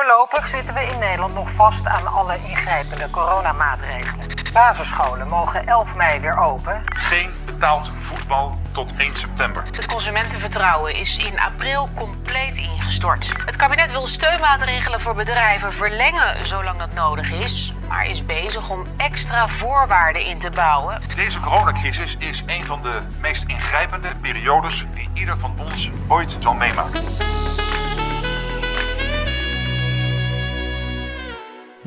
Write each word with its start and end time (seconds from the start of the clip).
Voorlopig 0.00 0.48
zitten 0.48 0.74
we 0.74 0.80
in 0.80 0.98
Nederland 0.98 1.34
nog 1.34 1.50
vast 1.50 1.86
aan 1.86 2.06
alle 2.06 2.36
ingrijpende 2.36 3.10
coronamaatregelen. 3.10 4.26
Basisscholen 4.52 5.28
mogen 5.28 5.66
11 5.66 5.94
mei 5.94 6.20
weer 6.20 6.38
open. 6.38 6.80
Geen 6.84 7.30
betaald 7.46 7.92
voetbal 8.02 8.58
tot 8.72 8.92
1 8.96 9.16
september. 9.16 9.62
Het 9.62 9.86
consumentenvertrouwen 9.86 10.94
is 10.94 11.16
in 11.16 11.40
april 11.40 11.88
compleet 11.96 12.56
ingestort. 12.56 13.32
Het 13.44 13.56
kabinet 13.56 13.90
wil 13.90 14.06
steunmaatregelen 14.06 15.00
voor 15.00 15.14
bedrijven 15.14 15.72
verlengen 15.72 16.46
zolang 16.46 16.78
dat 16.78 16.94
nodig 16.94 17.30
is, 17.30 17.74
maar 17.88 18.06
is 18.06 18.26
bezig 18.26 18.70
om 18.70 18.86
extra 18.96 19.48
voorwaarden 19.48 20.24
in 20.24 20.38
te 20.38 20.50
bouwen. 20.54 21.02
Deze 21.16 21.40
coronacrisis 21.40 22.16
is 22.18 22.42
een 22.46 22.64
van 22.64 22.82
de 22.82 22.98
meest 23.20 23.44
ingrijpende 23.46 24.10
periodes 24.20 24.86
die 24.94 25.08
ieder 25.14 25.38
van 25.38 25.54
ons 25.58 25.90
ooit 26.08 26.36
zal 26.40 26.54
meemaken. 26.54 27.39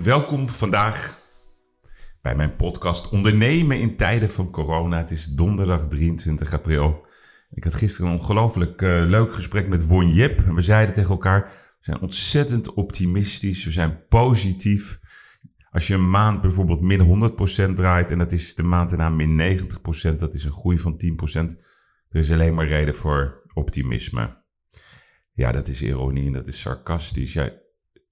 Welkom 0.04 0.50
vandaag 0.50 1.20
bij 2.22 2.36
mijn 2.36 2.56
podcast 2.56 3.10
Ondernemen 3.10 3.80
in 3.80 3.98
tijden 3.98 4.30
van 4.30 4.52
corona. 4.52 4.98
Het 4.98 5.12
is 5.12 5.28
donderdag 5.28 5.88
23 5.88 6.54
april. 6.54 7.06
Ik 7.52 7.64
had 7.64 7.74
gisteren 7.74 8.12
een 8.12 8.20
ongelooflijk 8.20 8.82
uh, 8.82 9.04
leuk 9.06 9.34
gesprek 9.34 9.68
met 9.68 9.88
Won 9.88 10.08
Jip. 10.08 10.40
We 10.40 10.62
zeiden 10.62 10.96
tegen 10.96 11.10
elkaar, 11.10 11.42
we 11.42 11.78
zijn 11.80 12.02
ontzettend 12.02 12.74
optimistisch, 12.74 13.66
we 13.66 13.72
zijn 13.72 14.08
positief. 14.08 15.00
Als 15.72 15.88
je 15.88 15.94
een 15.94 16.10
maand 16.10 16.42
bijvoorbeeld 16.42 16.82
min 16.82 17.32
100% 17.70 17.74
draait 17.74 18.12
en 18.12 18.18
dat 18.18 18.32
is 18.32 18.56
de 18.56 18.64
maand 18.64 18.90
daarna 18.90 19.10
min 19.10 19.60
90%, 20.14 20.16
dat 20.16 20.34
is 20.34 20.46
een 20.46 20.54
groei 20.54 20.78
van 20.78 21.02
10%. 21.36 21.60
Er 22.10 22.20
is 22.20 22.32
alleen 22.32 22.54
maar 22.54 22.68
reden 22.68 22.96
voor 22.96 23.44
optimisme. 23.54 24.44
Ja, 25.34 25.52
dat 25.52 25.68
is 25.68 25.82
ironie 25.82 26.26
en 26.26 26.34
dat 26.34 26.48
is 26.48 26.60
sarcastisch. 26.60 27.34
Ja, 27.34 27.62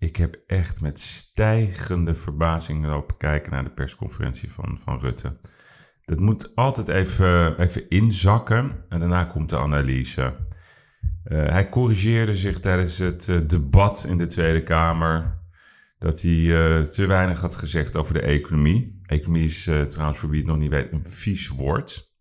ik 0.01 0.15
heb 0.15 0.39
echt 0.47 0.81
met 0.81 0.99
stijgende 0.99 2.13
verbazing 2.13 2.85
lopen 2.85 3.17
kijken 3.17 3.51
naar 3.51 3.63
de 3.63 3.71
persconferentie 3.71 4.51
van, 4.51 4.79
van 4.79 4.99
Rutte. 4.99 5.39
Dat 6.05 6.19
moet 6.19 6.55
altijd 6.55 6.87
even, 6.87 7.59
even 7.59 7.89
inzakken 7.89 8.85
en 8.89 8.99
daarna 8.99 9.23
komt 9.23 9.49
de 9.49 9.57
analyse. 9.57 10.35
Uh, 11.25 11.47
hij 11.49 11.69
corrigeerde 11.69 12.35
zich 12.35 12.59
tijdens 12.59 12.97
het 12.97 13.27
uh, 13.27 13.39
debat 13.47 14.05
in 14.07 14.17
de 14.17 14.25
Tweede 14.25 14.63
Kamer 14.63 15.39
dat 15.97 16.21
hij 16.21 16.31
uh, 16.31 16.81
te 16.81 17.05
weinig 17.05 17.41
had 17.41 17.55
gezegd 17.55 17.97
over 17.97 18.13
de 18.13 18.21
economie. 18.21 18.99
Economie 19.05 19.43
is 19.43 19.63
trouwens, 19.63 20.19
voor 20.19 20.29
wie 20.29 20.39
het 20.39 20.47
nog 20.47 20.57
niet 20.57 20.69
weet, 20.69 20.91
een 20.91 21.05
vies 21.05 21.47
woord. 21.47 22.11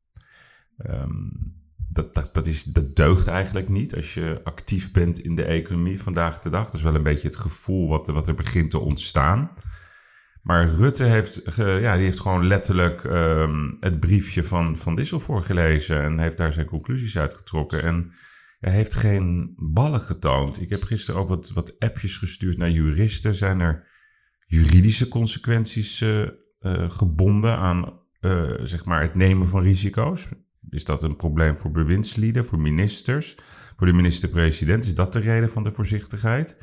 Um, 0.87 1.60
dat, 1.93 2.15
dat, 2.15 2.35
dat, 2.35 2.47
is, 2.47 2.65
dat 2.65 2.97
deugt 2.97 3.27
eigenlijk 3.27 3.69
niet 3.69 3.97
als 3.97 4.15
je 4.15 4.41
actief 4.43 4.93
bent 4.93 5.19
in 5.19 5.35
de 5.35 5.45
economie 5.45 6.03
vandaag 6.03 6.39
de 6.39 6.51
dag. 6.51 6.65
Dat 6.65 6.75
is 6.75 6.83
wel 6.83 6.95
een 6.95 7.03
beetje 7.03 7.29
het 7.29 7.37
gevoel 7.37 7.89
wat, 7.89 8.07
wat 8.07 8.29
er 8.29 8.35
begint 8.35 8.71
te 8.71 8.79
ontstaan. 8.79 9.51
Maar 10.43 10.69
Rutte 10.69 11.05
heeft, 11.05 11.43
ja, 11.57 11.95
die 11.95 12.05
heeft 12.05 12.21
gewoon 12.21 12.47
letterlijk 12.47 13.05
um, 13.05 13.77
het 13.81 14.01
briefje 14.01 14.45
van 14.45 14.77
Van 14.77 14.95
Dissel 14.95 15.21
voorgelezen 15.21 16.03
en 16.03 16.19
heeft 16.19 16.37
daar 16.37 16.53
zijn 16.53 16.67
conclusies 16.67 17.19
uitgetrokken. 17.19 17.83
En 17.83 18.13
hij 18.61 18.73
heeft 18.73 18.95
geen 18.95 19.53
ballen 19.57 20.01
getoond. 20.01 20.61
Ik 20.61 20.69
heb 20.69 20.83
gisteren 20.83 21.21
ook 21.21 21.29
wat, 21.29 21.51
wat 21.51 21.79
appjes 21.79 22.17
gestuurd 22.17 22.57
naar 22.57 22.71
juristen. 22.71 23.35
Zijn 23.35 23.61
er 23.61 23.87
juridische 24.47 25.09
consequenties 25.09 26.01
uh, 26.01 26.21
uh, 26.21 26.31
gebonden 26.91 27.57
aan 27.57 27.99
uh, 28.21 28.53
zeg 28.63 28.85
maar 28.85 29.03
het 29.03 29.15
nemen 29.15 29.47
van 29.47 29.63
risico's? 29.63 30.29
Is 30.71 30.85
dat 30.85 31.03
een 31.03 31.17
probleem 31.17 31.59
voor 31.59 31.71
bewindslieden, 31.71 32.45
voor 32.45 32.61
ministers, 32.61 33.37
voor 33.77 33.87
de 33.87 33.93
minister-president? 33.93 34.85
Is 34.85 34.95
dat 34.95 35.13
de 35.13 35.19
reden 35.19 35.51
van 35.51 35.63
de 35.63 35.73
voorzichtigheid? 35.73 36.57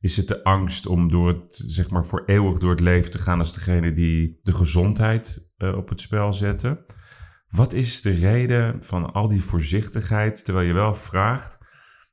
Is 0.00 0.16
het 0.16 0.28
de 0.28 0.44
angst 0.44 0.86
om 0.86 1.08
door 1.08 1.28
het, 1.28 1.62
zeg 1.66 1.90
maar, 1.90 2.06
voor 2.06 2.22
eeuwig 2.26 2.58
door 2.58 2.70
het 2.70 2.80
leven 2.80 3.10
te 3.10 3.18
gaan 3.18 3.38
als 3.38 3.52
degene 3.52 3.92
die 3.92 4.40
de 4.42 4.52
gezondheid 4.52 5.48
uh, 5.58 5.76
op 5.76 5.88
het 5.88 6.00
spel 6.00 6.32
zetten? 6.32 6.84
Wat 7.48 7.72
is 7.72 8.00
de 8.00 8.12
reden 8.12 8.84
van 8.84 9.12
al 9.12 9.28
die 9.28 9.42
voorzichtigheid, 9.42 10.44
terwijl 10.44 10.66
je 10.66 10.72
wel 10.72 10.94
vraagt 10.94 11.58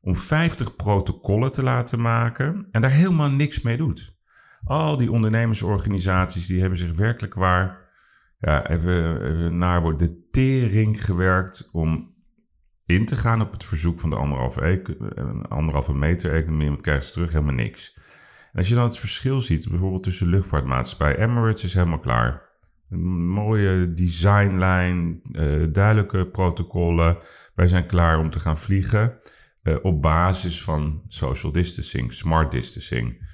om 0.01 0.15
50 0.15 0.75
protocollen 0.75 1.51
te 1.51 1.63
laten 1.63 2.01
maken 2.01 2.67
en 2.71 2.81
daar 2.81 2.91
helemaal 2.91 3.29
niks 3.29 3.61
mee 3.61 3.77
doet? 3.77 4.15
Al 4.63 4.97
die 4.97 5.11
ondernemersorganisaties 5.11 6.47
die 6.47 6.59
hebben 6.59 6.79
zich 6.79 6.91
werkelijk 6.91 7.33
waar 7.33 7.82
ja, 8.43 8.67
even, 8.69 9.21
even 9.21 9.57
naar 9.57 9.97
de 9.97 10.27
tering 10.31 11.05
gewerkt 11.05 11.69
om 11.71 12.13
in 12.85 13.05
te 13.05 13.15
gaan 13.15 13.41
op 13.41 13.51
het 13.51 13.63
verzoek 13.63 13.99
van 13.99 14.09
de 14.09 14.15
anderhalve, 14.15 14.81
anderhalve 15.49 15.93
meter 15.93 16.31
economie. 16.31 16.69
Wat 16.69 16.81
krijgen 16.81 17.05
ze 17.05 17.11
terug? 17.11 17.31
Helemaal 17.31 17.53
niks. 17.53 17.97
En 18.51 18.59
als 18.59 18.67
je 18.69 18.75
dan 18.75 18.83
het 18.83 18.97
verschil 18.97 19.41
ziet, 19.41 19.69
bijvoorbeeld 19.69 20.03
tussen 20.03 20.27
luchtvaartmaatschappij, 20.27 21.17
Emirates 21.17 21.63
is 21.63 21.73
helemaal 21.73 21.99
klaar. 21.99 22.41
Een 22.89 23.27
mooie 23.27 23.93
designlijn, 23.93 25.21
uh, 25.31 25.67
duidelijke 25.71 26.27
protocollen. 26.27 27.17
Wij 27.55 27.67
zijn 27.67 27.87
klaar 27.87 28.19
om 28.19 28.29
te 28.29 28.39
gaan 28.39 28.57
vliegen 28.57 29.19
uh, 29.63 29.75
op 29.81 30.01
basis 30.01 30.63
van 30.63 31.03
social 31.07 31.51
distancing, 31.51 32.13
smart 32.13 32.51
distancing. 32.51 33.31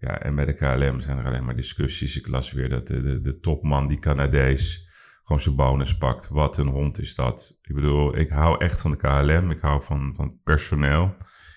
Ja, 0.00 0.18
en 0.18 0.34
bij 0.34 0.44
de 0.44 0.52
KLM 0.52 1.00
zijn 1.00 1.18
er 1.18 1.24
alleen 1.24 1.44
maar 1.44 1.56
discussies. 1.56 2.16
Ik 2.16 2.28
las 2.28 2.52
weer 2.52 2.68
dat 2.68 2.86
de, 2.86 3.02
de, 3.02 3.20
de 3.20 3.38
topman, 3.40 3.86
die 3.86 3.98
Canadees, 3.98 4.88
gewoon 5.22 5.40
zijn 5.40 5.56
bonus 5.56 5.96
pakt. 5.96 6.28
Wat 6.28 6.56
een 6.56 6.68
hond 6.68 7.00
is 7.00 7.14
dat. 7.14 7.58
Ik 7.62 7.74
bedoel, 7.74 8.16
ik 8.16 8.28
hou 8.28 8.64
echt 8.64 8.80
van 8.80 8.90
de 8.90 8.96
KLM. 8.96 9.50
Ik 9.50 9.60
hou 9.60 9.82
van, 9.82 10.14
van 10.16 10.40
personeel. 10.44 11.16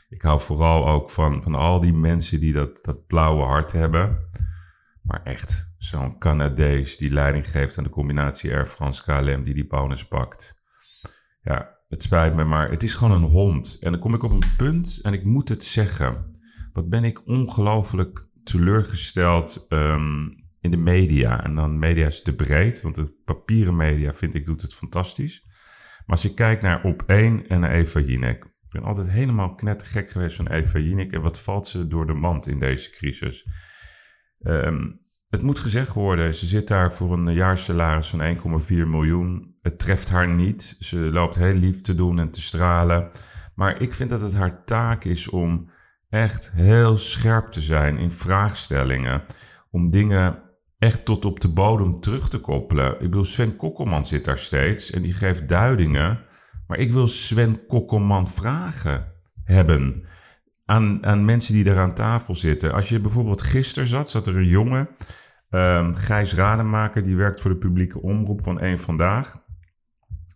Ik 0.09 0.22
hou 0.22 0.40
vooral 0.40 0.88
ook 0.88 1.09
van, 1.09 1.44
van 1.44 1.56
al 1.56 1.80
die 1.80 1.94
mensen 1.94 2.40
die 2.40 2.54
dat, 2.54 2.80
dat 2.81 3.08
blauwe 3.08 3.44
hart 3.44 3.72
hebben. 3.72 4.30
Maar 5.02 5.22
echt, 5.24 5.75
zo'n 5.78 6.18
Canadees 6.18 6.98
die 6.98 7.14
leiding 7.14 7.50
geeft 7.50 7.78
aan 7.78 7.84
de 7.84 7.90
combinatie 7.90 8.54
Air 8.54 8.66
France 8.66 9.04
KLM, 9.04 9.44
die 9.44 9.54
die 9.54 9.68
bonus 9.68 10.08
pakt. 10.08 10.56
Ja, 11.42 11.78
het 11.88 12.02
spijt 12.02 12.36
me, 12.36 12.44
maar 12.44 12.70
het 12.70 12.84
is 12.84 12.96
gewoon 12.96 13.24
een 13.24 13.30
hond. 13.30 13.78
En 13.81 13.92
dan 13.92 14.00
kom 14.00 14.14
ik 14.14 14.24
op 14.24 14.31
een 14.31 14.56
punt 14.58 15.00
en 15.02 15.14
ik 15.14 15.25
moet 15.25 15.50
het 15.50 15.64
zeggen. 15.64 16.31
Wat 16.74 16.90
ben 16.90 17.04
ik 17.04 17.28
ongelooflijk 17.28 18.31
teleurgesteld 18.44 19.66
um, 19.70 20.44
in 20.62 20.72
de 20.72 20.78
media. 20.78 21.44
En 21.44 21.56
dan 21.56 21.80
media 21.80 22.08
is 22.08 22.22
te 22.22 22.36
breed, 22.36 22.81
want 22.81 22.96
de 22.96 23.22
papieren 23.26 23.76
media 23.76 24.14
vind 24.14 24.36
ik 24.36 24.46
doet 24.46 24.62
het 24.62 24.74
fantastisch. 24.74 25.42
Maar 26.06 26.16
als 26.16 26.26
ik 26.26 26.36
kijk 26.36 26.62
naar 26.62 26.84
Op 26.84 27.04
1 27.08 27.48
en 27.48 27.64
Eva 27.64 28.00
Jinek. 28.00 28.46
Ik 28.46 28.80
ben 28.80 28.84
altijd 28.84 29.09
helemaal 29.09 29.56
knettergek 29.56 30.12
geweest 30.12 30.36
van 30.36 30.48
Eva 30.48 30.80
Jinek. 30.80 31.12
En 31.12 31.22
wat 31.22 31.40
valt 31.40 31.68
ze 31.68 31.88
door 31.88 32.08
de 32.08 32.14
mand 32.14 32.48
in 32.48 32.59
deze 32.59 32.90
crisis? 32.90 33.48
Um, 34.40 35.02
het 35.34 35.42
moet 35.42 35.60
gezegd 35.60 35.94
worden, 35.94 36.36
ze 36.36 36.46
zit 36.46 36.68
daar 36.68 36.94
voor 36.94 37.14
een 37.14 37.34
jaarsalaris 37.34 38.10
van 38.10 38.38
1,4 38.62 38.74
miljoen. 38.88 39.56
Het 39.62 39.80
treft 39.80 40.10
haar 40.10 40.28
niet. 40.28 40.75
Ze 40.80 40.98
loopt 40.98 41.36
heel 41.36 41.56
lief 41.56 41.81
te 41.81 41.96
doen 41.96 42.20
en 42.20 42.31
te 42.31 42.42
stralen. 42.42 43.10
Maar 43.56 43.81
ik 43.81 43.94
vind 43.94 44.10
dat 44.10 44.22
het 44.22 44.34
haar 44.34 44.66
taak 44.66 45.04
is 45.04 45.30
om 45.30 45.70
echt 46.13 46.51
heel 46.56 46.97
scherp 46.97 47.51
te 47.51 47.62
zijn 47.62 47.97
in 47.97 48.12
vraagstellingen. 48.12 49.24
Om 49.72 49.90
dingen 49.90 50.40
echt 50.79 51.06
tot 51.06 51.25
op 51.25 51.40
de 51.40 51.50
bodem 51.50 52.00
terug 52.00 52.29
te 52.29 52.40
koppelen. 52.40 52.94
Ik 52.94 53.00
bedoel, 53.00 53.24
Sven 53.24 53.56
Kokkelman 53.56 54.06
zit 54.06 54.25
daar 54.25 54.38
steeds 54.38 54.91
en 54.91 55.01
die 55.01 55.13
geeft 55.13 55.47
duidingen. 55.47 56.19
Maar 56.68 56.78
ik 56.78 56.91
wil 56.91 57.07
Sven 57.07 57.66
Kokkelman 57.66 58.29
vragen 58.29 59.13
hebben 59.44 60.06
aan, 60.66 61.06
aan 61.06 61.25
mensen 61.25 61.53
die 61.53 61.63
daar 61.63 61.78
aan 61.78 61.94
tafel 61.94 62.35
zitten. 62.35 62.74
Als 62.74 62.90
je 62.90 63.00
bijvoorbeeld 63.00 63.41
gisteren 63.41 63.88
zat, 63.88 64.09
zat 64.09 64.28
er 64.28 64.38
een 64.38 64.47
jongen, 64.47 64.90
um, 65.50 65.95
Gijs 65.95 66.34
Rademaker, 66.34 67.03
die 67.03 67.16
werkt 67.16 67.41
voor 67.41 67.51
de 67.51 67.57
publieke 67.57 68.01
omroep 68.01 68.44
van 68.44 68.62
Eén 68.62 68.80
Vandaag. 68.80 69.41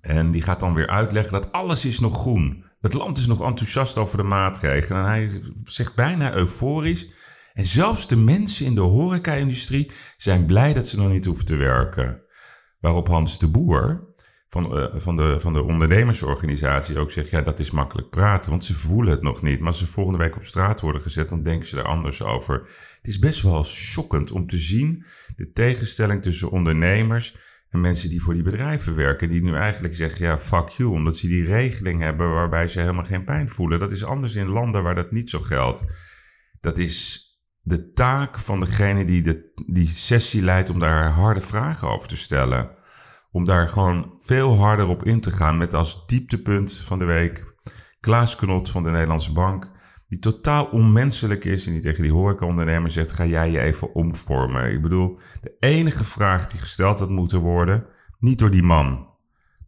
En 0.01 0.31
die 0.31 0.41
gaat 0.41 0.59
dan 0.59 0.73
weer 0.73 0.87
uitleggen 0.87 1.33
dat 1.33 1.51
alles 1.51 1.85
is 1.85 1.99
nog 1.99 2.13
groen. 2.13 2.66
Het 2.79 2.93
land 2.93 3.17
is 3.17 3.27
nog 3.27 3.41
enthousiast 3.41 3.97
over 3.97 4.17
de 4.17 4.23
maatregelen. 4.23 5.01
En 5.01 5.07
hij 5.07 5.41
zegt 5.63 5.95
bijna 5.95 6.33
euforisch. 6.33 7.07
En 7.53 7.65
zelfs 7.65 8.07
de 8.07 8.17
mensen 8.17 8.65
in 8.65 8.75
de 8.75 8.81
horeca-industrie 8.81 9.91
zijn 10.17 10.45
blij 10.45 10.73
dat 10.73 10.87
ze 10.87 10.97
nog 10.97 11.09
niet 11.09 11.25
hoeven 11.25 11.45
te 11.45 11.55
werken. 11.55 12.21
Waarop 12.79 13.07
Hans 13.07 13.39
de 13.39 13.47
Boer 13.49 14.07
van, 14.49 14.77
uh, 14.77 14.85
van, 14.93 15.15
de, 15.15 15.39
van 15.39 15.53
de 15.53 15.63
ondernemersorganisatie 15.63 16.97
ook 16.97 17.11
zegt: 17.11 17.29
ja, 17.29 17.41
dat 17.41 17.59
is 17.59 17.71
makkelijk 17.71 18.09
praten, 18.09 18.49
want 18.49 18.65
ze 18.65 18.73
voelen 18.73 19.11
het 19.11 19.21
nog 19.21 19.41
niet. 19.41 19.59
Maar 19.59 19.67
als 19.67 19.77
ze 19.77 19.87
volgende 19.87 20.19
week 20.19 20.35
op 20.35 20.43
straat 20.43 20.81
worden 20.81 21.01
gezet, 21.01 21.29
dan 21.29 21.43
denken 21.43 21.67
ze 21.67 21.77
er 21.77 21.87
anders 21.87 22.21
over. 22.21 22.61
Het 22.97 23.07
is 23.07 23.19
best 23.19 23.41
wel 23.41 23.63
schokkend 23.63 24.31
om 24.31 24.47
te 24.47 24.57
zien 24.57 25.05
de 25.35 25.51
tegenstelling 25.51 26.21
tussen 26.21 26.49
ondernemers 26.49 27.35
en 27.69 27.81
mensen 27.81 28.09
die 28.09 28.21
voor 28.21 28.33
die 28.33 28.43
bedrijven 28.43 28.95
werken, 28.95 29.29
die 29.29 29.43
nu 29.43 29.53
eigenlijk 29.53 29.95
zeggen, 29.95 30.25
ja, 30.25 30.39
fuck 30.39 30.69
you, 30.69 30.89
omdat 30.89 31.17
ze 31.17 31.27
die 31.27 31.45
regeling 31.45 32.01
hebben 32.01 32.33
waarbij 32.33 32.67
ze 32.67 32.79
helemaal 32.79 33.03
geen 33.03 33.23
pijn 33.23 33.49
voelen. 33.49 33.79
Dat 33.79 33.91
is 33.91 34.03
anders 34.03 34.35
in 34.35 34.47
landen 34.47 34.83
waar 34.83 34.95
dat 34.95 35.11
niet 35.11 35.29
zo 35.29 35.39
geldt. 35.39 35.83
Dat 36.59 36.77
is 36.77 37.25
de 37.61 37.91
taak 37.91 38.39
van 38.39 38.59
degene 38.59 39.05
die 39.05 39.21
de, 39.21 39.51
die 39.65 39.87
sessie 39.87 40.41
leidt 40.41 40.69
om 40.69 40.79
daar 40.79 41.09
harde 41.09 41.41
vragen 41.41 41.89
over 41.89 42.07
te 42.07 42.17
stellen. 42.17 42.75
Om 43.31 43.43
daar 43.43 43.69
gewoon 43.69 44.19
veel 44.23 44.57
harder 44.57 44.87
op 44.87 45.03
in 45.03 45.21
te 45.21 45.31
gaan 45.31 45.57
met 45.57 45.73
als 45.73 46.05
dieptepunt 46.05 46.73
van 46.73 46.99
de 46.99 47.05
week 47.05 47.55
Klaas 47.99 48.35
Knot 48.35 48.69
van 48.69 48.83
de 48.83 48.89
Nederlandse 48.89 49.33
Bank. 49.33 49.71
Die 50.07 50.19
totaal 50.19 50.65
onmenselijk 50.65 51.45
is 51.45 51.67
en 51.67 51.71
die 51.71 51.81
tegen 51.81 52.03
die 52.03 52.11
horecaondernemer 52.11 52.89
zegt, 52.89 53.11
ga 53.11 53.25
jij 53.25 53.51
je 53.51 53.59
even 53.59 53.95
omvormen. 53.95 54.71
Ik 54.71 54.81
bedoel, 54.81 55.19
de 55.41 55.55
enige 55.59 56.03
vraag 56.03 56.45
die 56.45 56.59
gesteld 56.59 56.99
had 56.99 57.09
moeten 57.09 57.39
worden, 57.39 57.85
niet 58.19 58.39
door 58.39 58.51
die 58.51 58.63
man, 58.63 59.13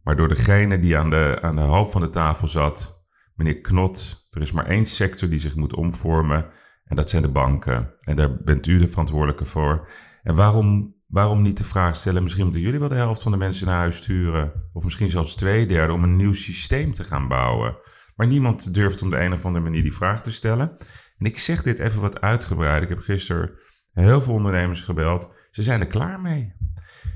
maar 0.02 0.16
door 0.16 0.28
degene 0.28 0.78
die 0.78 0.98
aan 0.98 1.10
de, 1.10 1.38
aan 1.40 1.56
de 1.56 1.62
hoofd 1.62 1.92
van 1.92 2.00
de 2.00 2.10
tafel 2.10 2.48
zat, 2.48 3.04
meneer 3.34 3.60
Knot. 3.60 4.26
Er 4.30 4.40
is 4.40 4.52
maar 4.52 4.66
één 4.66 4.86
sector 4.86 5.28
die 5.28 5.38
zich 5.38 5.56
moet 5.56 5.74
omvormen 5.74 6.50
en 6.84 6.96
dat 6.96 7.10
zijn 7.10 7.22
de 7.22 7.30
banken. 7.30 7.94
En 7.98 8.16
daar 8.16 8.42
bent 8.42 8.66
u 8.66 8.78
de 8.78 8.88
verantwoordelijke 8.88 9.44
voor. 9.44 9.88
En 10.22 10.34
waarom, 10.34 10.94
waarom 11.06 11.42
niet 11.42 11.56
de 11.56 11.64
vraag 11.64 11.96
stellen, 11.96 12.22
misschien 12.22 12.44
moeten 12.44 12.62
jullie 12.62 12.78
wel 12.78 12.88
de 12.88 12.94
helft 12.94 13.22
van 13.22 13.32
de 13.32 13.38
mensen 13.38 13.66
naar 13.66 13.76
huis 13.76 13.96
sturen, 13.96 14.52
of 14.72 14.84
misschien 14.84 15.08
zelfs 15.08 15.34
twee 15.34 15.66
derde, 15.66 15.92
om 15.92 16.02
een 16.02 16.16
nieuw 16.16 16.32
systeem 16.32 16.94
te 16.94 17.04
gaan 17.04 17.28
bouwen. 17.28 17.76
Maar 18.16 18.26
niemand 18.26 18.74
durft 18.74 19.02
op 19.02 19.10
de 19.10 19.18
een 19.18 19.32
of 19.32 19.44
andere 19.44 19.64
manier 19.64 19.82
die 19.82 19.94
vraag 19.94 20.22
te 20.22 20.32
stellen. 20.32 20.76
En 21.18 21.26
ik 21.26 21.38
zeg 21.38 21.62
dit 21.62 21.78
even 21.78 22.00
wat 22.00 22.20
uitgebreid. 22.20 22.82
Ik 22.82 22.88
heb 22.88 22.98
gisteren 22.98 23.50
heel 23.92 24.22
veel 24.22 24.34
ondernemers 24.34 24.82
gebeld. 24.82 25.28
Ze 25.50 25.62
zijn 25.62 25.80
er 25.80 25.86
klaar 25.86 26.20
mee. 26.20 26.52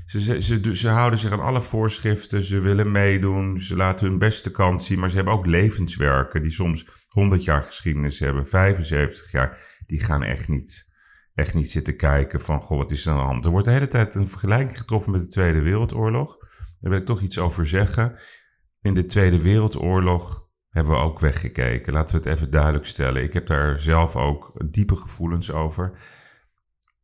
Ze, 0.05 0.21
ze, 0.21 0.41
ze, 0.41 0.75
ze, 0.75 0.87
houden 0.87 1.19
zich 1.19 1.31
aan 1.31 1.39
alle 1.39 1.61
voorschriften. 1.61 2.43
Ze 2.43 2.59
willen 2.59 2.91
meedoen. 2.91 3.59
Ze 3.59 3.75
laten 3.75 4.07
hun 4.07 4.17
beste 4.17 4.51
kant 4.51 4.83
zien. 4.83 4.99
Maar 4.99 5.09
ze 5.09 5.15
hebben 5.15 5.33
ook 5.33 5.45
levenswerken 5.45 6.41
die 6.41 6.51
soms 6.51 6.87
100 7.07 7.43
jaar 7.43 7.63
geschiedenis 7.63 8.19
hebben, 8.19 8.47
75 8.47 9.31
jaar. 9.31 9.59
Die 9.85 10.03
gaan 10.03 10.23
echt 10.23 10.47
niet, 10.47 10.91
echt 11.33 11.53
niet 11.53 11.71
zitten 11.71 11.95
kijken 11.97 12.41
van, 12.41 12.61
goh, 12.61 12.77
wat 12.77 12.91
is 12.91 13.05
er 13.05 13.11
aan 13.11 13.17
de 13.17 13.23
hand? 13.23 13.45
Er 13.45 13.51
wordt 13.51 13.65
de 13.65 13.71
hele 13.71 13.87
tijd 13.87 14.15
een 14.15 14.29
vergelijking 14.29 14.77
getroffen 14.77 15.11
met 15.11 15.21
de 15.21 15.27
Tweede 15.27 15.61
Wereldoorlog. 15.61 16.37
Daar 16.79 16.91
wil 16.91 16.99
ik 16.99 17.05
toch 17.05 17.21
iets 17.21 17.39
over 17.39 17.67
zeggen. 17.67 18.19
In 18.81 18.93
de 18.93 19.05
Tweede 19.05 19.41
Wereldoorlog 19.41 20.44
hebben 20.75 20.93
we 20.93 20.99
ook 20.99 21.19
weggekeken. 21.19 21.93
Laten 21.93 22.17
we 22.17 22.29
het 22.29 22.37
even 22.37 22.49
duidelijk 22.51 22.85
stellen. 22.85 23.23
Ik 23.23 23.33
heb 23.33 23.47
daar 23.47 23.79
zelf 23.79 24.15
ook 24.15 24.51
diepe 24.65 24.95
gevoelens 24.95 25.51
over. 25.51 25.91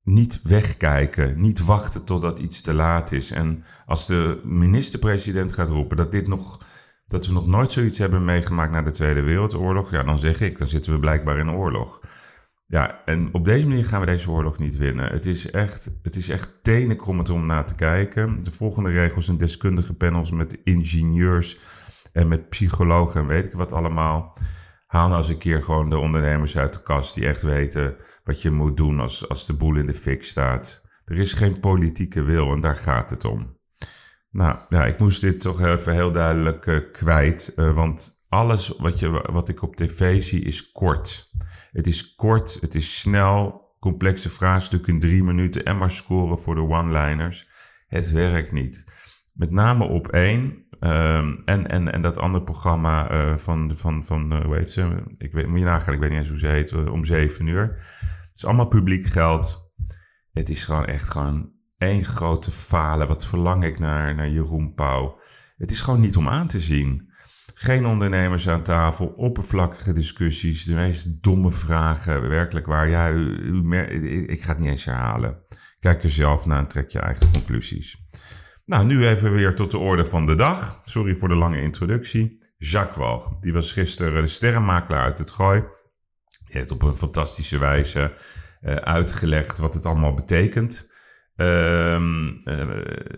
Niet 0.04 0.40
wegkijken, 0.44 1.42
niet 1.42 1.66
wachten 1.66 2.06
totdat 2.06 2.40
iets 2.40 2.62
te 2.62 2.74
laat 2.74 3.12
is. 3.12 3.32
En 3.32 3.64
als 3.86 4.08
de 4.08 4.42
minister-president 4.44 5.54
gaat 5.54 5.70
roepen 5.70 5.98
dat, 5.98 6.12
dit 6.12 6.28
nog, 6.28 6.60
dat 7.06 7.28
we 7.28 7.34
nog 7.34 7.48
nooit 7.48 7.72
zoiets 7.72 7.98
hebben 7.98 8.26
meegemaakt 8.26 8.72
na 8.72 8.82
de 8.82 8.92
Tweede 8.92 9.22
Wereldoorlog, 9.22 9.92
ja, 9.92 10.04
dan 10.04 10.20
zeg 10.20 10.42
ik, 10.42 10.58
dan 10.58 10.68
zitten 10.68 10.94
we 10.94 11.00
blijkbaar 11.00 11.38
in 11.38 11.52
oorlog. 11.52 12.00
Ja, 12.66 13.02
en 13.06 13.30
op 13.34 13.46
deze 13.46 13.68
manier 13.68 13.86
gaan 13.86 14.00
we 14.00 14.06
deze 14.06 14.32
oorlog 14.32 14.60
niet 14.60 14.78
winnen. 14.78 15.12
Het 15.12 15.26
is 15.26 15.52
echt, 15.52 15.92
het 16.02 16.16
is 16.16 16.30
echt 16.30 16.60
tenenkrommend 16.62 17.30
om 17.30 17.46
naar 17.46 17.66
te 17.66 17.76
kijken. 17.76 18.44
De 18.44 18.52
volgende 18.52 18.90
regels 18.90 19.26
zijn 19.26 19.38
deskundige 19.38 19.94
panels 19.94 20.32
met 20.32 20.58
ingenieurs 20.64 21.60
en 22.14 22.28
met 22.28 22.50
psychologen 22.50 23.22
en 23.22 23.28
weet 23.28 23.46
ik 23.46 23.54
wat 23.54 23.74
allemaal. 23.74 24.38
Haal 24.86 25.08
nou 25.08 25.20
eens 25.20 25.30
een 25.30 25.38
keer 25.38 25.64
gewoon 25.64 25.90
de 25.90 25.98
ondernemers 25.98 26.58
uit 26.58 26.74
de 26.74 26.82
kast 26.82 27.16
die 27.16 27.28
echt 27.28 27.42
weten 27.42 27.96
wat 28.24 28.42
je 28.42 28.52
moet 28.52 28.78
doen 28.78 29.00
als, 29.00 29.30
als 29.30 29.46
de 29.46 29.54
boel 29.54 29.76
in 29.76 29.86
de 29.86 29.94
fik 29.94 30.24
staat. 30.24 30.86
Er 31.06 31.18
is 31.18 31.34
geen 31.34 31.60
politieke 31.60 32.24
wil 32.24 32.52
en 32.52 32.60
daar 32.60 32.78
gaat 32.78 33.10
het 33.10 33.26
om. 33.26 33.60
Nou 34.32 34.60
ja, 34.70 34.86
ik 34.86 35.00
moest 35.00 35.22
dit 35.22 35.42
toch 35.42 35.62
even 35.62 35.94
heel 35.94 36.12
duidelijk 36.12 36.66
uh, 36.66 36.92
kwijt. 36.92 37.54
Uh, 37.56 37.76
want 37.76 38.26
alles 38.30 38.74
wat, 38.78 39.00
je, 39.00 39.10
wat 39.32 39.50
ik 39.50 39.62
op 39.62 39.76
tv 39.76 40.22
zie 40.22 40.42
is 40.42 40.72
kort. 40.72 41.30
Het 41.72 41.88
is 41.88 42.16
kort, 42.16 42.58
het 42.62 42.76
is 42.76 43.00
snel, 43.00 43.70
complexe 43.80 44.30
vraagstukken 44.30 44.94
in 44.94 45.00
drie 45.00 45.24
minuten 45.24 45.64
en 45.64 45.78
maar 45.78 45.92
scoren 45.92 46.40
voor 46.40 46.56
de 46.56 46.62
one-liners. 46.62 47.48
Het 47.88 48.12
werkt 48.12 48.52
niet. 48.52 48.84
Met 49.34 49.52
name 49.52 49.86
op 49.86 50.08
één, 50.08 50.66
Um, 50.84 51.42
en, 51.46 51.68
en, 51.68 51.92
en 51.92 52.02
dat 52.02 52.18
andere 52.18 52.44
programma 52.44 53.12
uh, 53.12 53.38
van, 53.38 53.72
van, 53.76 54.06
van 54.06 54.34
uh, 54.34 54.46
hoe 54.46 54.56
heet 54.56 54.72
ze? 54.72 55.04
Ik 55.18 55.32
weet, 55.32 55.48
moet 55.48 55.60
je 55.60 55.92
ik 55.92 56.00
weet 56.00 56.10
niet 56.10 56.20
eens 56.20 56.28
hoe 56.28 56.38
ze 56.38 56.48
heet, 56.48 56.72
uh, 56.72 56.92
om 56.92 57.04
zeven 57.04 57.48
uur. 57.48 57.62
Het 58.00 58.36
is 58.36 58.46
allemaal 58.46 58.68
publiek 58.68 59.06
geld. 59.06 59.72
Het 60.32 60.50
is 60.50 60.66
gewoon 60.66 60.86
echt 60.86 61.10
gewoon 61.10 61.52
één 61.78 62.04
grote 62.04 62.52
falen. 62.52 63.08
Wat 63.08 63.26
verlang 63.26 63.64
ik 63.64 63.80
naar, 63.80 64.16
naar 64.16 64.30
Jeroen 64.30 64.74
Pauw. 64.74 65.20
Het 65.58 65.72
is 65.72 65.82
gewoon 65.82 66.00
niet 66.00 66.18
om 66.18 66.28
aan 66.28 66.48
te 66.48 66.60
zien. 66.60 67.10
Geen 67.54 67.86
ondernemers 67.86 68.50
aan 68.50 68.64
tafel, 68.64 69.08
oppervlakkige 69.08 69.94
discussies, 69.94 70.64
de 70.64 70.76
meest 70.76 71.24
domme 71.24 71.52
vragen, 71.52 72.30
werkelijk 72.30 72.66
waar. 72.66 72.90
Ja, 72.90 73.10
u, 73.10 73.20
u, 73.20 74.28
ik 74.28 74.42
ga 74.42 74.52
het 74.52 74.60
niet 74.60 74.70
eens 74.70 74.86
herhalen. 74.86 75.38
Kijk 75.80 76.04
er 76.04 76.10
zelf 76.10 76.46
naar 76.46 76.60
en 76.60 76.68
trek 76.68 76.90
je 76.90 77.00
eigen 77.00 77.32
conclusies. 77.32 77.98
Nou, 78.72 78.86
nu 78.86 79.08
even 79.08 79.32
weer 79.32 79.56
tot 79.56 79.72
de 79.72 79.78
orde 79.78 80.06
van 80.06 80.26
de 80.26 80.36
dag. 80.36 80.82
Sorry 80.86 81.16
voor 81.16 81.28
de 81.28 81.36
lange 81.36 81.62
introductie. 81.62 82.38
Jacques 82.58 82.98
Walg, 82.98 83.40
die 83.40 83.54
was 83.54 83.72
gisteren 83.72 84.22
de 84.22 84.28
sterrenmakelaar 84.28 85.04
uit 85.04 85.18
het 85.18 85.32
Gooi. 85.32 85.64
Die 86.46 86.58
heeft 86.58 86.72
op 86.72 86.84
een 86.84 86.96
fantastische 86.96 87.58
wijze 87.58 88.14
uh, 88.62 88.76
uitgelegd 88.76 89.58
wat 89.58 89.74
het 89.74 89.86
allemaal 89.86 90.14
betekent. 90.14 90.92
Uh, 91.36 92.00
uh, 92.44 92.70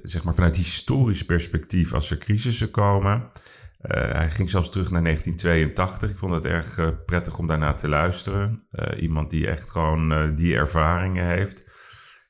zeg 0.04 0.24
maar 0.24 0.34
vanuit 0.34 0.56
historisch 0.56 1.26
perspectief 1.26 1.94
als 1.94 2.12
er 2.12 2.18
crisissen 2.18 2.72
komen. 2.72 3.32
Eh, 3.78 4.12
hij 4.12 4.32
ging 4.32 4.50
zelfs 4.50 4.70
terug 4.70 4.92
naar 4.92 5.04
1982. 5.04 6.10
Ik 6.10 6.18
vond 6.18 6.34
het 6.34 6.46
erg 6.46 7.06
prettig 7.06 7.38
om 7.38 7.48
daarna 7.48 7.74
te 7.74 7.88
luisteren. 7.88 8.68
iemand 9.00 9.30
die 9.30 9.48
echt 9.48 9.70
gewoon 9.70 10.36
die 10.36 10.56
ervaringen 10.56 11.28
heeft. 11.28 11.83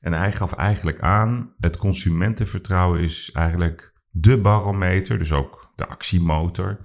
En 0.04 0.12
hij 0.12 0.32
gaf 0.32 0.52
eigenlijk 0.52 1.00
aan, 1.00 1.52
het 1.56 1.76
consumentenvertrouwen 1.76 3.00
is 3.00 3.30
eigenlijk 3.32 3.94
de 4.10 4.40
barometer, 4.40 5.18
dus 5.18 5.32
ook 5.32 5.72
de 5.74 5.86
actiemotor, 5.86 6.80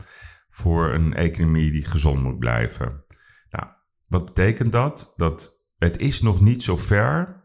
voor 0.50 0.94
een 0.94 1.13
economie 1.13 1.71
die 1.71 1.86
gezond 1.86 2.24
moet 2.24 2.39
blijven. 2.39 3.04
Nou, 3.50 3.68
wat 4.07 4.25
betekent 4.25 4.71
dat? 4.71 5.13
Dat 5.16 5.68
het 5.77 5.98
is 5.98 6.21
nog 6.21 6.42
niet 6.42 6.63
zo 6.63 6.77
ver 6.77 7.42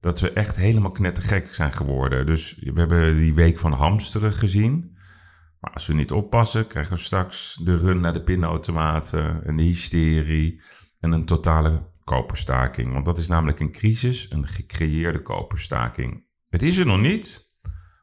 dat 0.00 0.20
we 0.20 0.32
echt 0.32 0.56
helemaal 0.56 0.90
knettergek 0.90 1.54
zijn 1.54 1.72
geworden. 1.72 2.26
Dus 2.26 2.54
we 2.58 2.80
hebben 2.80 3.18
die 3.18 3.34
week 3.34 3.58
van 3.58 3.72
hamsteren 3.72 4.32
gezien. 4.32 4.96
Maar 5.60 5.72
als 5.72 5.86
we 5.86 5.94
niet 5.94 6.12
oppassen, 6.12 6.66
krijgen 6.66 6.92
we 6.92 7.02
straks 7.02 7.60
de 7.62 7.76
run 7.76 8.00
naar 8.00 8.12
de 8.12 8.22
pinautomaten 8.22 9.44
en 9.44 9.56
de 9.56 9.62
hysterie 9.62 10.62
en 11.00 11.12
een 11.12 11.24
totale 11.24 11.92
koperstaking. 12.04 12.92
Want 12.92 13.04
dat 13.04 13.18
is 13.18 13.28
namelijk 13.28 13.60
een 13.60 13.72
crisis, 13.72 14.30
een 14.30 14.46
gecreëerde 14.46 15.22
koperstaking. 15.22 16.24
Het 16.48 16.62
is 16.62 16.78
er 16.78 16.86
nog 16.86 17.00
niet, 17.00 17.54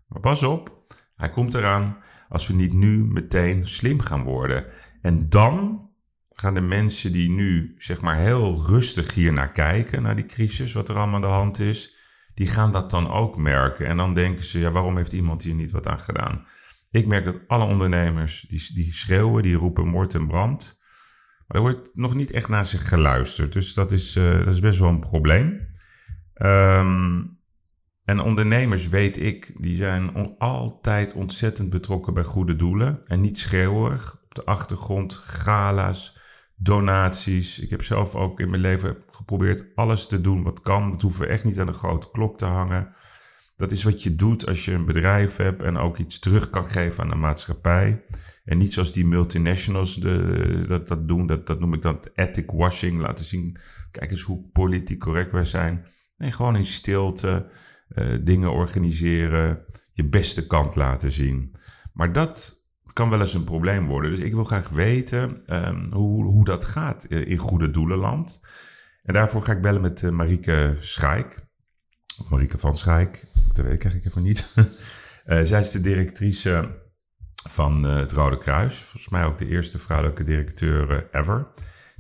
maar 0.07 0.21
pas 0.21 0.43
op, 0.43 0.85
hij 1.15 1.29
komt 1.29 1.53
eraan 1.53 1.97
als 2.29 2.47
we 2.47 2.53
niet 2.53 2.73
nu 2.73 3.05
meteen 3.05 3.67
slim 3.67 3.99
gaan 3.99 4.23
worden. 4.23 4.65
En 5.01 5.29
dan 5.29 5.89
gaan 6.29 6.53
de 6.53 6.61
mensen 6.61 7.11
die 7.11 7.29
nu 7.29 7.73
zeg 7.77 8.01
maar 8.01 8.17
heel 8.17 8.65
rustig 8.67 9.13
hier 9.13 9.33
naar 9.33 9.51
kijken, 9.51 10.01
naar 10.01 10.15
die 10.15 10.25
crisis, 10.25 10.73
wat 10.73 10.89
er 10.89 10.95
allemaal 10.95 11.15
aan 11.15 11.21
de 11.21 11.27
hand 11.27 11.59
is, 11.59 11.95
die 12.33 12.47
gaan 12.47 12.71
dat 12.71 12.89
dan 12.89 13.11
ook 13.11 13.37
merken. 13.37 13.87
En 13.87 13.97
dan 13.97 14.13
denken 14.13 14.43
ze, 14.43 14.59
ja, 14.59 14.71
waarom 14.71 14.97
heeft 14.97 15.13
iemand 15.13 15.43
hier 15.43 15.55
niet 15.55 15.71
wat 15.71 15.87
aan 15.87 15.99
gedaan? 15.99 16.45
Ik 16.91 17.07
merk 17.07 17.25
dat 17.25 17.39
alle 17.47 17.65
ondernemers 17.65 18.41
die, 18.41 18.73
die 18.73 18.93
schreeuwen, 18.93 19.43
die 19.43 19.55
roepen 19.55 19.87
moord 19.87 20.13
en 20.13 20.27
brand. 20.27 20.80
Maar 21.51 21.61
er 21.61 21.71
wordt 21.71 21.89
nog 21.93 22.15
niet 22.15 22.31
echt 22.31 22.49
naar 22.49 22.65
zich 22.65 22.87
geluisterd. 22.87 23.53
Dus 23.53 23.73
dat 23.73 23.91
is, 23.91 24.15
uh, 24.15 24.37
dat 24.37 24.53
is 24.53 24.59
best 24.59 24.79
wel 24.79 24.89
een 24.89 24.99
probleem. 24.99 25.67
Um, 26.41 27.39
en 28.05 28.19
ondernemers, 28.19 28.87
weet 28.87 29.17
ik, 29.17 29.53
die 29.57 29.75
zijn 29.75 30.35
altijd 30.37 31.13
ontzettend 31.13 31.69
betrokken 31.69 32.13
bij 32.13 32.23
goede 32.23 32.55
doelen. 32.55 32.99
En 33.07 33.21
niet 33.21 33.37
schreeuwig. 33.37 34.19
Op 34.23 34.35
de 34.35 34.45
achtergrond, 34.45 35.13
gala's, 35.13 36.17
donaties. 36.55 37.59
Ik 37.59 37.69
heb 37.69 37.81
zelf 37.81 38.15
ook 38.15 38.39
in 38.39 38.49
mijn 38.49 38.61
leven 38.61 38.97
geprobeerd 39.09 39.65
alles 39.75 40.07
te 40.07 40.21
doen 40.21 40.43
wat 40.43 40.61
kan. 40.61 40.91
Dat 40.91 41.01
hoeven 41.01 41.21
we 41.21 41.27
echt 41.27 41.43
niet 41.43 41.59
aan 41.59 41.67
de 41.67 41.73
grote 41.73 42.11
klok 42.11 42.37
te 42.37 42.45
hangen. 42.45 42.93
Dat 43.55 43.71
is 43.71 43.83
wat 43.83 44.03
je 44.03 44.15
doet 44.15 44.47
als 44.47 44.65
je 44.65 44.73
een 44.73 44.85
bedrijf 44.85 45.35
hebt 45.35 45.61
en 45.61 45.77
ook 45.77 45.97
iets 45.97 46.19
terug 46.19 46.49
kan 46.49 46.65
geven 46.65 47.03
aan 47.03 47.09
de 47.09 47.15
maatschappij. 47.15 48.03
En 48.43 48.57
niet 48.57 48.73
zoals 48.73 48.93
die 48.93 49.05
multinationals 49.05 49.95
de, 49.95 50.65
dat, 50.67 50.87
dat 50.87 51.07
doen. 51.07 51.27
Dat, 51.27 51.47
dat 51.47 51.59
noem 51.59 51.73
ik 51.73 51.81
dan 51.81 52.05
ethic 52.15 52.51
washing. 52.51 53.01
Laten 53.01 53.25
zien, 53.25 53.57
kijk 53.91 54.11
eens 54.11 54.21
hoe 54.21 54.49
politiek 54.53 54.99
correct 54.99 55.31
wij 55.31 55.45
zijn. 55.45 55.85
Nee, 56.17 56.31
gewoon 56.31 56.55
in 56.55 56.65
stilte 56.65 57.49
uh, 57.95 58.17
dingen 58.21 58.51
organiseren. 58.51 59.65
Je 59.93 60.09
beste 60.09 60.47
kant 60.47 60.75
laten 60.75 61.11
zien. 61.11 61.55
Maar 61.93 62.13
dat 62.13 62.59
kan 62.93 63.09
wel 63.09 63.19
eens 63.19 63.33
een 63.33 63.43
probleem 63.43 63.87
worden. 63.87 64.11
Dus 64.11 64.19
ik 64.19 64.33
wil 64.33 64.43
graag 64.43 64.69
weten 64.69 65.55
um, 65.67 65.91
hoe, 65.93 66.23
hoe 66.23 66.45
dat 66.45 66.65
gaat 66.65 67.05
in 67.05 67.37
Goede 67.37 67.69
Doelenland. 67.69 68.41
En 69.03 69.13
daarvoor 69.13 69.43
ga 69.43 69.51
ik 69.51 69.61
bellen 69.61 69.81
met 69.81 70.01
uh, 70.01 70.11
Marieke 70.11 70.75
Schaik. 70.79 71.39
Marieke 72.29 72.57
van 72.57 72.77
Schaik. 72.77 73.25
Dat 73.53 73.65
weet 73.65 73.73
ik 73.73 73.83
eigenlijk 73.83 74.05
even 74.05 74.23
niet. 74.23 74.53
zij 75.49 75.59
is 75.59 75.71
de 75.71 75.81
directrice 75.81 76.80
van 77.49 77.85
uh, 77.85 77.95
het 77.95 78.11
Rode 78.11 78.37
Kruis. 78.37 78.79
Volgens 78.79 79.09
mij 79.09 79.25
ook 79.25 79.37
de 79.37 79.47
eerste 79.47 79.79
vrouwelijke 79.79 80.23
directeur 80.23 80.89
uh, 80.91 80.97
ever. 81.21 81.47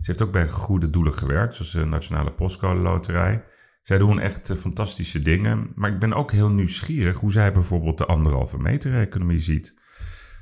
Ze 0.01 0.11
heeft 0.11 0.21
ook 0.21 0.31
bij 0.31 0.49
goede 0.49 0.89
doelen 0.89 1.13
gewerkt, 1.13 1.55
zoals 1.55 1.71
de 1.71 1.85
Nationale 1.85 2.31
Postcode 2.31 2.79
Loterij. 2.79 3.43
Zij 3.83 3.97
doen 3.97 4.19
echt 4.19 4.49
uh, 4.49 4.57
fantastische 4.57 5.19
dingen. 5.19 5.71
Maar 5.75 5.91
ik 5.91 5.99
ben 5.99 6.13
ook 6.13 6.31
heel 6.31 6.49
nieuwsgierig 6.49 7.17
hoe 7.17 7.31
zij 7.31 7.53
bijvoorbeeld 7.53 7.97
de 7.97 8.05
anderhalve 8.05 8.57
meter 8.57 8.93
economie 8.93 9.39
ziet. 9.39 9.75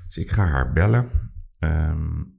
Dus 0.05 0.17
ik 0.17 0.29
ga 0.29 0.45
haar 0.45 0.73
bellen. 0.73 1.09
Um... 1.59 2.37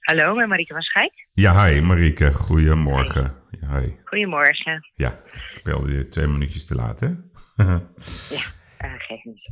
Hallo, 0.00 0.34
met 0.34 0.48
Marieke 0.48 0.72
van 0.72 0.82
Schijk. 0.82 1.28
Ja, 1.32 1.64
hi 1.66 1.80
Marieke. 1.80 2.32
Goedemorgen. 2.32 3.34
Ja, 3.50 3.80
hi. 3.80 3.92
Goedemorgen. 4.04 4.88
Ja, 4.92 5.20
ik 5.54 5.60
belde 5.62 5.96
je 5.96 6.08
twee 6.08 6.26
minuutjes 6.26 6.64
te 6.64 6.74
laat, 6.74 7.00
hè? 7.00 7.08
Ja, 7.56 7.90
uh, 8.84 8.94
geef 8.98 9.24
niet. 9.24 9.50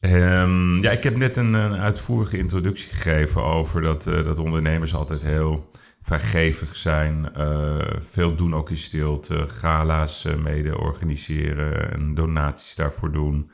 Um, 0.00 0.82
ja, 0.82 0.90
ik 0.90 1.02
heb 1.02 1.16
net 1.16 1.36
een, 1.36 1.52
een, 1.52 1.74
uitvoerige 1.74 2.38
introductie 2.38 2.90
gegeven 2.90 3.42
over 3.42 3.82
dat, 3.82 4.06
uh, 4.06 4.24
dat 4.24 4.38
ondernemers 4.38 4.94
altijd 4.94 5.22
heel 5.22 5.70
vrijgevig 6.02 6.76
zijn. 6.76 7.32
Uh, 7.36 7.86
veel 7.98 8.34
doen 8.34 8.54
ook 8.54 8.70
in 8.70 8.76
stilte. 8.76 9.48
Gala's 9.48 10.24
uh, 10.24 10.34
mede 10.34 10.78
organiseren 10.78 11.92
en 11.92 12.14
donaties 12.14 12.74
daarvoor 12.74 13.12
doen. 13.12 13.50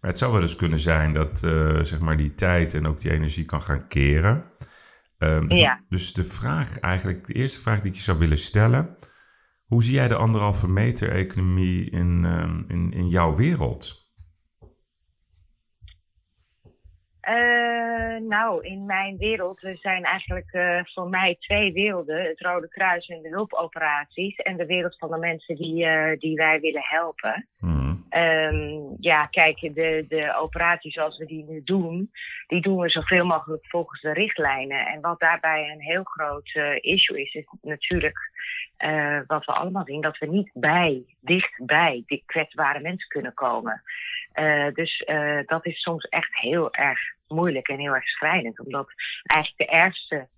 Maar 0.00 0.10
het 0.10 0.18
zou 0.18 0.32
wel 0.32 0.40
eens 0.40 0.56
kunnen 0.56 0.78
zijn 0.78 1.12
dat 1.12 1.38
zeg 1.82 1.98
maar 1.98 2.16
die 2.16 2.34
tijd 2.34 2.74
en 2.74 2.86
ook 2.86 3.00
die 3.00 3.10
energie 3.10 3.44
kan 3.44 3.62
gaan 3.62 3.88
keren. 3.88 4.44
Um, 5.18 5.52
ja. 5.52 5.80
Dus 5.88 6.12
de 6.12 6.24
vraag 6.24 6.78
eigenlijk, 6.78 7.26
de 7.26 7.32
eerste 7.32 7.60
vraag 7.60 7.80
die 7.80 7.90
ik 7.90 7.96
je 7.96 8.02
zou 8.02 8.18
willen 8.18 8.38
stellen. 8.38 8.96
Hoe 9.64 9.82
zie 9.82 9.94
jij 9.94 10.08
de 10.08 10.16
anderhalve 10.16 10.68
meter 10.68 11.08
economie 11.08 11.90
in, 11.90 12.24
um, 12.24 12.64
in, 12.68 12.92
in 12.92 13.08
jouw 13.08 13.34
wereld? 13.34 14.03
Uh, 17.28 18.28
nou, 18.28 18.64
in 18.66 18.86
mijn 18.86 19.16
wereld 19.16 19.62
er 19.62 19.76
zijn 19.76 20.02
eigenlijk 20.02 20.52
uh, 20.52 20.80
voor 20.84 21.08
mij 21.08 21.36
twee 21.38 21.72
werelden. 21.72 22.24
Het 22.24 22.40
Rode 22.40 22.68
Kruis 22.68 23.06
en 23.06 23.22
de 23.22 23.28
hulpoperaties. 23.28 24.36
En 24.36 24.56
de 24.56 24.66
wereld 24.66 24.98
van 24.98 25.10
de 25.10 25.18
mensen 25.18 25.56
die, 25.56 25.84
uh, 25.84 26.18
die 26.18 26.36
wij 26.36 26.60
willen 26.60 26.84
helpen. 26.84 27.48
Mm. 27.58 27.83
Um, 28.16 28.96
ja, 29.00 29.26
kijk, 29.26 29.60
de, 29.60 30.04
de 30.08 30.36
operaties 30.36 30.94
zoals 30.94 31.18
we 31.18 31.26
die 31.26 31.44
nu 31.44 31.62
doen, 31.64 32.10
die 32.46 32.60
doen 32.60 32.78
we 32.78 32.88
zoveel 32.88 33.24
mogelijk 33.24 33.66
volgens 33.66 34.00
de 34.00 34.12
richtlijnen. 34.12 34.86
En 34.86 35.00
wat 35.00 35.20
daarbij 35.20 35.70
een 35.70 35.80
heel 35.80 36.04
groot 36.04 36.54
issue 36.80 37.20
is, 37.20 37.34
is 37.34 37.46
natuurlijk 37.62 38.18
wat 39.26 39.44
we 39.44 39.52
allemaal 39.52 39.84
zien, 39.84 40.00
dat 40.00 40.18
we 40.18 40.26
niet 40.26 40.50
bij, 40.52 41.04
dichtbij 41.20 42.02
die 42.06 42.22
kwetsbare 42.26 42.80
mensen 42.80 43.08
kunnen 43.08 43.34
komen. 43.34 43.82
Uh, 44.34 44.68
dus 44.72 45.04
dat 45.46 45.66
is 45.66 45.80
soms 45.80 46.04
echt 46.04 46.38
heel 46.38 46.74
erg 46.74 47.00
moeilijk 47.28 47.68
en 47.68 47.78
heel 47.78 47.94
erg 47.94 48.08
schrijnend. 48.08 48.60
Omdat 48.60 48.92
eigenlijk 49.26 49.70
de 49.70 49.76
ergste 49.76 50.28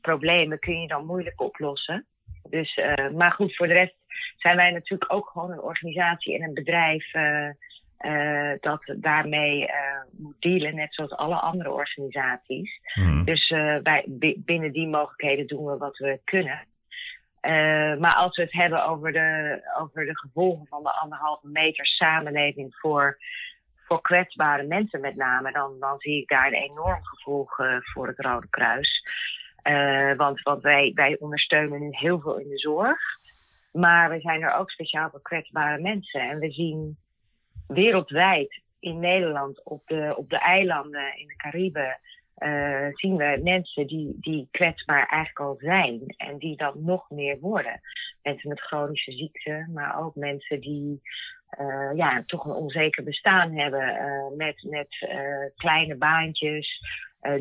problemen 0.00 0.58
kun 0.58 0.80
je 0.80 0.88
dan 0.88 1.06
moeilijk 1.06 1.40
oplossen. 1.40 2.06
Dus, 2.48 2.80
maar 3.14 3.32
goed, 3.32 3.56
voor 3.56 3.66
de 3.66 3.72
rest 3.72 3.94
zijn 4.36 4.56
wij 4.56 4.70
natuurlijk 4.70 5.12
ook 5.12 5.28
gewoon 5.28 5.50
een 5.50 5.60
organisatie 5.60 6.34
en 6.34 6.42
een 6.42 6.54
bedrijf 6.54 7.10
dat 8.60 8.94
daarmee 8.96 9.70
moet 10.10 10.40
dealen, 10.40 10.74
net 10.74 10.94
zoals 10.94 11.12
alle 11.12 11.34
andere 11.34 11.70
organisaties. 11.70 12.80
Mm. 12.94 13.24
Dus 13.24 13.48
wij, 13.82 14.04
binnen 14.36 14.72
die 14.72 14.88
mogelijkheden 14.88 15.46
doen 15.46 15.64
we 15.64 15.76
wat 15.76 15.96
we 15.96 16.20
kunnen. 16.24 16.66
Maar 18.00 18.14
als 18.14 18.36
we 18.36 18.42
het 18.42 18.52
hebben 18.52 18.86
over 18.86 19.12
de, 19.12 19.60
over 19.78 20.06
de 20.06 20.18
gevolgen 20.18 20.66
van 20.66 20.82
de 20.82 20.92
anderhalve 20.92 21.48
meter 21.48 21.86
samenleving 21.86 22.76
voor, 22.76 23.18
voor 23.76 24.00
kwetsbare 24.00 24.62
mensen 24.62 25.00
met 25.00 25.16
name, 25.16 25.52
dan, 25.52 25.76
dan 25.80 25.98
zie 25.98 26.20
ik 26.20 26.28
daar 26.28 26.46
een 26.46 26.52
enorm 26.70 27.04
gevolg 27.04 27.58
uh, 27.58 27.76
voor 27.80 28.06
het 28.06 28.20
Rode 28.20 28.48
Kruis. 28.50 29.02
Uh, 29.68 30.16
want 30.16 30.42
want 30.42 30.62
wij, 30.62 30.92
wij 30.94 31.16
ondersteunen 31.18 31.80
nu 31.80 31.88
heel 31.90 32.20
veel 32.20 32.38
in 32.38 32.48
de 32.48 32.58
zorg, 32.58 33.00
maar 33.72 34.10
we 34.10 34.20
zijn 34.20 34.42
er 34.42 34.54
ook 34.54 34.70
speciaal 34.70 35.10
voor 35.10 35.22
kwetsbare 35.22 35.82
mensen. 35.82 36.20
En 36.20 36.38
we 36.38 36.50
zien 36.50 36.98
wereldwijd 37.66 38.62
in 38.80 39.00
Nederland, 39.00 39.64
op 39.64 39.82
de, 39.86 40.14
op 40.16 40.28
de 40.28 40.38
eilanden, 40.38 41.18
in 41.18 41.26
de 41.26 41.36
Cariben, 41.36 41.98
uh, 42.38 42.88
zien 42.92 43.16
we 43.16 43.40
mensen 43.42 43.86
die, 43.86 44.16
die 44.20 44.48
kwetsbaar 44.50 45.06
eigenlijk 45.06 45.40
al 45.40 45.56
zijn 45.58 46.14
en 46.16 46.38
die 46.38 46.56
dat 46.56 46.74
nog 46.74 47.10
meer 47.10 47.38
worden. 47.40 47.80
Mensen 48.22 48.48
met 48.48 48.60
chronische 48.60 49.12
ziekten, 49.12 49.70
maar 49.72 50.00
ook 50.00 50.14
mensen 50.14 50.60
die 50.60 51.00
uh, 51.60 51.90
ja, 51.94 52.22
toch 52.26 52.44
een 52.44 52.62
onzeker 52.62 53.04
bestaan 53.04 53.56
hebben 53.56 53.94
uh, 53.94 54.36
met, 54.36 54.66
met 54.70 55.08
kleine 55.56 55.96
baantjes 55.96 56.80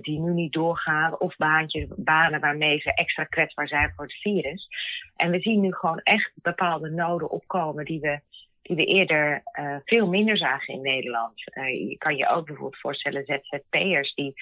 die 0.01 0.19
nu 0.19 0.33
niet 0.33 0.53
doorgaan 0.53 1.19
of 1.19 1.37
baantjes, 1.37 1.87
banen 1.95 2.39
waarmee 2.39 2.79
ze 2.79 2.93
extra 2.93 3.23
kwetsbaar 3.23 3.67
zijn 3.67 3.93
voor 3.95 4.05
het 4.05 4.21
virus. 4.21 4.67
En 5.15 5.31
we 5.31 5.39
zien 5.39 5.59
nu 5.61 5.73
gewoon 5.73 5.99
echt 5.99 6.31
bepaalde 6.35 6.89
noden 6.89 7.29
opkomen 7.29 7.85
die 7.85 7.99
we 7.99 8.21
die 8.61 8.75
we 8.75 8.85
eerder 8.85 9.43
uh, 9.59 9.75
veel 9.85 10.07
minder 10.07 10.37
zagen 10.37 10.73
in 10.73 10.81
Nederland. 10.81 11.33
Uh, 11.57 11.89
je 11.89 11.97
kan 11.97 12.15
je 12.15 12.29
ook 12.29 12.45
bijvoorbeeld 12.45 12.81
voorstellen 12.81 13.25
ZZP'ers 13.25 14.13
die, 14.13 14.33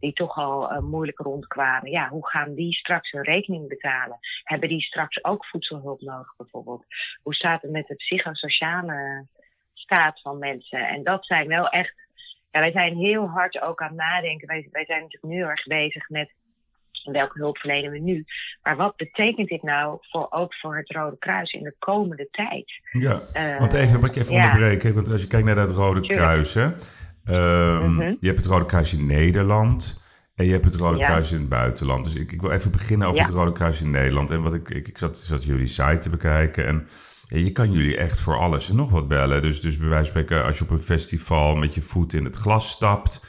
die 0.00 0.12
toch 0.12 0.36
al 0.36 0.72
uh, 0.72 0.78
moeilijk 0.78 1.18
rondkwamen. 1.18 1.90
Ja, 1.90 2.08
hoe 2.08 2.28
gaan 2.28 2.54
die 2.54 2.74
straks 2.74 3.10
hun 3.10 3.22
rekening 3.22 3.68
betalen? 3.68 4.18
Hebben 4.44 4.68
die 4.68 4.82
straks 4.82 5.24
ook 5.24 5.46
voedselhulp 5.46 6.00
nodig 6.00 6.36
bijvoorbeeld? 6.36 6.84
Hoe 7.22 7.34
staat 7.34 7.62
het 7.62 7.70
met 7.70 7.86
de 7.86 7.94
psychosociale 7.94 9.26
staat 9.74 10.20
van 10.20 10.38
mensen? 10.38 10.88
En 10.88 11.02
dat 11.02 11.26
zijn 11.26 11.48
wel 11.48 11.68
echt... 11.68 11.94
Ja, 12.50 12.60
wij 12.60 12.72
zijn 12.72 12.96
heel 12.96 13.28
hard 13.28 13.60
ook 13.60 13.82
aan 13.82 13.88
het 13.88 13.96
nadenken. 13.96 14.48
Wij, 14.48 14.68
wij 14.70 14.84
zijn 14.84 15.02
natuurlijk 15.02 15.32
nu 15.32 15.42
erg 15.42 15.66
bezig 15.66 16.08
met 16.08 16.32
welke 17.02 17.38
hulp 17.38 17.58
verlenen 17.58 17.90
we 17.90 17.98
nu? 17.98 18.24
Maar 18.62 18.76
wat 18.76 18.96
betekent 18.96 19.48
dit 19.48 19.62
nou 19.62 19.98
voor, 20.00 20.26
ook 20.30 20.54
voor 20.54 20.76
het 20.76 20.90
Rode 20.90 21.18
Kruis 21.18 21.52
in 21.52 21.62
de 21.62 21.74
komende 21.78 22.28
tijd? 22.30 22.72
Ja, 22.88 23.22
uh, 23.34 23.58
want 23.58 23.72
even, 23.72 24.00
mag 24.00 24.08
ik 24.08 24.16
even 24.16 24.34
ja. 24.34 24.44
onderbreken? 24.44 24.94
Want 24.94 25.10
als 25.10 25.22
je 25.22 25.28
kijkt 25.28 25.46
naar 25.46 25.54
dat 25.54 25.72
Rode 25.72 26.00
Tuurlijk. 26.00 26.20
Kruis, 26.20 26.54
hè, 26.54 26.64
um, 26.64 27.90
mm 27.90 27.98
-hmm. 27.98 28.14
je 28.16 28.26
hebt 28.26 28.38
het 28.38 28.46
Rode 28.46 28.66
Kruis 28.66 28.94
in 28.94 29.06
Nederland 29.06 30.06
en 30.34 30.44
je 30.44 30.52
hebt 30.52 30.64
het 30.64 30.74
Rode 30.74 30.98
Ja. 30.98 31.06
Kruis 31.06 31.32
in 31.32 31.40
het 31.40 31.48
buitenland. 31.48 32.04
Dus 32.04 32.14
ik, 32.14 32.32
ik 32.32 32.40
wil 32.40 32.50
even 32.50 32.70
beginnen 32.70 33.06
over 33.06 33.20
Ja. 33.20 33.26
het 33.26 33.34
Rode 33.34 33.52
Kruis 33.52 33.82
in 33.82 33.90
Nederland. 33.90 34.30
En 34.30 34.42
wat 34.42 34.54
ik, 34.54 34.68
ik, 34.68 34.88
ik 34.88 34.98
zat, 34.98 35.18
zat 35.18 35.44
jullie 35.44 35.66
site 35.66 35.98
te 35.98 36.10
bekijken 36.10 36.66
en 36.66 36.88
ja, 37.26 37.38
je 37.38 37.52
kan 37.52 37.72
jullie 37.72 37.96
echt 37.96 38.20
voor 38.20 38.38
alles 38.38 38.68
en 38.68 38.76
nog 38.76 38.90
wat 38.90 39.08
bellen. 39.08 39.42
Dus, 39.42 39.60
dus 39.60 39.78
bij 39.78 39.88
wijze 39.88 40.12
van 40.12 40.22
spreken, 40.22 40.44
als 40.46 40.58
je 40.58 40.64
op 40.64 40.70
een 40.70 40.78
festival 40.78 41.54
met 41.54 41.74
je 41.74 41.82
voet 41.82 42.12
in 42.12 42.24
het 42.24 42.36
glas 42.36 42.70
stapt, 42.70 43.24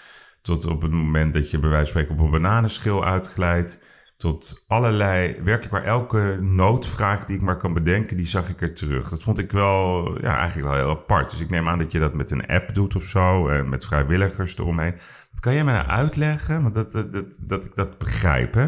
tot 0.49 0.65
op 0.65 0.81
het 0.81 0.91
moment 0.91 1.33
dat 1.33 1.51
je 1.51 1.59
bij 1.59 1.69
wijze 1.69 1.91
van 1.91 2.01
spreken 2.01 2.19
op 2.19 2.25
een 2.25 2.41
bananenschil 2.41 3.05
uitglijdt, 3.05 3.83
tot 4.17 4.65
allerlei, 4.67 5.41
werkelijk 5.43 5.71
waar 5.71 5.83
elke 5.83 6.37
noodvraag 6.41 7.25
die 7.25 7.35
ik 7.35 7.41
maar 7.41 7.57
kan 7.57 7.73
bedenken, 7.73 8.17
die 8.17 8.25
zag 8.25 8.49
ik 8.49 8.61
er 8.61 8.73
terug. 8.73 9.09
Dat 9.09 9.23
vond 9.23 9.39
ik 9.39 9.51
wel, 9.51 10.11
ja, 10.21 10.37
eigenlijk 10.37 10.67
wel 10.67 10.77
heel 10.77 10.89
apart. 10.89 11.29
Dus 11.29 11.41
ik 11.41 11.49
neem 11.49 11.67
aan 11.67 11.79
dat 11.79 11.91
je 11.91 11.99
dat 11.99 12.13
met 12.13 12.31
een 12.31 12.47
app 12.47 12.73
doet 12.73 12.95
of 12.95 13.03
zo, 13.03 13.47
en 13.47 13.69
met 13.69 13.85
vrijwilligers 13.85 14.57
eromheen. 14.57 14.93
Wat 15.31 15.39
kan 15.39 15.53
jij 15.53 15.63
mij 15.63 15.73
nou 15.73 15.87
uitleggen, 15.87 16.73
dat, 16.73 16.91
dat, 16.91 17.11
dat, 17.11 17.39
dat 17.45 17.65
ik 17.65 17.75
dat 17.75 17.97
begrijp, 17.97 18.53
hè? 18.53 18.67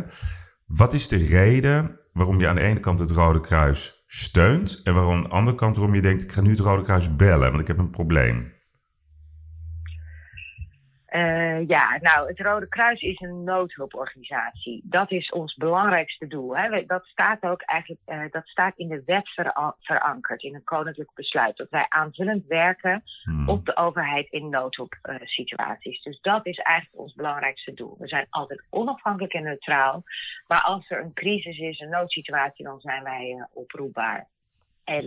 Wat 0.65 0.93
is 0.93 1.07
de 1.07 1.17
reden 1.17 1.99
waarom 2.13 2.39
je 2.39 2.47
aan 2.47 2.55
de 2.55 2.61
ene 2.61 2.79
kant 2.79 2.99
het 2.99 3.11
Rode 3.11 3.39
Kruis 3.39 4.03
steunt 4.07 4.81
en 4.83 4.93
waarom 4.93 5.15
aan 5.15 5.23
de 5.23 5.29
andere 5.29 5.55
kant 5.55 5.75
waarom 5.75 5.95
je 5.95 6.01
denkt, 6.01 6.23
ik 6.23 6.31
ga 6.31 6.41
nu 6.41 6.49
het 6.49 6.59
Rode 6.59 6.83
Kruis 6.83 7.15
bellen, 7.15 7.49
want 7.49 7.61
ik 7.61 7.67
heb 7.67 7.77
een 7.77 7.89
probleem? 7.89 8.59
Uh, 11.15 11.40
ja, 11.67 11.97
nou, 12.01 12.27
het 12.27 12.39
Rode 12.39 12.67
Kruis 12.67 13.01
is 13.01 13.19
een 13.19 13.43
noodhulporganisatie. 13.43 14.81
Dat 14.83 15.11
is 15.11 15.29
ons 15.29 15.55
belangrijkste 15.55 16.27
doel. 16.27 16.57
Hè. 16.57 16.85
Dat 16.85 17.05
staat 17.05 17.43
ook 17.43 17.61
eigenlijk 17.61 18.01
uh, 18.05 18.23
dat 18.31 18.47
staat 18.47 18.77
in 18.77 18.87
de 18.87 19.03
wet 19.05 19.29
vera 19.29 19.75
verankerd, 19.79 20.43
in 20.43 20.55
een 20.55 20.63
koninklijk 20.63 21.11
besluit. 21.13 21.57
Dat 21.57 21.69
wij 21.69 21.85
aanvullend 21.89 22.45
werken 22.47 23.03
Hmm. 23.23 23.49
op 23.49 23.65
de 23.65 23.77
overheid 23.77 24.27
in 24.29 24.49
noodhulpsituaties. 24.49 25.97
Uh, 25.97 26.03
dus 26.03 26.21
dat 26.21 26.45
is 26.45 26.57
eigenlijk 26.57 26.99
ons 27.01 27.13
belangrijkste 27.13 27.73
doel. 27.73 27.95
We 27.99 28.07
zijn 28.07 28.27
altijd 28.29 28.63
onafhankelijk 28.69 29.33
en 29.33 29.43
neutraal. 29.43 30.03
Maar 30.47 30.61
als 30.61 30.89
er 30.89 31.01
een 31.01 31.13
crisis 31.13 31.59
is, 31.59 31.79
een 31.79 31.89
noodsituatie, 31.89 32.65
dan 32.65 32.79
zijn 32.79 33.03
wij 33.03 33.47
oproepbaar. 33.53 34.27
En 34.83 35.05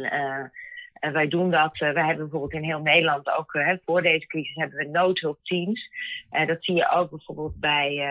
en 1.01 1.13
wij 1.13 1.29
doen 1.29 1.51
dat. 1.51 1.81
Uh, 1.81 1.93
wij 1.93 2.05
hebben 2.05 2.29
bijvoorbeeld 2.29 2.63
in 2.63 2.69
heel 2.69 2.81
Nederland 2.81 3.31
ook 3.31 3.55
uh, 3.55 3.73
voor 3.85 4.03
deze 4.03 4.27
crisis 4.27 4.55
hebben 4.55 4.79
we 4.79 4.85
noodhulpteams. 4.85 5.91
Uh, 6.33 6.47
dat 6.47 6.65
zie 6.65 6.75
je 6.75 6.91
ook 6.91 7.11
bijvoorbeeld 7.11 7.61
bij 7.61 8.03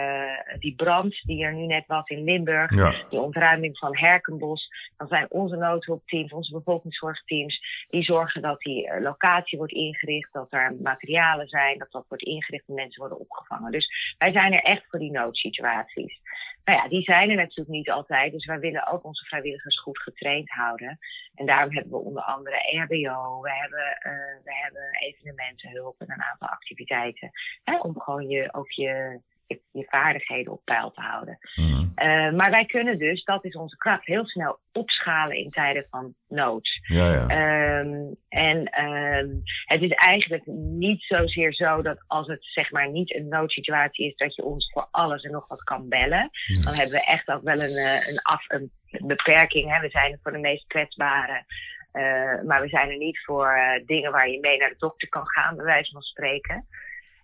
die 0.60 0.76
brand 0.76 1.22
die 1.24 1.44
er 1.44 1.54
nu 1.54 1.66
net 1.66 1.84
was 1.88 2.08
in 2.08 2.24
Limburg. 2.24 2.76
Ja. 2.76 2.96
De 3.10 3.20
ontruiming 3.20 3.78
van 3.78 3.98
Herkenbos. 3.98 4.70
Dan 4.98 5.08
zijn 5.08 5.26
onze 5.30 5.56
noodhulpteams, 5.56 6.32
onze 6.32 6.52
bevolkingszorgteams, 6.52 7.86
die 7.90 8.04
zorgen 8.04 8.42
dat 8.42 8.60
die 8.60 9.02
locatie 9.02 9.58
wordt 9.58 9.74
ingericht, 9.74 10.34
dat 10.34 10.48
er 10.50 10.76
materialen 10.82 11.48
zijn, 11.48 11.78
dat 11.78 11.92
dat 11.92 12.06
wordt 12.08 12.24
ingericht 12.24 12.68
en 12.68 12.74
mensen 12.74 13.00
worden 13.00 13.20
opgevangen. 13.20 13.72
Dus 13.72 14.16
wij 14.18 14.32
zijn 14.32 14.54
er 14.54 14.64
echt 14.64 14.84
voor 14.90 15.00
die 15.00 15.12
noodsituaties. 15.12 16.22
Nou 16.66 16.80
ja, 16.80 16.88
die 16.88 17.02
zijn 17.02 17.30
er 17.30 17.36
natuurlijk 17.36 17.70
niet 17.70 17.90
altijd. 17.90 18.32
Dus 18.32 18.46
wij 18.46 18.60
willen 18.60 18.88
ook 18.88 19.04
onze 19.04 19.26
vrijwilligers 19.26 19.80
goed 19.80 20.00
getraind 20.00 20.50
houden. 20.50 21.00
En 21.36 21.46
daarom 21.46 21.74
hebben 21.74 21.92
we 21.92 21.98
onder 21.98 22.24
andere 22.24 22.58
RBO, 22.84 23.42
we 23.42 23.52
hebben, 23.52 23.98
uh, 24.00 24.44
we 24.44 24.56
hebben 24.56 24.98
evenementenhulp 25.00 26.02
en 26.02 26.12
een 26.12 26.24
aantal 26.24 26.48
activiteiten. 26.48 27.32
Hè, 27.64 27.80
om 27.80 28.00
gewoon 28.00 28.28
je, 28.28 28.54
ook 28.54 28.72
je, 28.72 29.20
je, 29.48 29.86
vaardigheden 29.90 30.52
op 30.52 30.62
peil 30.64 30.92
te 30.92 31.02
houden. 31.02 31.38
Mhm. 31.56 31.86
Eh, 31.96 32.32
maar 32.32 32.52
wij 32.52 32.66
kunnen 32.66 32.98
dus, 32.98 33.24
dat 33.24 33.46
is 33.46 33.56
onze 33.56 33.78
kracht, 33.78 34.06
heel 34.06 34.26
snel 34.26 34.60
opschalen 34.72 35.38
in 35.38 35.50
tijden 35.50 35.88
van 35.90 36.14
nood. 36.28 36.70
Ja, 36.84 37.14
ja. 37.14 37.28
Ehm, 37.28 38.14
en 38.30 38.66
ehm, 38.66 39.28
het 39.66 39.82
is 39.82 39.92
eigenlijk 39.92 40.46
niet 40.46 41.04
zozeer 41.04 41.54
zo 41.54 41.82
dat 41.82 42.04
als 42.08 42.28
het 42.28 42.46
zeg 42.46 42.72
maar 42.72 42.90
niet 42.90 43.16
een 43.16 43.28
noodsituatie 43.28 44.08
is, 44.08 44.16
dat 44.16 44.36
je 44.36 44.44
ons 44.44 44.72
voor 44.72 44.88
alles 44.92 45.24
en 45.24 45.32
nog 45.32 45.48
wat 45.48 45.64
kan 45.64 45.90
bellen. 45.90 46.30
Dan 46.64 46.74
hebben 46.74 46.94
we 46.94 47.06
echt 47.06 47.28
ook 47.28 47.44
wel 47.44 47.62
een, 47.62 47.78
eh, 47.78 48.08
een, 48.08 48.20
af, 48.22 48.46
een 48.48 48.72
beperking. 49.08 49.74
Hè. 49.74 49.80
We 49.80 49.90
zijn 49.90 50.12
er 50.12 50.20
voor 50.24 50.32
de 50.32 50.38
meest 50.38 50.68
kwetsbaren. 50.68 51.46
eh, 51.92 52.42
maar 52.46 52.62
we 52.62 52.68
zijn 52.68 52.90
er 52.90 52.98
niet 52.98 53.20
voor 53.26 53.54
dingen 53.86 54.12
waar 54.12 54.30
je 54.30 54.40
mee 54.40 54.58
naar 54.58 54.70
de 54.70 54.76
dokter 54.78 55.10
kan 55.10 55.28
gaan, 55.28 55.56
bij 55.56 55.66
wijze 55.66 55.92
van 55.92 56.02
spreken. 56.02 56.68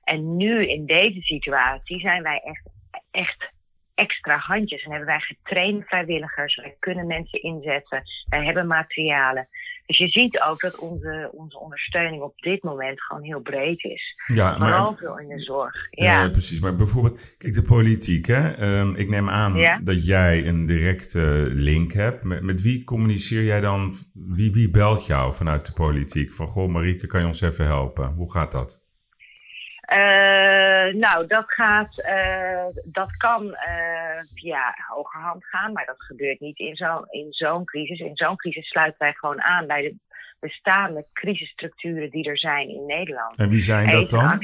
En 0.09 0.35
nu 0.37 0.67
in 0.67 0.85
deze 0.85 1.21
situatie 1.21 1.99
zijn 1.99 2.23
wij 2.23 2.41
echt, 2.45 2.69
echt 3.11 3.51
extra 3.95 4.37
handjes. 4.37 4.83
En 4.83 4.89
hebben 4.89 5.07
wij 5.07 5.19
getrainde 5.19 5.83
vrijwilligers. 5.85 6.55
Wij 6.55 6.75
kunnen 6.79 7.07
mensen 7.07 7.41
inzetten. 7.41 8.03
Wij 8.29 8.45
hebben 8.45 8.67
materialen. 8.67 9.47
Dus 9.85 9.97
je 9.97 10.07
ziet 10.07 10.41
ook 10.41 10.59
dat 10.59 10.79
onze, 10.79 11.29
onze 11.33 11.59
ondersteuning 11.59 12.21
op 12.21 12.37
dit 12.37 12.63
moment 12.63 13.01
gewoon 13.01 13.23
heel 13.23 13.39
breed 13.41 13.83
is. 13.83 14.15
ja 14.25 14.55
Vooral 14.57 14.95
veel 14.95 15.19
in 15.19 15.27
de 15.27 15.39
zorg. 15.39 15.87
ja. 15.91 16.23
Ja, 16.23 16.29
precies. 16.29 16.59
Maar 16.59 16.75
bijvoorbeeld, 16.75 17.35
kijk, 17.37 17.53
de 17.53 17.61
politiek, 17.61 18.25
hè. 18.25 18.49
Ehm, 18.51 18.95
ik 18.95 19.09
neem 19.09 19.29
aan 19.29 19.55
Ja. 19.55 19.79
dat 19.83 20.05
jij 20.05 20.47
een 20.47 20.65
directe 20.65 21.47
link 21.51 21.91
hebt. 21.93 22.23
Met, 22.23 22.41
met 22.43 22.61
wie 22.61 22.83
communiceer 22.83 23.43
jij 23.43 23.61
dan? 23.61 23.93
Wie, 24.13 24.51
wie 24.51 24.69
belt 24.71 25.05
jou 25.05 25.33
vanuit 25.33 25.65
de 25.65 25.73
politiek? 25.73 26.33
Van, 26.33 26.47
goh, 26.47 26.69
Marieke, 26.69 27.07
kan 27.07 27.19
je 27.21 27.27
ons 27.27 27.41
even 27.41 27.65
helpen? 27.65 28.13
Hoe 28.13 28.31
gaat 28.31 28.51
dat? 28.51 28.78
Eh, 29.89 30.93
nou, 30.93 31.27
dat 31.27 31.43
gaat, 31.47 31.99
eh, 31.99 32.65
dat 32.91 33.17
kan 33.17 33.53
eh, 33.53 34.23
via 34.33 34.75
hogerhand 34.87 35.45
gaan, 35.45 35.73
maar 35.73 35.85
dat 35.85 36.01
gebeurt 36.01 36.39
niet 36.39 36.57
in 36.57 36.75
zo'n 36.75 37.05
in 37.09 37.27
zo'n 37.29 37.65
crisis. 37.65 37.99
In 37.99 38.15
zo'n 38.15 38.35
crisis 38.35 38.67
sluiten 38.67 38.99
wij 38.99 39.13
gewoon 39.13 39.41
aan 39.41 39.67
bij 39.67 39.81
de 39.81 39.95
bestaande 40.39 41.05
crisisstructuren 41.13 42.09
die 42.09 42.29
er 42.29 42.37
zijn 42.37 42.69
in 42.69 42.85
Nederland. 42.85 43.37
En 43.37 43.49
wie 43.49 43.59
zijn 43.59 43.91
dat 43.91 44.09
dan? 44.09 44.39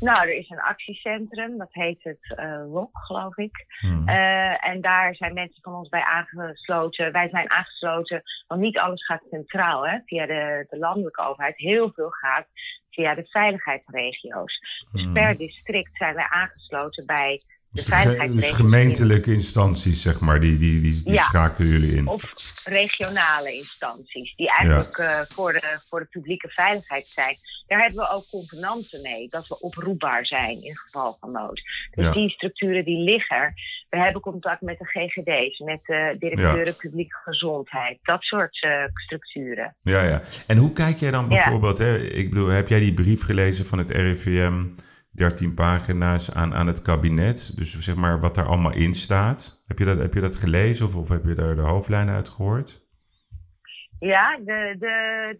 Nou, 0.00 0.28
er 0.28 0.36
is 0.36 0.50
een 0.50 0.60
actiecentrum, 0.60 1.58
dat 1.58 1.72
heet 1.72 2.02
het 2.02 2.34
ROC, 2.72 2.90
geloof 2.92 3.36
ik. 3.36 3.66
Hmm. 3.80 4.08
Eh, 4.08 4.68
en 4.68 4.80
daar 4.80 5.14
zijn 5.14 5.34
mensen 5.34 5.62
van 5.62 5.74
ons 5.74 5.88
bij 5.88 6.02
aangesloten. 6.02 7.12
Wij 7.12 7.28
zijn 7.28 7.50
aangesloten, 7.50 8.22
want 8.46 8.60
niet 8.60 8.78
alles 8.78 9.04
gaat 9.04 9.22
centraal 9.30 9.88
hè, 9.88 9.98
via 10.06 10.26
de, 10.26 10.66
de 10.70 10.78
landelijke 10.78 11.22
overheid. 11.22 11.56
Heel 11.56 11.92
veel 11.94 12.10
gaat 12.10 12.46
via 12.90 13.14
de 13.14 13.26
veiligheidsregio's. 13.26 14.60
Dus 14.92 15.02
Hmm. 15.02 15.12
per 15.12 15.36
district 15.36 15.96
zijn 15.96 16.14
wij 16.14 16.26
aangesloten 16.28 17.06
bij 17.06 17.42
de 17.68 17.74
Dus, 17.74 17.84
de 17.84 18.28
dus 18.34 18.50
gemeentelijke 18.50 19.32
instanties, 19.32 20.02
zeg 20.02 20.20
maar, 20.20 20.40
die, 20.40 20.58
die, 20.58 20.80
die, 20.80 21.02
die 21.04 21.12
Ja. 21.12 21.22
schakelen 21.22 21.68
jullie 21.70 21.96
in. 21.96 22.06
Of 22.06 22.32
regionale 22.64 23.52
instanties, 23.54 24.34
die 24.36 24.50
eigenlijk 24.50 24.96
eh, 24.98 25.20
voor, 25.28 25.52
de, 25.52 25.78
voor 25.84 26.00
de 26.00 26.06
publieke 26.06 26.48
veiligheid 26.48 27.06
zijn. 27.06 27.36
Daar 27.66 27.80
hebben 27.80 27.98
we 27.98 28.10
ook 28.10 28.26
convenanten 28.30 29.02
mee, 29.02 29.28
dat 29.28 29.46
we 29.48 29.60
oproepbaar 29.60 30.26
zijn 30.26 30.62
in 30.62 30.76
geval 30.76 31.16
van 31.20 31.32
nood. 31.32 31.62
Dus 31.90 32.04
Ja. 32.04 32.12
die 32.12 32.30
structuren 32.30 32.84
die 32.84 32.98
liggen 32.98 33.36
er. 33.36 33.54
We 33.90 33.98
hebben 33.98 34.20
contact 34.22 34.60
met 34.60 34.78
de 34.78 34.84
GGD's, 34.84 35.58
met 35.58 35.80
de 35.84 36.16
directeuren 36.18 36.76
publieke 36.76 37.16
gezondheid, 37.24 37.98
dat 38.02 38.22
soort 38.22 38.62
eh, 38.62 38.70
structuren. 38.94 39.76
Ja, 39.78 40.02
ja. 40.02 40.22
En 40.46 40.56
hoe 40.56 40.72
kijk 40.72 40.98
jij 40.98 41.10
dan 41.10 41.28
bijvoorbeeld, 41.28 41.78
hè, 41.78 41.96
ik 41.96 42.30
bedoel, 42.30 42.48
heb 42.48 42.68
jij 42.68 42.80
die 42.80 42.94
brief 42.94 43.22
gelezen 43.22 43.66
van 43.66 43.78
het 43.78 43.90
RIVM, 43.90 44.64
13 45.14 45.54
pagina's 45.54 46.32
aan, 46.32 46.54
aan 46.54 46.66
het 46.66 46.82
kabinet? 46.82 47.52
Dus 47.56 47.78
zeg 47.78 47.94
maar 47.94 48.20
wat 48.20 48.34
daar 48.34 48.46
allemaal 48.46 48.74
in 48.74 48.94
staat. 48.94 49.62
Heb 49.66 49.78
je 49.78 49.84
dat, 49.84 49.98
heb 49.98 50.14
je 50.14 50.20
dat 50.20 50.36
gelezen 50.36 50.86
of, 50.86 50.96
of 50.96 51.08
heb 51.08 51.24
je 51.24 51.34
daar 51.34 51.54
de 51.56 51.62
hoofdlijnen 51.62 52.14
uit 52.14 52.28
gehoord? 52.28 52.86
Ja, 53.98 54.38
de, 54.44 54.76
de, 54.78 55.34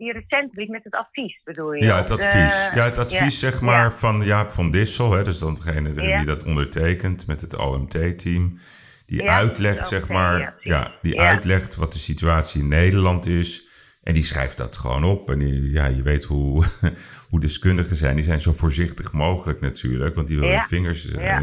die 0.52 0.70
met 0.70 0.84
het 0.84 0.94
advies 0.94 1.40
bedoel 1.44 1.72
je? 1.72 1.84
Ja, 1.84 1.96
het 1.96 2.10
advies. 2.10 2.68
De- 2.70 2.76
ja, 2.76 2.84
het 2.84 2.98
advies 2.98 3.40
ja, 3.40 3.50
zeg 3.50 3.60
maar 3.60 3.82
ja. 3.84 3.90
van 3.90 4.24
Jaap 4.24 4.50
van 4.50 4.70
Dissel, 4.70 5.12
hè, 5.12 5.22
dus 5.24 5.38
dan 5.38 5.54
degene 5.54 5.92
die 5.92 6.02
Ja. 6.02 6.24
dat 6.24 6.44
ondertekent 6.44 7.26
met 7.26 7.40
het 7.40 7.56
OMT-team. 7.56 8.58
Die 9.06 9.30
uitlegt, 9.30 9.88
zeg 9.88 10.08
maar, 10.08 10.54
ja, 10.60 10.92
die 11.02 11.20
uitlegt 11.20 11.76
wat 11.76 11.92
de 11.92 11.98
situatie 11.98 12.62
in 12.62 12.68
Nederland 12.68 13.26
is. 13.26 13.67
En 14.08 14.14
die 14.14 14.22
schrijft 14.22 14.56
dat 14.56 14.76
gewoon 14.76 15.04
op. 15.04 15.30
En 15.30 15.38
die, 15.38 15.70
ja, 15.70 15.86
je 15.86 16.02
weet 16.02 16.24
hoe, 16.24 16.64
hoe 17.30 17.40
deskundigen 17.40 17.96
zijn. 17.96 18.14
Die 18.14 18.24
zijn 18.24 18.40
zo 18.40 18.52
voorzichtig 18.52 19.12
mogelijk 19.12 19.60
natuurlijk. 19.60 20.14
Want 20.14 20.26
die 20.28 20.38
willen 20.38 20.54
Ja. 20.54 20.60
vingers 20.60 21.10
eh, 21.10 21.22
Ja. 21.24 21.40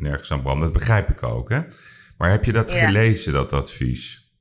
nergens 0.00 0.32
aan 0.32 0.42
branden. 0.42 0.62
Dat 0.64 0.72
begrijp 0.78 1.08
ik 1.10 1.22
ook, 1.22 1.48
hè. 1.48 1.60
Maar 2.18 2.30
heb 2.30 2.44
je 2.44 2.52
dat 2.52 2.70
Ja. 2.70 2.86
gelezen, 2.86 3.32
dat 3.32 3.52
advies? 3.52 4.32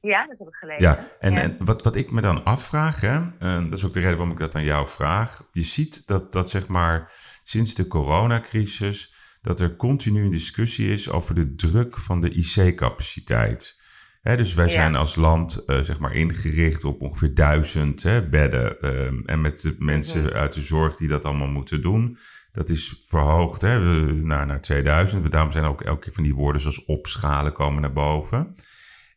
Ja, 0.00 0.26
dat 0.26 0.38
heb 0.38 0.48
ik 0.48 0.54
gelezen. 0.54 0.82
Ja, 0.82 1.06
en, 1.18 1.36
en 1.36 1.56
wat, 1.58 1.82
wat 1.82 1.96
ik 1.96 2.10
me 2.10 2.20
dan 2.20 2.44
afvraag, 2.44 3.00
hè, 3.00 3.20
en 3.38 3.68
dat 3.68 3.78
is 3.78 3.84
ook 3.84 3.92
de 3.92 4.00
reden 4.00 4.16
waarom 4.16 4.34
ik 4.34 4.40
dat 4.40 4.54
aan 4.54 4.64
jou 4.64 4.86
vraag. 4.88 5.42
Je 5.50 5.62
ziet 5.62 6.06
dat, 6.06 6.32
dat 6.32 6.50
zeg 6.50 6.68
maar 6.68 7.12
sinds 7.42 7.74
de 7.74 7.86
coronacrisis, 7.86 9.14
dat 9.42 9.60
er 9.60 9.76
continu 9.76 10.24
een 10.24 10.30
discussie 10.30 10.92
is 10.92 11.10
over 11.10 11.34
de 11.34 11.54
druk 11.54 11.98
van 11.98 12.20
de 12.20 12.30
IC-capaciteit. 12.30 13.79
Dus 14.22 14.54
wij 14.54 14.66
Ja. 14.66 14.70
zijn 14.72 14.94
als 14.96 15.14
land 15.16 15.64
eh, 15.64 15.80
zeg 15.80 15.98
maar 16.00 16.14
ingericht 16.14 16.84
op 16.84 17.00
ongeveer 17.02 17.34
duizend 17.34 18.02
hè, 18.02 18.28
bedden. 18.28 18.80
ehm, 18.80 19.20
en 19.24 19.40
met 19.40 19.60
de 19.60 19.74
mensen 19.78 20.22
Mhm. 20.24 20.32
uit 20.32 20.52
de 20.52 20.60
zorg 20.60 20.96
die 20.96 21.08
dat 21.08 21.24
allemaal 21.24 21.48
moeten 21.48 21.82
doen. 21.82 22.16
Dat 22.52 22.68
is 22.70 23.00
verhoogd 23.04 23.60
hè, 23.62 23.78
naar, 24.12 24.46
naar 24.46 24.60
2000. 24.60 25.30
Daarom 25.30 25.50
zijn 25.50 25.64
ook 25.64 25.80
elke 25.82 26.00
keer 26.00 26.12
van 26.12 26.22
die 26.22 26.34
woorden 26.34 26.60
zoals 26.60 26.84
opschalen 26.84 27.52
komen 27.52 27.80
naar 27.82 27.92
boven. 27.92 28.54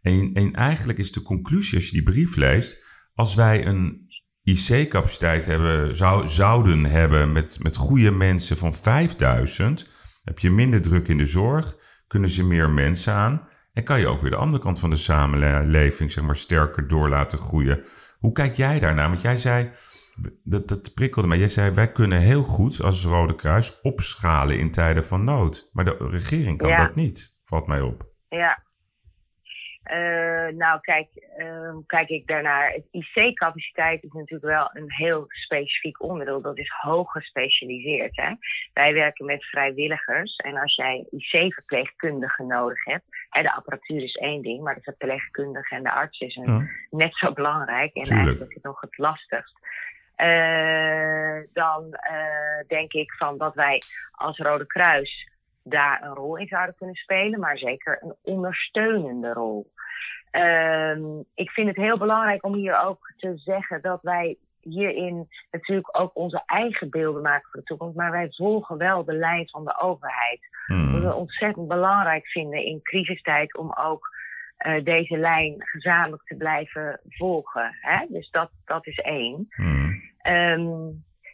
En, 0.01 0.29
en 0.33 0.53
eigenlijk 0.53 0.99
is 0.99 1.11
de 1.11 1.21
conclusie 1.21 1.75
als 1.75 1.85
je 1.85 1.91
die 1.91 2.03
brief 2.03 2.35
leest, 2.35 2.77
als 3.13 3.35
wij 3.35 3.65
een 3.65 4.01
IC-capaciteit 4.43 5.45
hebben, 5.45 5.95
zou, 5.95 6.27
zouden 6.27 6.85
hebben 6.85 7.31
met, 7.31 7.59
met 7.61 7.75
goede 7.75 8.11
mensen 8.11 8.57
van 8.57 8.73
5000, 8.73 9.87
heb 10.23 10.39
je 10.39 10.49
minder 10.51 10.81
druk 10.81 11.07
in 11.07 11.17
de 11.17 11.25
zorg, 11.25 11.75
kunnen 12.07 12.29
ze 12.29 12.43
meer 12.43 12.69
mensen 12.69 13.13
aan 13.13 13.47
en 13.73 13.83
kan 13.83 13.99
je 13.99 14.07
ook 14.07 14.21
weer 14.21 14.31
de 14.31 14.37
andere 14.37 14.63
kant 14.63 14.79
van 14.79 14.89
de 14.89 14.95
samenleving 14.95 16.11
zeg 16.11 16.23
maar, 16.23 16.35
sterker 16.35 16.87
door 16.87 17.09
laten 17.09 17.39
groeien. 17.39 17.85
Hoe 18.17 18.31
kijk 18.31 18.55
jij 18.55 18.79
daarnaar? 18.79 19.09
Want 19.09 19.21
jij 19.21 19.37
zei, 19.37 19.69
dat, 20.43 20.67
dat 20.67 20.93
prikkelde 20.93 21.27
mij, 21.27 21.37
jij 21.37 21.49
zei 21.49 21.71
wij 21.71 21.91
kunnen 21.91 22.19
heel 22.19 22.43
goed 22.43 22.81
als 22.81 23.05
Rode 23.05 23.35
Kruis 23.35 23.81
opschalen 23.81 24.59
in 24.59 24.71
tijden 24.71 25.05
van 25.05 25.23
nood. 25.23 25.69
Maar 25.71 25.85
de 25.85 25.95
regering 25.99 26.57
kan 26.57 26.69
Ja. 26.69 26.77
dat 26.77 26.95
niet, 26.95 27.37
valt 27.43 27.67
mij 27.67 27.81
op. 27.81 28.11
Ja. 28.29 28.63
Eh, 29.93 30.47
nou, 30.55 30.79
kijk, 30.81 31.07
eh, 31.37 31.69
hoe 31.71 31.85
kijk 31.85 32.09
ik 32.09 32.27
daarnaar? 32.27 32.71
Het 32.71 32.85
IC-capaciteit 32.91 34.03
is 34.03 34.11
natuurlijk 34.11 34.43
wel 34.53 34.69
een 34.73 34.91
heel 34.91 35.25
specifiek 35.27 36.01
onderdeel. 36.03 36.41
Dat 36.41 36.57
is 36.57 36.71
hoog 36.81 37.11
gespecialiseerd. 37.11 38.15
Hè? 38.15 38.33
Wij 38.73 38.93
werken 38.93 39.25
met 39.25 39.45
vrijwilligers. 39.45 40.35
En 40.35 40.57
als 40.57 40.75
jij 40.75 41.05
IC-verpleegkundigen 41.09 42.47
nodig 42.47 42.85
hebt... 42.85 43.03
Hè, 43.29 43.41
de 43.41 43.53
apparatuur 43.53 44.03
is 44.03 44.15
één 44.15 44.41
ding, 44.41 44.63
maar 44.63 44.75
de 44.75 44.81
verpleegkundige 44.81 45.75
en 45.75 45.83
de 45.83 45.91
arts 45.91 46.19
is 46.19 46.35
een, 46.35 46.53
Ja. 46.53 46.67
net 46.89 47.17
zo 47.17 47.33
belangrijk. 47.33 47.93
En 47.93 48.03
Tuurlijk. 48.03 48.11
eigenlijk 48.11 48.49
is 48.49 48.55
het 48.55 48.63
nog 48.63 48.81
het 48.81 48.97
lastigst. 48.97 49.53
Eh, 50.15 51.37
dan 51.53 51.93
eh, 51.93 52.67
denk 52.67 52.93
ik 52.93 53.13
van 53.13 53.37
dat 53.37 53.55
wij 53.55 53.81
als 54.11 54.37
Rode 54.37 54.65
Kruis 54.65 55.31
daar 55.63 56.03
een 56.03 56.13
rol 56.13 56.37
in 56.37 56.47
zouden 56.47 56.75
kunnen 56.75 56.95
spelen, 56.95 57.39
maar 57.39 57.57
zeker 57.57 57.97
een 58.01 58.15
ondersteunende 58.21 59.33
rol. 59.33 59.71
Ehm, 60.31 61.01
ik 61.33 61.49
vind 61.49 61.67
het 61.67 61.77
heel 61.77 61.97
belangrijk 61.97 62.45
om 62.45 62.53
hier 62.53 62.79
ook 62.79 63.13
te 63.17 63.37
zeggen 63.37 63.81
dat 63.81 64.01
wij 64.01 64.37
hierin 64.61 65.27
natuurlijk 65.51 65.99
ook 65.99 66.11
onze 66.13 66.43
eigen 66.45 66.89
beelden 66.89 67.21
maken 67.21 67.49
voor 67.51 67.59
de 67.59 67.65
toekomst, 67.65 67.95
maar 67.95 68.11
wij 68.11 68.27
volgen 68.29 68.77
wel 68.77 69.03
de 69.03 69.13
lijn 69.13 69.49
van 69.49 69.63
de 69.65 69.79
overheid. 69.79 70.39
Hmm. 70.65 70.91
Wat 70.91 71.01
we 71.01 71.15
ontzettend 71.15 71.67
belangrijk 71.67 72.27
vinden 72.27 72.65
in 72.65 72.81
crisistijd 72.81 73.57
om 73.57 73.73
ook 73.73 74.09
eh, 74.57 74.83
deze 74.83 75.17
lijn 75.17 75.55
gezamenlijk 75.57 76.23
te 76.23 76.35
blijven 76.35 76.99
volgen. 77.03 77.77
Hè? 77.81 78.05
Dus 78.09 78.29
dat, 78.29 78.51
dat 78.65 78.87
is 78.87 78.97
één. 78.97 79.47
Hmm. 79.49 80.01
Ehm, 80.17 80.89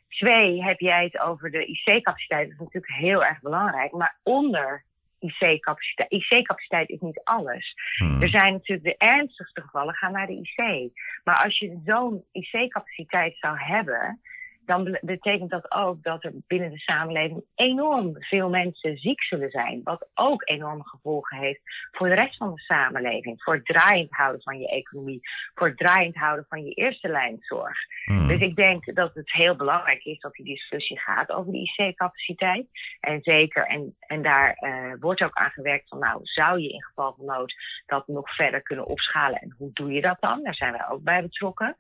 twee, 0.10 0.64
heb 0.64 0.80
jij 0.80 1.04
het 1.04 1.20
over 1.20 1.52
de 1.52 1.66
IC-capaciteit. 1.66 2.44
Dat 2.44 2.54
is 2.54 2.60
natuurlijk 2.60 2.94
heel 2.94 3.26
erg 3.26 3.40
belangrijk. 3.42 3.92
Maar 3.92 4.18
onder 4.24 4.86
IC-capaciteit, 5.20 6.12
IC-capaciteit 6.12 6.90
is 6.90 7.00
niet 7.00 7.22
alles. 7.24 7.74
Hmm. 7.98 8.22
Er 8.22 8.30
zijn 8.30 8.54
natuurlijk 8.54 8.84
de 8.84 9.06
ernstigste 9.06 9.62
gevallen 9.62 9.94
gaan 9.94 10.12
naar 10.12 10.28
de 10.28 10.42
IC. 10.42 10.92
Maar 11.24 11.44
als 11.44 11.60
je 11.60 11.82
zo'n 11.86 12.24
IC-capaciteit 12.32 13.38
zou 13.38 13.58
hebben, 13.58 14.22
dan 14.70 14.98
betekent 15.02 15.50
dat 15.50 15.72
ook 15.72 16.04
dat 16.04 16.24
er 16.24 16.34
binnen 16.48 16.70
de 16.72 16.80
samenleving 16.80 17.44
enorm 17.56 18.16
veel 18.20 18.50
mensen 18.50 18.98
ziek 18.98 19.24
zullen 19.24 19.50
zijn. 19.50 19.82
Wat 19.84 20.10
ook 20.14 20.50
enorme 20.50 20.88
gevolgen 20.88 21.38
heeft 21.38 21.62
voor 21.92 22.08
de 22.08 22.16
rest 22.16 22.38
van 22.38 22.54
de 22.54 22.62
samenleving. 22.62 23.44
Voor 23.44 23.54
het 23.54 23.66
draaiend 23.66 24.12
houden 24.12 24.42
van 24.42 24.60
je 24.60 24.70
economie. 24.70 25.20
Voor 25.54 25.68
het 25.68 25.78
draaiend 25.78 26.16
houden 26.16 26.46
van 26.50 26.64
je 26.64 26.74
eerste 26.74 27.08
lijnzorg. 27.08 27.78
Mm. 28.06 28.28
Dus 28.28 28.40
ik 28.40 28.56
denk 28.56 28.96
dat 28.96 29.14
het 29.14 29.32
heel 29.32 29.56
belangrijk 29.56 30.04
is 30.04 30.20
dat 30.20 30.34
die 30.34 30.46
discussie 30.46 31.00
gaat 31.00 31.32
over 31.32 31.52
de 31.52 31.72
IC-capaciteit. 31.76 32.68
En 33.00 33.22
zeker, 33.22 33.66
en, 33.66 33.96
en 34.00 34.22
daar 34.22 34.58
uh, 34.60 34.94
wordt 35.00 35.22
ook 35.22 35.38
aan 35.38 35.52
gewerkt 35.52 35.88
van 35.88 36.00
nou, 36.00 36.20
zou 36.24 36.60
je 36.60 36.70
in 36.70 36.84
geval 36.84 37.14
van 37.18 37.26
nood 37.26 37.54
dat 37.86 38.08
nog 38.08 38.36
verder 38.36 38.62
kunnen 38.62 38.86
opschalen? 38.86 39.40
En 39.40 39.56
hoe 39.58 39.70
doe 39.74 39.92
je 39.92 40.02
dat 40.02 40.18
dan? 40.20 40.44
Daar 40.44 40.56
zijn 40.56 40.72
wij 40.72 40.90
ook 40.90 41.04
bij 41.04 41.22
betrokken. 41.22 41.76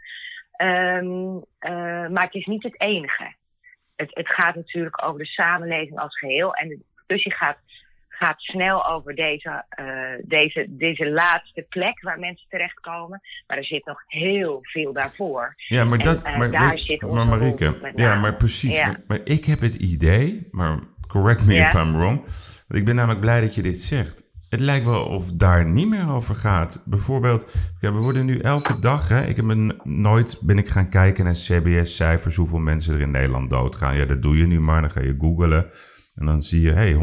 Um, 0.61 1.43
maar 2.13 2.23
het 2.23 2.33
is 2.33 2.45
niet 2.45 2.63
het 2.63 2.81
enige. 2.81 3.33
Het, 3.95 4.09
het, 4.13 4.27
gaat 4.27 4.55
natuurlijk 4.55 5.03
over 5.03 5.19
de 5.19 5.25
samenleving 5.25 5.99
als 5.99 6.17
geheel. 6.17 6.53
En 6.53 6.67
de 6.67 6.79
discussie 6.95 7.33
gaat, 7.33 7.57
gaat 8.07 8.39
snel 8.39 8.87
over 8.87 9.15
deze, 9.15 9.65
uh, 9.79 10.25
deze, 10.25 10.65
deze 10.69 11.09
laatste 11.09 11.65
plek 11.69 12.01
waar 12.01 12.19
mensen 12.19 12.47
terechtkomen. 12.49 13.21
Maar 13.47 13.57
er 13.57 13.65
zit 13.65 13.85
nog 13.85 14.03
heel 14.07 14.59
veel 14.61 14.93
daarvoor. 14.93 15.53
Ja, 15.55 15.83
maar, 15.83 15.97
dat, 15.97 16.23
en, 16.23 16.31
uh, 16.31 16.37
maar, 16.37 16.51
daar 16.51 16.77
zit 16.77 17.01
maar 17.01 17.91
ja, 17.95 18.15
maar 18.15 18.35
precies. 18.35 18.77
Ja. 18.77 18.85
Maar, 18.85 19.01
maar, 19.07 19.21
ik 19.23 19.45
heb 19.45 19.59
het 19.59 19.75
idee, 19.75 20.47
maar 20.51 20.79
correct 21.07 21.45
me 21.45 21.53
if 21.53 21.73
I'm 21.73 21.93
wrong. 21.93 22.17
Want 22.67 22.79
ik 22.79 22.85
ben 22.85 22.95
namelijk 22.95 23.21
blij 23.21 23.41
dat 23.41 23.55
je 23.55 23.61
dit 23.61 23.79
zegt 23.79 24.28
het 24.49 24.59
lijkt 24.59 24.85
wel 24.85 25.05
of 25.05 25.31
daar 25.31 25.65
niet 25.65 25.89
meer 25.89 26.09
over 26.09 26.35
gaat. 26.35 26.83
Bijvoorbeeld, 26.85 27.47
we 27.79 27.91
worden 27.91 28.25
nu 28.25 28.39
elke 28.39 28.79
dag, 28.79 29.07
hè, 29.09 29.25
ik 29.25 29.35
heb 29.35 29.45
nooit 29.83 30.37
ben 30.41 30.57
ik 30.57 30.67
gaan 30.67 30.89
kijken 30.89 31.23
naar 31.23 31.33
CBS-cijfers, 31.33 32.35
hoeveel 32.35 32.59
mensen 32.59 32.93
er 32.93 33.01
in 33.01 33.11
Nederland 33.11 33.49
doodgaan. 33.49 33.95
Ja, 33.95 34.05
dat 34.05 34.21
doe 34.21 34.37
je 34.37 34.45
nu 34.45 34.59
maar, 34.59 34.81
dan 34.81 34.91
ga 34.91 35.01
je 35.01 35.15
googlen. 35.19 35.71
En 36.15 36.25
dan 36.25 36.41
zie 36.41 36.61
je, 36.61 36.71
hey, 36.71 36.93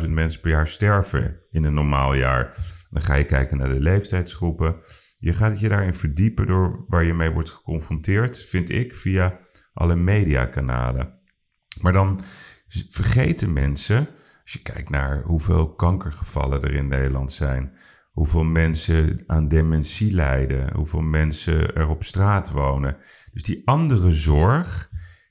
153.000 0.00 0.10
mensen 0.10 0.40
per 0.40 0.50
jaar 0.50 0.68
sterven 0.68 1.40
in 1.50 1.64
een 1.64 1.74
normaal 1.74 2.14
jaar. 2.14 2.56
Dan 2.90 3.02
ga 3.02 3.14
je 3.14 3.24
kijken 3.24 3.58
naar 3.58 3.68
de 3.68 3.80
leeftijdsgroepen. 3.80 4.76
Je 5.14 5.32
gaat 5.32 5.60
je 5.60 5.68
daarin 5.68 5.94
verdiepen 5.94 6.46
door 6.46 6.84
waar 6.86 7.04
je 7.04 7.14
mee 7.14 7.30
wordt 7.30 7.50
geconfronteerd, 7.50 8.38
vind 8.38 8.70
ik, 8.70 8.94
via 8.94 9.38
alle 9.72 9.96
mediakanalen. 9.96 11.20
Maar 11.80 11.92
dan 11.92 12.20
vergeten 12.88 13.52
mensen 13.52 14.08
als 14.46 14.54
je 14.54 14.72
kijkt 14.72 14.90
naar 14.90 15.22
hoeveel 15.22 15.74
kankergevallen 15.74 16.62
er 16.62 16.74
in 16.74 16.88
Nederland 16.88 17.32
zijn, 17.32 17.72
hoeveel 18.12 18.44
mensen 18.44 19.24
aan 19.26 19.48
dementie 19.48 20.12
lijden, 20.12 20.74
hoeveel 20.74 21.00
mensen 21.00 21.74
er 21.74 21.88
op 21.88 22.02
straat 22.02 22.50
wonen. 22.50 22.96
Dus 23.32 23.42
die 23.42 23.62
andere 23.64 24.10
zorg, 24.10 24.90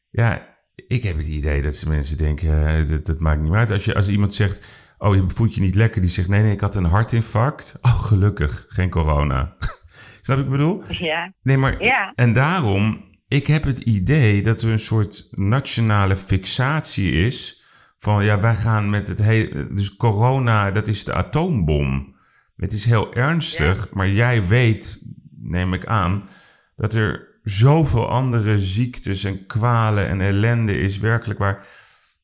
ja, 0.10 0.58
ik 0.88 1.04
heb 1.04 1.17
het 1.17 1.28
idee 1.28 1.62
dat 1.62 1.75
ze 1.75 1.89
mensen 1.89 2.17
denken, 2.17 2.88
dat, 2.88 3.06
dat 3.06 3.19
maakt 3.19 3.41
niet 3.41 3.49
meer 3.49 3.60
uit. 3.60 3.71
Als, 3.71 3.86
je, 3.86 3.95
als 3.95 4.10
iemand 4.10 4.34
zegt, 4.34 4.65
oh, 4.97 5.15
je 5.15 5.23
voelt 5.28 5.56
je 5.56 5.62
niet 5.62 5.75
lekker, 5.75 6.01
die 6.01 6.10
zegt, 6.10 6.30
nee, 6.30 6.41
nee, 6.41 6.51
ik 6.51 6.62
had 6.62 6.75
een 6.75 6.84
hartinfarct. 6.84 7.78
Oh, 7.82 7.99
gelukkig, 7.99 8.65
geen 8.67 8.89
corona. 8.89 9.56
Snap 10.21 10.39
ik 10.39 10.49
bedoel? 10.49 10.84
Ja. 10.88 11.34
Nee, 11.41 11.58
maar, 11.58 11.84
ja. 11.84 12.12
en 12.15 12.34
daarom, 12.34 13.06
ik 13.28 13.47
heb 13.47 13.63
het 13.63 13.80
idee 13.80 14.43
dat 14.43 14.62
er 14.62 14.71
een 14.71 14.80
soort 14.80 15.28
nationale 15.32 16.17
fixatie 16.17 17.12
is 17.12 17.63
van 17.97 18.23
ja, 18.23 18.39
wij 18.39 18.55
gaan 18.55 18.89
met 18.89 19.08
het 19.08 19.19
hele. 19.19 19.73
Dus 19.73 19.95
corona, 19.95 20.71
dat 20.71 20.88
is 20.88 21.03
de 21.03 21.13
atoombom. 21.13 22.15
Het 22.55 22.73
is 22.73 22.86
heel 22.86 23.13
ernstig, 23.13 23.93
maar 23.93 24.10
jij 24.10 24.47
weet, 24.47 25.05
neem 25.39 25.73
ik 25.73 25.86
aan, 25.86 26.27
dat 26.75 26.93
er 26.93 27.39
zoveel 27.43 28.10
andere 28.10 28.60
ziektes 28.60 29.23
en 29.23 29.45
kwalen 29.45 30.08
en 30.08 30.21
ellende 30.21 30.77
is 30.77 30.97
werkelijk 30.97 31.39
waar. 31.39 31.67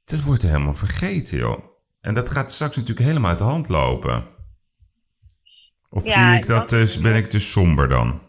Dat 0.05 0.21
wordt 0.21 0.41
helemaal 0.41 0.73
vergeten, 0.73 1.38
joh. 1.38 1.63
En 2.01 2.13
dat 2.13 2.29
gaat 2.29 2.51
straks 2.51 2.75
natuurlijk 2.75 3.07
helemaal 3.07 3.29
uit 3.29 3.38
de 3.38 3.43
hand 3.43 3.69
lopen. 3.69 4.23
Of 5.89 6.03
zie 6.03 6.34
ik 6.34 6.47
dat, 6.47 6.69
dus, 6.69 6.99
ben 6.99 7.15
ik 7.15 7.25
te 7.25 7.39
somber 7.39 7.88
dan? 7.88 8.21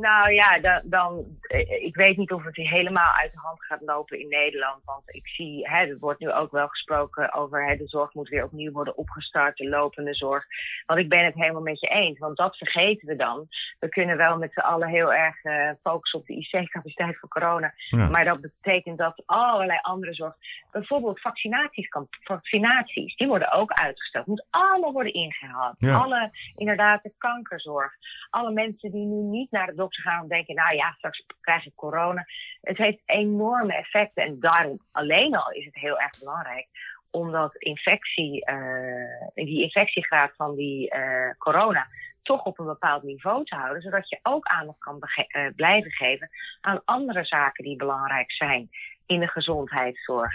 Nou 0.00 0.32
ja, 0.32 0.58
dan, 0.58 0.82
dan, 0.84 1.24
eh, 1.40 1.84
ik 1.84 1.94
weet 1.94 2.16
niet 2.16 2.32
of 2.32 2.44
het 2.44 2.56
helemaal 2.56 3.10
uit 3.10 3.32
de 3.32 3.38
hand 3.38 3.64
gaat 3.64 3.80
lopen 3.80 4.20
in 4.20 4.28
Nederland. 4.28 4.84
Want 4.84 5.02
ik 5.06 5.28
zie, 5.28 5.68
hè, 5.68 5.86
er 5.86 5.98
wordt 5.98 6.20
nu 6.20 6.32
ook 6.32 6.50
wel 6.50 6.68
gesproken 6.68 7.32
over 7.32 7.66
hè, 7.66 7.76
de 7.76 7.88
zorg 7.88 8.14
moet 8.14 8.28
weer 8.28 8.44
opnieuw 8.44 8.72
worden 8.72 8.96
opgestart, 8.96 9.56
de 9.56 9.68
lopende 9.68 10.14
zorg. 10.14 10.44
Want 10.86 11.00
ik 11.00 11.08
ben 11.08 11.24
het 11.24 11.34
helemaal 11.34 11.62
met 11.62 11.80
je 11.80 11.86
eens, 11.86 12.18
want 12.18 12.36
dat 12.36 12.56
vergeten 12.56 13.08
we 13.08 13.16
dan. 13.16 13.48
We 13.78 13.88
kunnen 13.88 14.16
wel 14.16 14.38
met 14.38 14.52
z'n 14.52 14.60
allen 14.60 14.88
heel 14.88 15.12
erg 15.12 15.44
uh, 15.44 15.70
focussen 15.82 16.18
op 16.18 16.26
de 16.26 16.34
IC-capaciteit 16.34 17.18
voor 17.18 17.28
corona. 17.28 17.74
Maar 18.10 18.24
dat 18.24 18.40
betekent 18.40 18.98
dat 18.98 19.22
allerlei 19.26 19.78
andere 19.82 20.14
zorg, 20.14 20.34
bijvoorbeeld 20.72 21.20
vaccinaties, 21.20 21.88
vaccinaties, 22.22 23.16
die 23.16 23.26
worden 23.26 23.52
ook 23.52 23.72
uitgesteld. 23.72 24.26
Moet 24.26 24.46
allemaal 24.50 24.92
worden 24.92 25.12
ingehaald. 25.12 25.76
Alle, 25.86 26.30
inderdaad, 26.56 27.02
de 27.02 27.12
kankerzorg. 27.18 27.92
Alle 28.30 28.52
mensen 28.52 28.90
die 28.90 29.06
nu 29.06 29.22
niet 29.22 29.50
naar 29.50 29.66
de 29.66 29.74
dokter 29.86 30.02
gaan 30.02 30.22
en 30.22 30.28
denken, 30.28 30.54
nou 30.54 30.74
ja, 30.74 30.92
straks 30.92 31.24
krijg 31.40 31.66
ik 31.66 31.74
corona. 31.74 32.26
Het 32.60 32.76
heeft 32.76 33.02
enorme 33.06 33.74
effecten 33.74 34.24
en 34.24 34.40
daarom 34.40 34.78
alleen 34.92 35.36
al 35.36 35.50
is 35.50 35.64
het 35.64 35.74
heel 35.74 35.98
erg 36.00 36.18
belangrijk 36.18 36.68
omdat 37.10 37.54
infectie, 37.54 38.50
uh, 38.50 39.44
die 39.44 39.62
infectiegraad 39.62 40.32
van 40.36 40.54
die 40.54 40.94
uh, 40.96 41.30
corona 41.38 41.86
toch 42.22 42.44
op 42.44 42.58
een 42.58 42.66
bepaald 42.66 43.02
niveau 43.02 43.44
te 43.44 43.54
houden, 43.54 43.82
zodat 43.82 44.08
je 44.08 44.18
ook 44.22 44.46
aandacht 44.46 44.78
kan 44.78 45.02
uh, 45.02 45.46
blijven 45.56 45.90
geven 45.90 46.30
aan 46.60 46.82
andere 46.84 47.24
zaken 47.24 47.64
die 47.64 47.76
belangrijk 47.76 48.32
zijn 48.32 48.70
in 49.06 49.20
de 49.20 49.28
gezondheidszorg. 49.28 50.32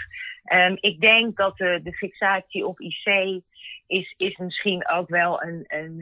Um, 0.52 0.76
ik 0.80 1.00
denk 1.00 1.36
dat 1.36 1.56
de, 1.56 1.80
de 1.82 1.92
fixatie 1.92 2.66
op 2.66 2.80
IC 2.80 3.40
is, 3.86 4.14
is 4.16 4.36
misschien 4.36 4.88
ook 4.88 5.08
wel 5.08 5.42
een. 5.42 5.64
een 5.66 6.00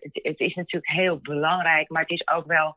het, 0.00 0.20
het 0.22 0.40
is 0.40 0.54
natuurlijk 0.54 0.92
heel 0.92 1.18
belangrijk, 1.18 1.88
maar 1.88 2.02
het 2.02 2.10
is 2.10 2.28
ook 2.28 2.46
wel 2.46 2.74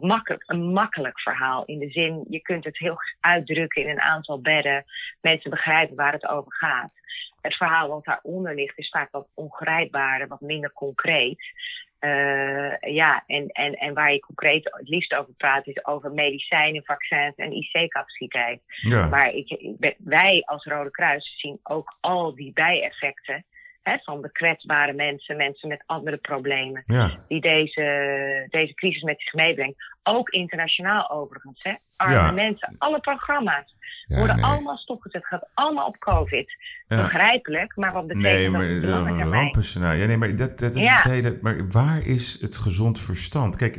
makkelijk, 0.00 0.42
een 0.46 0.72
makkelijk 0.72 1.20
verhaal. 1.20 1.64
In 1.64 1.78
de 1.78 1.90
zin, 1.90 2.24
je 2.28 2.40
kunt 2.40 2.64
het 2.64 2.78
heel 2.78 2.96
uitdrukken 3.20 3.82
in 3.82 3.88
een 3.88 4.00
aantal 4.00 4.40
bedden. 4.40 4.84
Mensen 5.20 5.50
begrijpen 5.50 5.96
waar 5.96 6.12
het 6.12 6.28
over 6.28 6.52
gaat. 6.54 6.92
Het 7.40 7.54
verhaal 7.54 7.88
wat 7.88 8.04
daaronder 8.04 8.54
ligt 8.54 8.78
is 8.78 8.88
vaak 8.88 9.10
wat 9.10 9.28
ongrijpbaarder, 9.34 10.28
wat 10.28 10.40
minder 10.40 10.72
concreet. 10.72 11.42
Uh, 12.00 12.76
ja, 12.76 13.22
en, 13.26 13.48
en, 13.48 13.74
en 13.74 13.94
waar 13.94 14.12
je 14.12 14.20
concreet 14.20 14.64
het 14.64 14.88
liefst 14.88 15.14
over 15.14 15.32
praat, 15.36 15.66
is 15.66 15.84
over 15.84 16.12
medicijnen, 16.12 16.84
vaccins 16.84 17.34
en 17.36 17.52
IC-capaciteit. 17.52 18.60
Ja. 18.80 19.06
Maar 19.06 19.32
ik, 19.32 19.76
wij 19.98 20.42
als 20.44 20.64
Rode 20.64 20.90
Kruis 20.90 21.34
zien 21.36 21.60
ook 21.62 21.96
al 22.00 22.34
die 22.34 22.52
bijeffecten 22.52 23.44
van 23.96 24.22
de 24.22 24.32
kwetsbare 24.32 24.92
mensen, 24.92 25.36
mensen 25.36 25.68
met 25.68 25.82
andere 25.86 26.16
problemen, 26.16 26.82
die 27.28 27.40
deze, 27.40 28.46
deze 28.50 28.74
crisis 28.74 29.02
met 29.02 29.20
zich 29.20 29.32
meebrengt. 29.32 29.76
Ook 30.02 30.28
internationaal 30.28 31.10
overigens. 31.10 31.62
Hè? 31.62 31.72
Arme 31.96 32.32
mensen, 32.32 32.74
alle 32.78 33.00
programma's 33.00 33.74
worden 34.06 34.42
allemaal 34.42 34.76
stopgezet. 34.76 35.20
Het 35.20 35.30
gaat 35.30 35.48
allemaal 35.54 35.86
op 35.86 35.98
COVID. 35.98 36.56
Begrijpelijk, 36.88 37.76
maar 37.76 37.92
wat 37.92 38.06
betekent 38.06 38.32
nee, 38.32 38.50
maar, 38.50 38.80
dat? 38.80 39.06
Een 39.06 39.32
rampenscenario. 39.32 40.00
Ja, 40.00 40.06
nee, 40.06 40.16
maar 40.16 40.36
dat, 40.36 40.58
dat 40.58 40.74
is 40.74 40.90
het 40.90 41.04
hele. 41.04 41.38
Maar 41.42 41.68
waar 41.68 42.06
is 42.06 42.40
het 42.40 42.56
gezond 42.56 43.00
verstand? 43.00 43.56
Kijk 43.56 43.76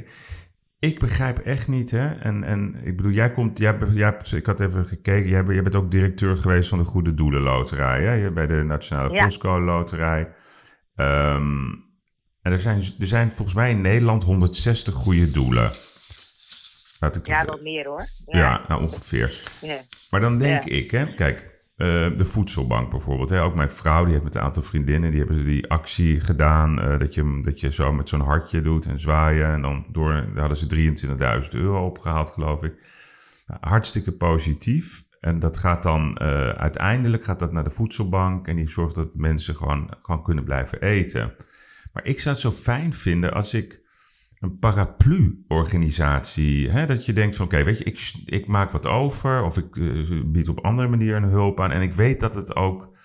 ik 0.79 0.99
begrijp 0.99 1.39
echt 1.39 1.67
niet, 1.67 1.91
hè. 1.91 2.13
En, 2.13 2.43
en 2.43 2.75
ik 2.83 2.97
bedoel, 2.97 3.11
jij 3.11 3.31
komt, 3.31 3.59
jij, 3.59 3.77
jij, 3.93 4.17
ik 4.31 4.45
had 4.45 4.59
even 4.59 4.85
gekeken, 4.85 5.29
jij, 5.29 5.43
jij 5.43 5.61
bent 5.61 5.75
ook 5.75 5.91
directeur 5.91 6.37
geweest 6.37 6.69
van 6.69 6.77
de 6.77 6.83
Goede 6.83 7.13
Doelen 7.13 7.41
Loterij, 7.41 8.03
hè? 8.03 8.31
Bij 8.31 8.47
de 8.47 8.63
Nationale 8.63 9.13
ja. 9.13 9.23
Postcode 9.23 9.65
Loterij. 9.65 10.33
Ehm, 10.95 11.67
en 12.41 12.51
er 12.51 12.59
zijn, 12.59 12.77
er 12.99 13.07
zijn 13.07 13.31
volgens 13.31 13.55
mij 13.55 13.71
in 13.71 13.81
Nederland 13.81 14.23
160 14.23 14.93
goede 14.93 15.31
doelen. 15.31 15.71
Laat 16.99 17.15
ik 17.15 17.27
ja, 17.27 17.45
wat 17.45 17.61
meer 17.61 17.85
hoor. 17.85 18.07
Ja, 18.25 18.39
ja 18.39 18.65
nou 18.67 18.81
ongeveer. 18.81 19.41
Ja. 19.61 19.81
Maar 20.09 20.21
dan 20.21 20.37
denk 20.37 20.63
ik, 20.63 20.91
hè, 20.91 21.13
kijk, 21.13 21.48
uh, 21.79 22.17
de 22.17 22.25
voedselbank 22.25 22.89
bijvoorbeeld. 22.89 23.29
Hè? 23.29 23.41
Ook 23.41 23.55
mijn 23.55 23.69
vrouw, 23.69 24.03
die 24.03 24.11
heeft 24.11 24.23
met 24.23 24.35
een 24.35 24.41
aantal 24.41 24.63
vriendinnen, 24.63 25.11
die 25.11 25.19
hebben 25.19 25.45
die 25.45 25.69
actie 25.69 26.19
gedaan. 26.19 26.79
Uh, 26.79 26.97
dat, 26.97 27.13
je, 27.13 27.41
dat 27.43 27.59
je 27.59 27.71
zo 27.71 27.93
met 27.93 28.09
zo'n 28.09 28.19
hartje 28.19 28.61
doet 28.61 28.85
en 28.85 28.99
zwaaien. 28.99 29.47
En 29.47 29.61
dan 29.61 29.85
door, 29.91 30.11
daar 30.13 30.39
hadden 30.39 30.57
ze 30.57 31.47
23.000 31.53 31.59
euro 31.59 31.85
opgehaald, 31.85 32.29
geloof 32.29 32.63
ik. 32.63 32.73
Nou, 33.45 33.59
hartstikke 33.61 34.11
positief. 34.11 35.03
En 35.19 35.39
dat 35.39 35.57
gaat 35.57 35.83
dan 35.83 36.17
uh, 36.21 36.49
uiteindelijk 36.49 37.23
gaat 37.23 37.39
dat 37.39 37.51
naar 37.51 37.63
de 37.63 37.71
voedselbank. 37.71 38.47
En 38.47 38.55
die 38.55 38.69
zorgt 38.69 38.95
dat 38.95 39.15
mensen 39.15 39.55
gewoon, 39.55 39.93
gewoon 39.99 40.23
kunnen 40.23 40.43
blijven 40.43 40.81
eten. 40.81 41.33
Maar 41.93 42.05
ik 42.05 42.19
zou 42.19 42.35
het 42.35 42.43
zo 42.43 42.51
fijn 42.51 42.93
vinden 42.93 43.33
als 43.33 43.53
ik 43.53 43.81
een 44.39 44.57
paraplu-organisatie. 44.57 46.85
Dat 46.85 47.05
je 47.05 47.13
denkt 47.13 47.35
van 47.35 47.45
oké, 47.45 47.63
weet 47.63 47.77
je, 47.77 47.83
ik, 47.83 48.11
ik 48.25 48.47
maak 48.47 48.71
wat 48.71 48.85
over 48.85 49.43
of 49.43 49.57
ik 49.57 49.75
uh, 49.75 50.21
bied 50.25 50.49
op 50.49 50.59
andere 50.59 50.87
manier 50.87 51.15
een 51.15 51.23
hulp 51.23 51.59
aan. 51.59 51.71
En 51.71 51.81
ik 51.81 51.93
weet 51.93 52.19
dat 52.19 52.35
het 52.35 52.55
ook 52.55 52.97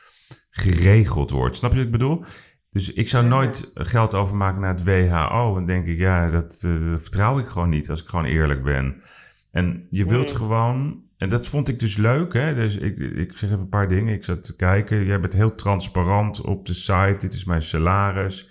geregeld 0.51 1.31
wordt. 1.31 1.57
Snap 1.57 1.71
je 1.71 1.77
wat 1.77 1.87
ik 1.87 1.93
bedoel? 1.93 2.25
Dus 2.71 2.93
ik 2.93 3.09
zou 3.09 3.27
nooit 3.27 3.71
geld 3.75 4.15
overmaken 4.15 4.61
naar 4.61 4.75
het 4.75 4.85
WHO. 4.85 5.57
En 5.57 5.67
denk 5.67 5.87
ik, 5.87 5.99
ja, 5.99 6.31
dat, 6.31 6.63
uh, 6.67 6.91
dat 6.91 7.03
vertrouw 7.03 7.39
ik 7.39 7.47
gewoon 7.47 7.69
niet 7.69 7.91
als 7.91 8.03
ik 8.03 8.09
gewoon 8.09 8.25
eerlijk 8.25 8.63
ben. 8.63 9.03
En 9.51 9.85
je 9.89 10.05
wilt 10.05 10.31
gewoon, 10.31 11.03
en 11.17 11.29
dat 11.29 11.49
vond 11.49 11.69
ik 11.69 11.79
dus 11.79 11.97
leuk, 11.97 12.33
hè? 12.33 12.55
Dus 12.55 12.77
ik, 12.77 12.99
ik 12.99 13.33
zeg 13.33 13.51
even 13.51 13.63
een 13.63 13.69
paar 13.69 13.89
dingen. 13.89 14.15
Ik 14.15 14.25
zat 14.25 14.43
te 14.43 14.57
kijken. 14.57 15.05
Jij 15.05 15.21
bent 15.21 15.33
heel 15.33 15.53
transparant 15.53 16.41
op 16.41 16.67
de 16.67 16.75
site. 16.75 17.17
Dit 17.19 17.35
is 17.35 17.45
mijn 17.45 17.63
salaris. 17.63 18.49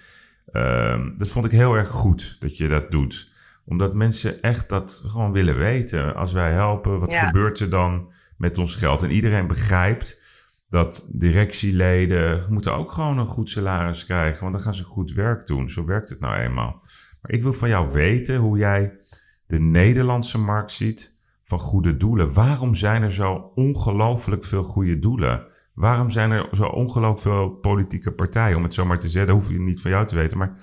Ehm, 0.53 1.17
dat 1.17 1.27
vond 1.27 1.45
ik 1.45 1.51
heel 1.51 1.73
erg 1.75 1.89
goed 1.89 2.35
dat 2.39 2.57
je 2.57 2.67
dat 2.67 2.91
doet. 2.91 3.31
Omdat 3.65 3.93
mensen 3.93 4.41
echt 4.41 4.69
dat 4.69 5.03
gewoon 5.05 5.31
willen 5.31 5.57
weten. 5.57 6.15
Als 6.15 6.31
wij 6.33 6.51
helpen, 6.51 6.99
wat 6.99 7.11
Ja. 7.11 7.19
gebeurt 7.25 7.59
er 7.59 7.69
dan 7.69 8.11
met 8.37 8.57
ons 8.57 8.75
geld? 8.75 9.03
En 9.03 9.11
iedereen 9.11 9.47
begrijpt 9.47 10.19
dat 10.69 11.09
directieleden 11.13 12.45
moeten 12.49 12.73
ook 12.75 12.91
gewoon 12.91 13.17
een 13.17 13.25
goed 13.25 13.49
salaris 13.49 14.05
krijgen. 14.05 14.41
Want 14.41 14.53
dan 14.53 14.61
gaan 14.63 14.75
ze 14.75 14.83
goed 14.83 15.11
werk 15.13 15.45
doen. 15.47 15.69
Zo 15.69 15.85
werkt 15.85 16.09
het 16.09 16.19
nou 16.19 16.35
eenmaal. 16.35 16.71
Maar 17.21 17.31
ik 17.31 17.43
wil 17.43 17.53
van 17.53 17.69
jou 17.69 17.91
weten 17.91 18.37
hoe 18.37 18.57
jij 18.57 18.97
de 19.47 19.59
Nederlandse 19.59 20.37
markt 20.37 20.71
ziet 20.71 21.17
van 21.43 21.59
goede 21.59 21.97
doelen. 21.97 22.33
Waarom 22.33 22.75
zijn 22.75 23.01
er 23.03 23.11
zo 23.13 23.51
ongelooflijk 23.55 24.43
veel 24.43 24.63
goede 24.63 24.99
doelen? 24.99 25.45
Waarom 25.73 26.09
zijn 26.09 26.31
er 26.31 26.47
zo 26.51 26.63
ongelooflijk 26.63 27.19
veel 27.21 27.49
politieke 27.49 28.11
partijen? 28.11 28.57
Om 28.57 28.63
het 28.63 28.73
zo 28.73 28.85
maar 28.85 28.99
te 28.99 29.09
zeggen, 29.09 29.31
dat 29.33 29.41
hoef 29.41 29.51
je 29.51 29.59
niet 29.61 29.81
van 29.81 29.91
jou 29.91 30.05
te 30.05 30.15
weten. 30.15 30.37
Maar 30.37 30.53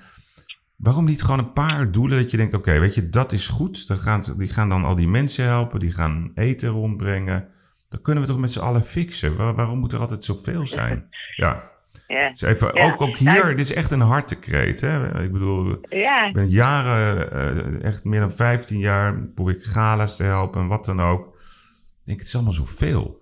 waarom 0.76 1.04
niet 1.04 1.22
gewoon 1.22 1.38
een 1.38 1.52
paar 1.52 1.90
doelen 1.92 2.18
dat 2.22 2.30
je 2.30 2.36
denkt... 2.36 2.54
oké, 2.54 2.78
weet 2.80 2.94
je, 2.94 3.08
dat 3.08 3.32
is 3.32 3.48
goed. 3.48 3.86
Dan 3.86 3.98
gaan, 3.98 4.22
die 4.36 4.48
gaan 4.48 4.68
dan 4.68 4.84
al 4.84 4.94
die 4.96 5.08
mensen 5.08 5.44
helpen. 5.44 5.80
Die 5.80 5.92
gaan 5.92 6.30
eten 6.34 6.68
rondbrengen. 6.68 7.48
Dat 7.88 8.00
kunnen 8.00 8.22
we 8.22 8.28
toch 8.28 8.38
met 8.38 8.52
z'n 8.52 8.60
allen 8.60 8.82
fixen? 8.82 9.36
Waar- 9.36 9.54
waarom 9.54 9.78
moet 9.78 9.92
er 9.92 9.98
altijd 9.98 10.24
zoveel 10.24 10.66
zijn? 10.66 11.08
Ja, 11.36 11.70
Ja. 12.08 12.28
dus 12.28 12.40
even, 12.42 12.70
Ja. 12.74 12.84
ook, 12.84 13.00
ook 13.00 13.16
hier, 13.16 13.46
dit 13.48 13.60
is 13.60 13.72
echt 13.72 13.90
een 13.90 14.00
hartekreet. 14.00 14.80
Hè? 14.80 15.22
Ik 15.22 15.32
bedoel, 15.32 15.78
Ja, 15.88 16.26
ik 16.26 16.32
ben 16.32 16.48
jaren, 16.48 17.32
eh, 17.32 17.82
echt 17.82 18.04
meer 18.04 18.20
dan 18.20 18.32
15 18.32 18.78
jaar, 18.78 19.22
probeer 19.34 19.54
ik 19.54 19.64
gala's 19.64 20.16
te 20.16 20.22
helpen 20.22 20.60
en 20.60 20.66
wat 20.66 20.84
dan 20.84 21.00
ook. 21.00 21.26
Ik 21.26 22.06
denk, 22.06 22.18
het 22.18 22.26
is 22.28 22.34
allemaal 22.34 22.52
zoveel. 22.52 23.18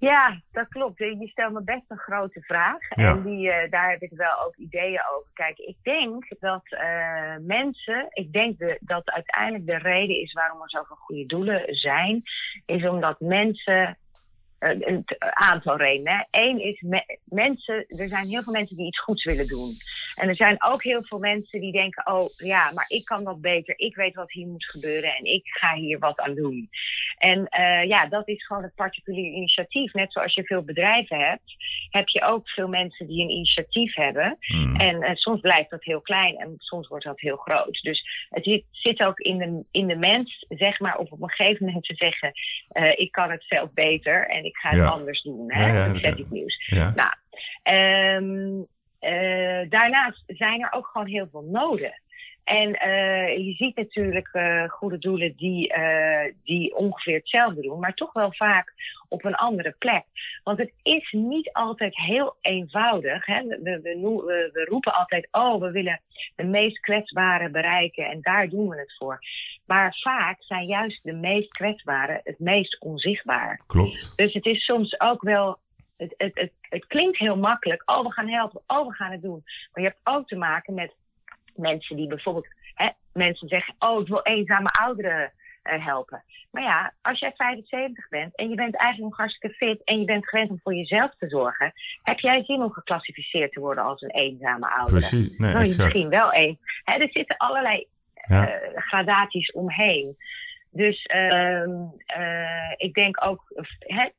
Ja, 0.00 0.40
dat 0.52 0.68
klopt. 0.68 0.98
Je 0.98 1.28
stelt 1.28 1.52
me 1.52 1.62
best 1.62 1.84
een 1.88 1.98
grote 1.98 2.40
vraag. 2.40 2.78
Ja. 2.90 3.10
En 3.10 3.22
die, 3.22 3.50
eh, 3.50 3.70
daar 3.70 3.90
heb 3.90 4.02
ik 4.02 4.10
wel 4.12 4.44
ook 4.46 4.56
ideeën 4.56 5.00
over. 5.16 5.30
Kijk, 5.34 5.58
ik 5.58 5.76
denk 5.82 6.24
dat 6.40 6.62
eh, 6.64 7.36
mensen, 7.40 8.06
ik 8.10 8.32
denk 8.32 8.58
de, 8.58 8.78
dat 8.80 9.10
uiteindelijk 9.10 9.66
de 9.66 9.76
reden 9.88 10.20
is 10.20 10.32
waarom 10.32 10.62
er 10.62 10.70
zoveel 10.70 10.96
goede 10.96 11.26
doelen 11.26 11.62
zijn, 11.74 12.22
is 12.66 12.88
omdat 12.88 13.20
mensen. 13.20 13.98
eh, 14.58 14.70
Een 14.80 15.04
aantal 15.18 15.76
redenen. 15.76 16.26
Eén 16.30 16.60
is 16.62 16.80
me- 16.80 17.18
mensen, 17.24 17.84
er 17.88 18.08
zijn 18.08 18.26
heel 18.26 18.42
veel 18.42 18.52
mensen 18.52 18.76
die 18.76 18.86
iets 18.86 19.00
goeds 19.00 19.24
willen 19.24 19.46
doen. 19.46 19.70
En 20.14 20.28
er 20.28 20.36
zijn 20.36 20.62
ook 20.62 20.82
heel 20.82 21.02
veel 21.02 21.18
mensen 21.18 21.60
die 21.60 21.72
denken: 21.72 22.06
oh 22.12 22.28
ja, 22.36 22.70
maar 22.74 22.84
ik 22.88 23.04
kan 23.04 23.24
dat 23.24 23.40
beter. 23.40 23.78
Ik 23.78 23.94
weet 23.96 24.14
wat 24.14 24.32
hier 24.32 24.46
moet 24.46 24.64
gebeuren 24.70 25.16
en 25.16 25.24
ik 25.24 25.46
ga 25.46 25.74
hier 25.74 25.98
wat 25.98 26.18
aan 26.20 26.34
doen. 26.34 26.68
En 27.20 27.46
eh, 27.48 27.84
ja, 27.84 28.06
dat 28.06 28.28
is 28.28 28.46
gewoon 28.46 28.62
het 28.62 28.74
particulier 28.74 29.32
initiatief. 29.32 29.92
Net 29.92 30.12
zoals 30.12 30.34
je 30.34 30.44
veel 30.44 30.62
bedrijven 30.62 31.18
hebt, 31.18 31.56
heb 31.90 32.08
je 32.08 32.22
ook 32.22 32.48
veel 32.48 32.68
mensen 32.68 33.06
die 33.06 33.22
een 33.22 33.30
initiatief 33.30 33.94
hebben. 33.94 34.36
Hmm. 34.40 34.76
En 34.76 35.02
eh, 35.02 35.14
soms 35.14 35.40
blijft 35.40 35.70
dat 35.70 35.84
heel 35.84 36.00
klein 36.00 36.36
en 36.36 36.54
soms 36.58 36.88
wordt 36.88 37.04
dat 37.04 37.20
heel 37.20 37.36
groot. 37.36 37.80
Dus 37.82 38.26
het 38.28 38.44
zit, 38.44 38.64
zit 38.70 39.02
ook 39.02 39.18
in 39.18 39.38
de, 39.38 39.64
in 39.70 39.86
de 39.86 39.96
mens, 39.96 40.44
zeg 40.48 40.78
maar, 40.78 40.98
of 40.98 41.10
op 41.10 41.22
een 41.22 41.30
gegeven 41.30 41.66
moment 41.66 41.84
te 41.84 41.94
zeggen: 41.94 42.32
eh, 42.68 42.98
ik 42.98 43.12
kan 43.12 43.30
het 43.30 43.44
zelf 43.48 43.72
beter 43.72 44.28
en 44.28 44.44
ik 44.44 44.56
ga 44.56 44.68
het 44.68 44.78
Ja. 44.78 44.88
anders 44.88 45.22
doen. 45.22 45.44
Hè? 45.46 45.66
Ja, 45.66 45.74
ja, 45.74 45.86
dat 45.86 45.96
zet 45.96 46.18
ik 46.18 46.30
nieuws. 46.30 46.68
Nou, 46.68 47.14
ehm, 47.62 48.62
eh, 48.98 49.70
daarnaast 49.70 50.22
zijn 50.26 50.60
er 50.62 50.72
ook 50.72 50.86
gewoon 50.86 51.06
heel 51.06 51.28
veel 51.30 51.44
noden. 51.50 52.00
En 52.50 52.74
eh, 52.74 53.36
je 53.46 53.52
ziet 53.52 53.76
natuurlijk 53.76 54.28
eh, 54.32 54.68
goede 54.68 54.98
doelen 54.98 55.34
die, 55.36 55.72
eh, 55.72 56.32
die 56.44 56.74
ongeveer 56.76 57.14
hetzelfde 57.14 57.60
doen, 57.62 57.78
maar 57.80 57.94
toch 57.94 58.12
wel 58.12 58.32
vaak 58.32 58.72
op 59.08 59.24
een 59.24 59.34
andere 59.34 59.74
plek. 59.78 60.04
Want 60.44 60.58
het 60.58 60.72
is 60.82 61.12
niet 61.12 61.52
altijd 61.52 61.96
heel 61.96 62.36
eenvoudig. 62.40 63.26
Hè? 63.26 63.42
We, 63.46 63.60
we, 63.62 63.80
we, 63.80 63.96
noe- 63.96 64.24
we- 64.24 64.50
we 64.52 64.64
roepen 64.64 64.94
altijd, 64.94 65.28
oh, 65.30 65.60
we 65.60 65.70
willen 65.70 66.00
de 66.36 66.44
meest 66.44 66.80
kwetsbaren 66.80 67.52
bereiken 67.52 68.04
en 68.04 68.18
daar 68.22 68.48
doen 68.48 68.68
we 68.68 68.78
het 68.78 68.96
voor. 68.98 69.18
Maar 69.66 69.96
vaak 70.00 70.36
zijn 70.42 70.66
juist 70.66 71.00
de 71.02 71.12
meest 71.12 71.52
kwetsbaren 71.52 72.20
het 72.24 72.38
meest 72.38 72.80
onzichtbaar. 72.80 73.60
Klopt. 73.66 74.12
Dus 74.16 74.32
het 74.34 74.46
is 74.46 74.64
soms 74.64 75.00
ook 75.00 75.22
wel. 75.22 75.58
Het, 75.96 76.14
het, 76.16 76.30
het, 76.34 76.52
het 76.60 76.86
klinkt 76.86 77.18
heel 77.18 77.36
makkelijk. 77.36 77.82
Oh, 77.90 78.02
we 78.06 78.12
gaan 78.12 78.28
helpen. 78.28 78.60
Oh, 78.66 78.86
we 78.88 78.94
gaan 78.94 79.10
het 79.12 79.22
doen. 79.22 79.42
Maar 79.44 79.82
je 79.84 79.88
hebt 79.88 80.00
ook 80.04 80.26
te 80.28 80.36
maken 80.36 80.74
met 80.74 80.94
mensen 81.60 81.96
die 81.96 82.06
bijvoorbeeld. 82.06 82.46
Hè, 82.74 82.88
mensen 83.12 83.48
zeggen: 83.48 83.74
Oh, 83.78 84.00
ik 84.00 84.06
wil 84.08 84.22
eenzame 84.22 84.68
ouderen 84.68 85.32
eh, 85.62 85.86
helpen. 85.86 86.22
Maar 86.50 86.62
ja, 86.62 86.92
als 87.02 87.18
jij 87.18 87.32
75 87.36 88.08
bent 88.08 88.36
en 88.36 88.48
je 88.48 88.54
bent 88.54 88.76
eigenlijk 88.76 89.10
nog 89.10 89.18
hartstikke 89.18 89.56
fit. 89.56 89.84
en 89.84 89.98
je 89.98 90.04
bent 90.04 90.28
gewend 90.28 90.50
om 90.50 90.60
voor 90.62 90.74
jezelf 90.74 91.14
te 91.18 91.28
zorgen. 91.28 91.72
heb 92.02 92.18
jij 92.18 92.44
zin 92.44 92.62
om 92.62 92.72
geclassificeerd 92.72 93.52
te 93.52 93.60
worden 93.60 93.84
als 93.84 94.00
een 94.02 94.10
eenzame 94.10 94.66
oudere? 94.66 94.98
Precies. 94.98 95.28
Nee, 95.28 95.52
Nou, 95.52 95.58
je 95.64 95.68
exact. 95.70 95.92
misschien 95.92 96.10
wel 96.10 96.32
één. 96.32 96.58
Er 96.84 97.08
zitten 97.12 97.36
allerlei 97.36 97.86
Ja. 98.28 98.48
eh, 98.48 98.82
gradaties 98.82 99.52
omheen. 99.52 100.16
Dus 100.72 101.02
eh, 101.02 101.64
ik 102.76 102.94
denk 102.94 103.24
ook, 103.24 103.44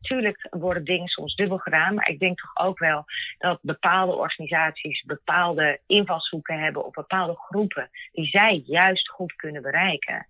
tuurlijk 0.01 0.47
worden 0.49 0.83
dingen 0.83 1.07
soms 1.07 1.35
dubbel 1.35 1.57
gedaan, 1.57 1.93
maar 1.93 2.09
ik 2.09 2.19
denk 2.19 2.39
toch 2.39 2.65
ook 2.65 2.79
wel 2.79 3.05
dat 3.37 3.59
bepaalde 3.61 4.15
organisaties 4.15 5.03
bepaalde 5.03 5.79
invalshoeken 5.87 6.59
hebben 6.59 6.85
op 6.85 6.93
bepaalde 6.93 7.35
groepen 7.35 7.89
die 8.11 8.27
zij 8.27 8.63
juist 8.65 9.09
goed 9.09 9.35
kunnen 9.35 9.61
bereiken. 9.61 10.27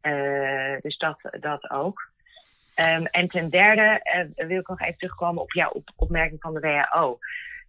Eh, 0.00 0.80
dus 0.80 0.98
dat, 0.98 1.20
dat 1.40 1.70
ook. 1.70 2.10
Ehm, 2.74 3.04
en 3.04 3.28
ten 3.28 3.50
derde 3.50 4.00
eh, 4.02 4.46
wil 4.46 4.58
ik 4.58 4.68
nog 4.68 4.80
even 4.80 4.98
terugkomen 4.98 5.42
op 5.42 5.52
jouw 5.52 5.70
op, 5.70 5.90
opmerking 5.96 6.40
van 6.40 6.54
de 6.54 6.60
WHO. 6.60 7.18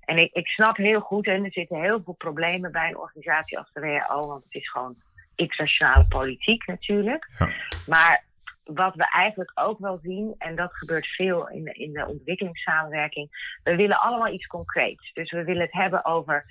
En 0.06 0.18
ik, 0.18 0.34
ik 0.34 0.48
snap 0.48 0.78
heel 0.78 1.00
goed, 1.00 1.28
en 1.28 1.44
er 1.44 1.52
zitten 1.52 1.82
heel 1.82 2.02
veel 2.04 2.14
problemen 2.14 2.72
bij 2.72 2.88
een 2.88 2.98
organisatie 2.98 3.58
als 3.58 3.72
de 3.74 3.80
WHO, 3.80 4.28
want 4.28 4.44
het 4.44 4.54
is 4.54 4.70
gewoon 4.70 4.96
internationale 5.36 6.06
politiek 6.08 6.68
natuurlijk. 6.68 7.30
Ja. 7.40 7.50
Maar 7.88 8.24
wat 8.64 8.96
we 8.96 9.12
eigenlijk 9.12 9.52
ook 9.56 9.80
wel 9.80 10.00
zien, 10.04 10.36
en 10.38 10.56
dat 10.56 10.74
gebeurt 10.74 11.08
veel 11.08 11.50
in 11.50 11.64
de, 11.64 11.74
in 11.74 11.94
de 11.94 12.08
ontwikkelingssamenwerking, 12.08 13.58
we 13.64 13.76
willen 13.76 14.00
allemaal 14.00 14.34
iets 14.34 14.48
concreets. 14.48 15.14
Dus 15.14 15.32
we 15.32 15.44
willen 15.44 15.62
het 15.62 15.74
hebben 15.74 16.06
over 16.06 16.46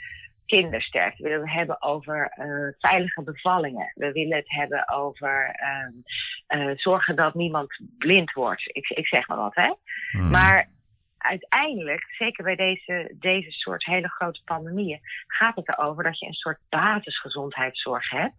kindersterfte, 0.47 1.23
we 1.23 1.29
willen 1.29 1.49
het 1.49 1.57
hebben 1.57 1.83
over 1.83 2.27
eh, 2.27 2.89
veilige 2.91 3.23
bevallingen, 3.23 3.93
we 3.95 4.13
willen 4.13 4.37
het 4.37 4.51
hebben 4.51 4.89
over 4.89 5.55
ehm, 5.55 5.93
eh, 6.47 6.77
zorgen 6.77 7.17
dat 7.17 7.35
niemand 7.35 7.81
blind 7.99 8.33
wordt. 8.33 8.63
Ik, 8.67 8.89
ik 8.89 9.07
zeg 9.07 9.29
maar 9.29 9.37
wat, 9.37 9.55
hè? 9.55 9.73
Hmm. 10.11 10.31
Maar 10.31 10.69
uiteindelijk, 11.23 12.15
zeker 12.19 12.45
bij 12.45 12.57
deze, 12.57 13.15
deze 13.19 13.51
soort 13.51 13.85
hele 13.85 14.09
grote 14.09 14.41
pandemieën, 14.45 15.01
gaat 15.27 15.57
het 15.57 15.69
erover 15.69 16.05
dat 16.05 16.19
je 16.19 16.27
een 16.27 16.33
soort 16.33 16.59
basisgezondheidszorg 16.69 18.11
hebt, 18.11 18.35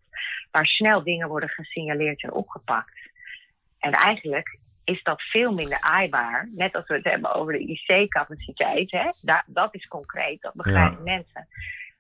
waar 0.52 0.66
snel 0.66 1.04
dingen 1.04 1.28
worden 1.28 1.50
gesignaleerd 1.50 2.24
en 2.24 2.34
opgepakt. 2.34 3.12
En 3.80 3.92
eigenlijk 3.92 4.60
is 4.84 5.04
dat 5.04 5.22
veel 5.22 5.52
minder 5.52 5.82
aaibaar. 5.82 6.50
Net 6.56 6.76
als 6.76 6.88
we 6.88 6.94
het 6.94 7.04
hebben 7.04 7.34
over 7.34 7.54
de 7.54 7.60
IC-capaciteit. 7.60 8.92
Hè? 8.92 9.10
Da- 9.22 9.44
dat 9.48 9.76
is 9.76 9.86
concreet, 9.86 10.42
dat 10.42 10.54
begrijpen 10.54 11.04
mensen. 11.04 11.48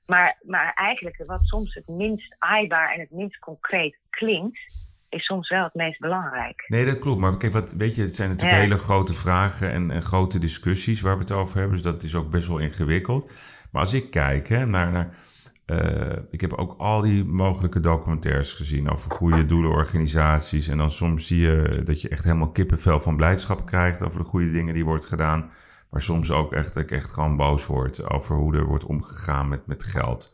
Maar, 0.05 0.37
maar 0.41 0.73
eigenlijk 0.73 1.25
wat 1.25 1.43
soms 1.43 1.73
het 1.73 1.87
minst 1.87 2.35
aaibaar 2.39 2.93
en 2.93 2.99
het 2.99 3.11
minst 3.11 3.39
concreet 3.39 3.97
klinkt, 4.09 4.92
is 5.13 5.25
soms 5.25 5.49
wel 5.49 5.63
het 5.63 5.73
meest 5.73 5.99
belangrijk. 5.99 6.63
Nee, 6.67 6.85
dat 6.85 6.99
klopt. 6.99 7.19
Maar 7.19 7.37
kijk, 7.37 7.53
wat, 7.53 7.73
weet 7.77 7.95
je, 7.95 8.01
het 8.01 8.15
zijn 8.15 8.29
natuurlijk 8.29 8.57
Ja. 8.57 8.63
hele 8.63 8.77
grote 8.79 9.13
vragen 9.13 9.71
en, 9.71 9.91
en 9.91 10.01
grote 10.03 10.39
discussies 10.39 11.01
waar 11.01 11.13
we 11.13 11.19
het 11.19 11.31
over 11.31 11.57
hebben. 11.57 11.73
Dus 11.73 11.85
dat 11.85 12.03
is 12.03 12.15
ook 12.15 12.29
best 12.29 12.47
wel 12.47 12.57
ingewikkeld. 12.57 13.31
Maar 13.71 13.81
als 13.81 13.93
ik 13.93 14.09
kijk 14.09 14.47
hè, 14.47 14.65
naar. 14.65 14.91
naar 14.91 15.17
eh, 15.65 16.17
ik 16.31 16.41
heb 16.41 16.53
ook 16.53 16.75
al 16.77 17.01
die 17.01 17.25
mogelijke 17.25 17.79
documentaires 17.79 18.53
gezien 18.53 18.89
over 18.89 19.11
goede 19.11 19.45
doelenorganisaties. 19.45 20.67
En 20.67 20.77
dan 20.77 20.91
soms 20.91 21.27
zie 21.27 21.39
je 21.39 21.81
dat 21.83 22.01
je 22.01 22.09
echt 22.09 22.23
helemaal 22.23 22.51
kippenvel 22.51 22.99
van 22.99 23.15
blijdschap 23.15 23.65
krijgt 23.65 24.03
over 24.03 24.19
de 24.19 24.25
goede 24.25 24.51
dingen 24.51 24.73
die 24.73 24.85
wordt 24.85 25.05
gedaan. 25.05 25.51
Maar 25.89 26.01
soms 26.01 26.31
ook 26.31 26.53
echt 26.53 26.73
dat 26.73 26.83
ik 26.83 26.91
echt 26.91 27.13
gewoon 27.13 27.35
boos 27.35 27.65
word 27.65 28.09
over 28.09 28.35
hoe 28.35 28.55
er 28.55 28.65
wordt 28.65 28.85
omgegaan 28.85 29.47
met, 29.47 29.67
met 29.67 29.83
geld. 29.83 30.32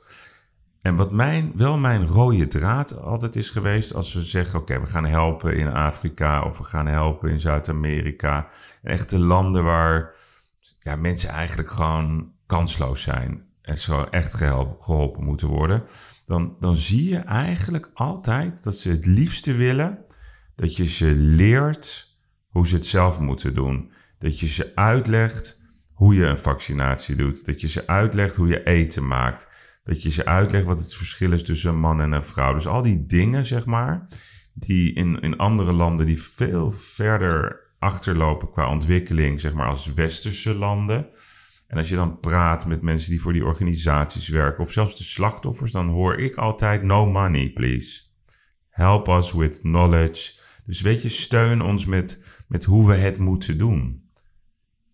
En 0.81 0.95
wat 0.95 1.11
mijn, 1.11 1.51
wel 1.55 1.77
mijn 1.77 2.07
rode 2.07 2.47
draad 2.47 3.01
altijd 3.01 3.35
is 3.35 3.49
geweest, 3.49 3.93
als 3.93 4.13
we 4.13 4.21
zeggen: 4.21 4.59
oké, 4.59 4.79
we 4.79 4.87
gaan 4.87 5.05
helpen 5.05 5.57
in 5.57 5.67
Afrika 5.67 6.43
of 6.43 6.57
we 6.57 6.63
gaan 6.63 6.87
helpen 6.87 7.29
in 7.29 7.39
Zuid-Amerika. 7.39 8.47
Echte 8.83 9.19
landen 9.19 9.63
waar 9.63 10.13
ja, 10.79 10.95
mensen 10.95 11.29
eigenlijk 11.29 11.69
gewoon 11.69 12.31
kansloos 12.45 13.01
zijn 13.01 13.47
en 13.61 13.77
zo 13.77 14.03
echt 14.03 14.33
geholpen 14.33 15.23
moeten 15.23 15.47
worden. 15.47 15.83
Dan, 16.25 16.55
dan 16.59 16.77
zie 16.77 17.09
je 17.09 17.17
eigenlijk 17.17 17.91
altijd 17.93 18.63
dat 18.63 18.77
ze 18.77 18.89
het 18.89 19.05
liefste 19.05 19.53
willen 19.53 20.05
dat 20.59 20.75
je 20.75 20.85
ze 20.85 21.05
leert 21.15 22.17
hoe 22.49 22.67
ze 22.67 22.75
het 22.75 22.85
zelf 22.85 23.19
moeten 23.19 23.53
doen. 23.53 23.91
Dat 24.17 24.39
je 24.39 24.47
ze 24.47 24.71
uitlegt 24.75 25.59
hoe 25.93 26.15
je 26.15 26.25
een 26.25 26.37
vaccinatie 26.37 27.15
doet. 27.15 27.45
Dat 27.45 27.61
je 27.61 27.67
ze 27.67 27.87
uitlegt 27.87 28.35
hoe 28.35 28.47
je 28.47 28.63
eten 28.63 29.07
maakt. 29.07 29.47
Dat 29.83 30.03
je 30.03 30.09
ze 30.09 30.25
uitlegt 30.25 30.65
wat 30.65 30.79
het 30.79 30.95
verschil 30.95 31.31
is 31.31 31.43
tussen 31.43 31.69
een 31.69 31.79
man 31.79 32.01
en 32.01 32.11
een 32.11 32.23
vrouw. 32.23 32.53
Dus 32.53 32.67
al 32.67 32.81
die 32.81 33.05
dingen, 33.05 33.45
zeg 33.45 33.65
maar, 33.65 34.05
die 34.53 34.93
in, 34.93 35.19
in 35.19 35.37
andere 35.37 35.71
landen 35.71 36.05
die 36.05 36.21
veel 36.21 36.71
verder 36.71 37.67
achterlopen 37.79 38.49
qua 38.49 38.69
ontwikkeling, 38.69 39.39
zeg 39.39 39.53
maar 39.53 39.67
als 39.67 39.93
westerse 39.93 40.55
landen. 40.55 41.09
En 41.67 41.77
als 41.77 41.89
je 41.89 41.95
dan 41.95 42.19
praat 42.19 42.65
met 42.65 42.81
mensen 42.81 43.09
die 43.09 43.21
voor 43.21 43.33
die 43.33 43.45
organisaties 43.45 44.29
werken, 44.29 44.63
of 44.63 44.71
zelfs 44.71 44.97
de 44.97 45.03
slachtoffers, 45.03 45.71
dan 45.71 45.87
hoor 45.87 46.17
ik 46.17 46.35
altijd: 46.35 46.83
no 46.83 47.05
money, 47.05 47.49
please. 47.49 48.03
Help 48.69 49.07
us 49.07 49.33
with 49.33 49.59
knowledge. 49.61 50.33
Dus 50.65 50.81
weet 50.81 51.01
je, 51.01 51.09
steun 51.09 51.61
ons 51.61 51.85
met, 51.85 52.43
met 52.47 52.63
hoe 52.63 52.87
we 52.87 52.95
het 52.95 53.19
moeten 53.19 53.57
doen. 53.57 54.08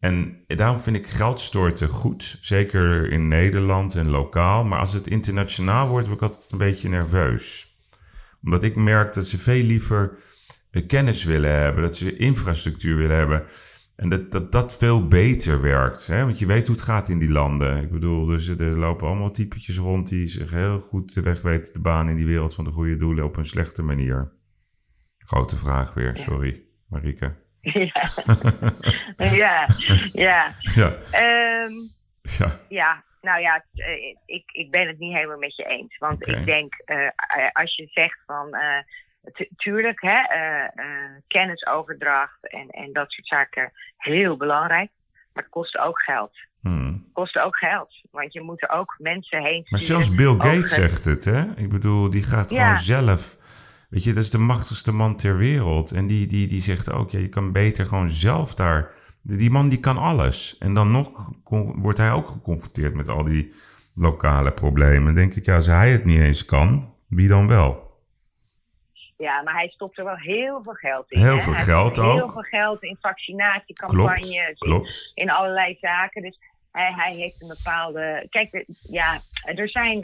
En 0.05 0.43
daarom 0.47 0.79
vind 0.79 0.95
ik 0.95 1.07
geldstorten 1.07 1.89
goed, 1.89 2.37
zeker 2.41 3.11
in 3.11 3.27
Nederland 3.27 3.95
en 3.95 4.09
lokaal. 4.09 4.65
Maar 4.65 4.79
als 4.79 4.93
het 4.93 5.07
internationaal 5.07 5.87
wordt, 5.87 6.07
word 6.07 6.21
ik 6.21 6.27
altijd 6.27 6.51
een 6.51 6.57
beetje 6.57 6.89
nerveus. 6.89 7.75
Omdat 8.43 8.63
ik 8.63 8.75
merk 8.75 9.13
dat 9.13 9.25
ze 9.25 9.37
veel 9.37 9.63
liever 9.63 10.17
kennis 10.87 11.23
willen 11.23 11.51
hebben, 11.51 11.83
dat 11.83 11.95
ze 11.95 12.17
infrastructuur 12.17 12.97
willen 12.97 13.15
hebben. 13.15 13.43
En 13.95 14.09
dat 14.09 14.31
dat, 14.31 14.51
dat 14.51 14.77
veel 14.77 15.07
beter 15.07 15.61
werkt. 15.61 16.07
Hè? 16.07 16.25
Want 16.25 16.39
je 16.39 16.45
weet 16.45 16.67
hoe 16.67 16.75
het 16.75 16.85
gaat 16.85 17.09
in 17.09 17.19
die 17.19 17.31
landen. 17.31 17.83
Ik 17.83 17.91
bedoel, 17.91 18.25
dus 18.25 18.47
er 18.47 18.77
lopen 18.77 19.07
allemaal 19.07 19.31
typetjes 19.31 19.77
rond 19.77 20.09
die 20.09 20.27
zich 20.27 20.51
heel 20.51 20.79
goed 20.79 21.13
de 21.13 21.21
weg 21.21 21.41
weten 21.41 21.73
te 21.73 21.81
banen 21.81 22.09
in 22.09 22.15
die 22.15 22.25
wereld 22.25 22.55
van 22.55 22.63
de 22.63 22.71
goede 22.71 22.97
doelen 22.97 23.25
op 23.25 23.37
een 23.37 23.45
slechte 23.45 23.83
manier. 23.83 24.31
Grote 25.17 25.57
vraag 25.57 25.93
weer, 25.93 26.17
sorry, 26.17 26.63
Marike. 26.87 27.44
Ja, 27.91 28.09
ja, 29.43 29.67
ja. 30.13 30.51
Ja, 30.75 30.93
Ehm, 31.11 31.71
ja. 32.21 32.59
ja, 32.69 33.03
nou 33.21 33.41
ja, 33.41 33.65
eh, 33.73 34.15
ik, 34.25 34.43
ik 34.51 34.71
ben 34.71 34.87
het 34.87 34.99
niet 34.99 35.13
helemaal 35.13 35.37
met 35.37 35.55
je 35.55 35.63
eens. 35.65 35.97
Want 35.97 36.27
ik 36.27 36.45
denk, 36.45 36.73
eh, 36.85 37.05
eh, 37.05 37.11
als 37.53 37.75
je 37.75 37.87
zegt 37.91 38.19
van, 38.25 38.55
tu- 39.33 39.49
tuurlijk, 39.55 40.01
hè, 40.01 40.19
kennisoverdracht 41.27 42.47
en, 42.49 42.69
en 42.69 42.93
dat 42.93 43.11
soort 43.11 43.27
zaken, 43.27 43.71
heel 43.97 44.37
belangrijk. 44.37 44.89
Maar 45.33 45.43
het 45.43 45.51
kost 45.51 45.77
ook 45.77 46.01
geld. 46.01 46.31
Hmm. 46.61 47.09
kost 47.13 47.37
ook 47.37 47.57
geld. 47.57 47.93
Want 48.11 48.33
je 48.33 48.41
moet 48.41 48.61
er 48.61 48.69
ook 48.69 48.95
mensen 48.97 49.43
heen 49.43 49.65
Maar 49.69 49.79
zelfs 49.79 50.15
Bill 50.15 50.35
Gates 50.37 50.73
zegt 50.73 51.05
het, 51.05 51.25
hè? 51.25 51.41
Ik 51.55 51.69
bedoel, 51.69 52.09
die 52.09 52.23
gaat 52.23 52.49
Ja. 52.51 52.57
gewoon 52.61 52.75
zelf. 52.75 53.35
Weet 53.95 54.03
je, 54.03 54.13
dat 54.13 54.23
is 54.23 54.29
de 54.29 54.37
machtigste 54.37 54.91
man 54.93 55.15
ter 55.15 55.37
wereld. 55.37 55.91
En 55.91 56.07
die, 56.07 56.27
die, 56.27 56.47
die 56.47 56.61
zegt 56.61 56.91
ook, 56.91 57.09
ja, 57.09 57.19
je 57.19 57.29
kan 57.29 57.51
beter 57.51 57.85
gewoon 57.85 58.09
zelf 58.09 58.53
daar. 58.55 58.91
Die 59.21 59.49
man 59.49 59.69
die 59.69 59.79
kan 59.79 59.97
alles. 59.97 60.57
En 60.57 60.73
dan 60.73 60.91
nog 60.91 61.31
wordt 61.75 61.97
hij 61.97 62.11
ook 62.11 62.27
geconfronteerd 62.27 62.93
met 62.93 63.09
al 63.09 63.23
die 63.23 63.53
lokale 63.95 64.51
problemen. 64.51 65.05
Dan 65.05 65.13
denk 65.15 65.33
ik, 65.33 65.45
ja, 65.45 65.55
als 65.55 65.65
hij 65.65 65.91
het 65.91 66.05
niet 66.05 66.19
eens 66.19 66.45
kan, 66.45 66.93
wie 67.07 67.27
dan 67.27 67.47
wel? 67.47 67.99
Ja, 69.17 69.41
maar 69.43 69.53
hij 69.53 69.67
stopt 69.67 69.97
er 69.97 70.05
wel 70.05 70.17
heel 70.17 70.63
veel 70.63 70.73
geld 70.73 71.11
in. 71.11 71.19
Heel 71.21 71.35
hè? 71.35 71.41
veel 71.41 71.53
Hij 71.53 71.63
geld 71.63 71.95
stopt 71.95 72.11
Heel 72.11 72.21
ook. 72.23 72.31
veel 72.31 72.41
geld 72.41 72.83
in 72.83 72.97
vaccinatiecampagnes. 73.01 74.29
Klopt, 74.29 74.33
in- 74.33 74.55
klopt. 74.57 75.11
in 75.13 75.29
allerlei 75.29 75.77
zaken. 75.81 76.21
Dus 76.21 76.37
hij, 76.71 76.93
hij 76.95 77.13
heeft 77.15 77.41
een 77.41 77.47
bepaalde. 77.47 78.27
Kijk, 78.29 78.65
ja, 78.89 79.19
er 79.41 79.69
zijn. 79.69 79.99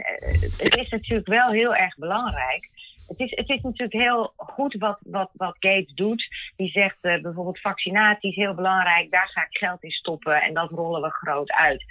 Het 0.56 0.76
is 0.76 0.88
natuurlijk 0.90 1.28
wel 1.28 1.50
heel 1.50 1.74
erg 1.74 1.96
belangrijk. 1.96 2.70
Het 3.06 3.20
is, 3.20 3.30
het 3.30 3.48
is 3.48 3.60
natuurlijk 3.60 3.92
heel 3.92 4.32
goed 4.36 4.74
wat, 4.78 4.98
wat, 5.02 5.30
wat 5.32 5.56
Gates 5.58 5.94
doet. 5.94 6.26
Die 6.56 6.70
zegt 6.70 6.98
eh, 7.00 7.22
bijvoorbeeld 7.22 7.60
vaccinatie 7.60 8.30
is 8.30 8.36
heel 8.36 8.54
belangrijk. 8.54 9.10
Daar 9.10 9.28
ga 9.28 9.40
ik 9.40 9.56
geld 9.56 9.82
in 9.82 9.90
stoppen 9.90 10.42
en 10.42 10.54
dat 10.54 10.70
rollen 10.70 11.02
we 11.02 11.10
groot 11.10 11.52
uit. 11.52 11.84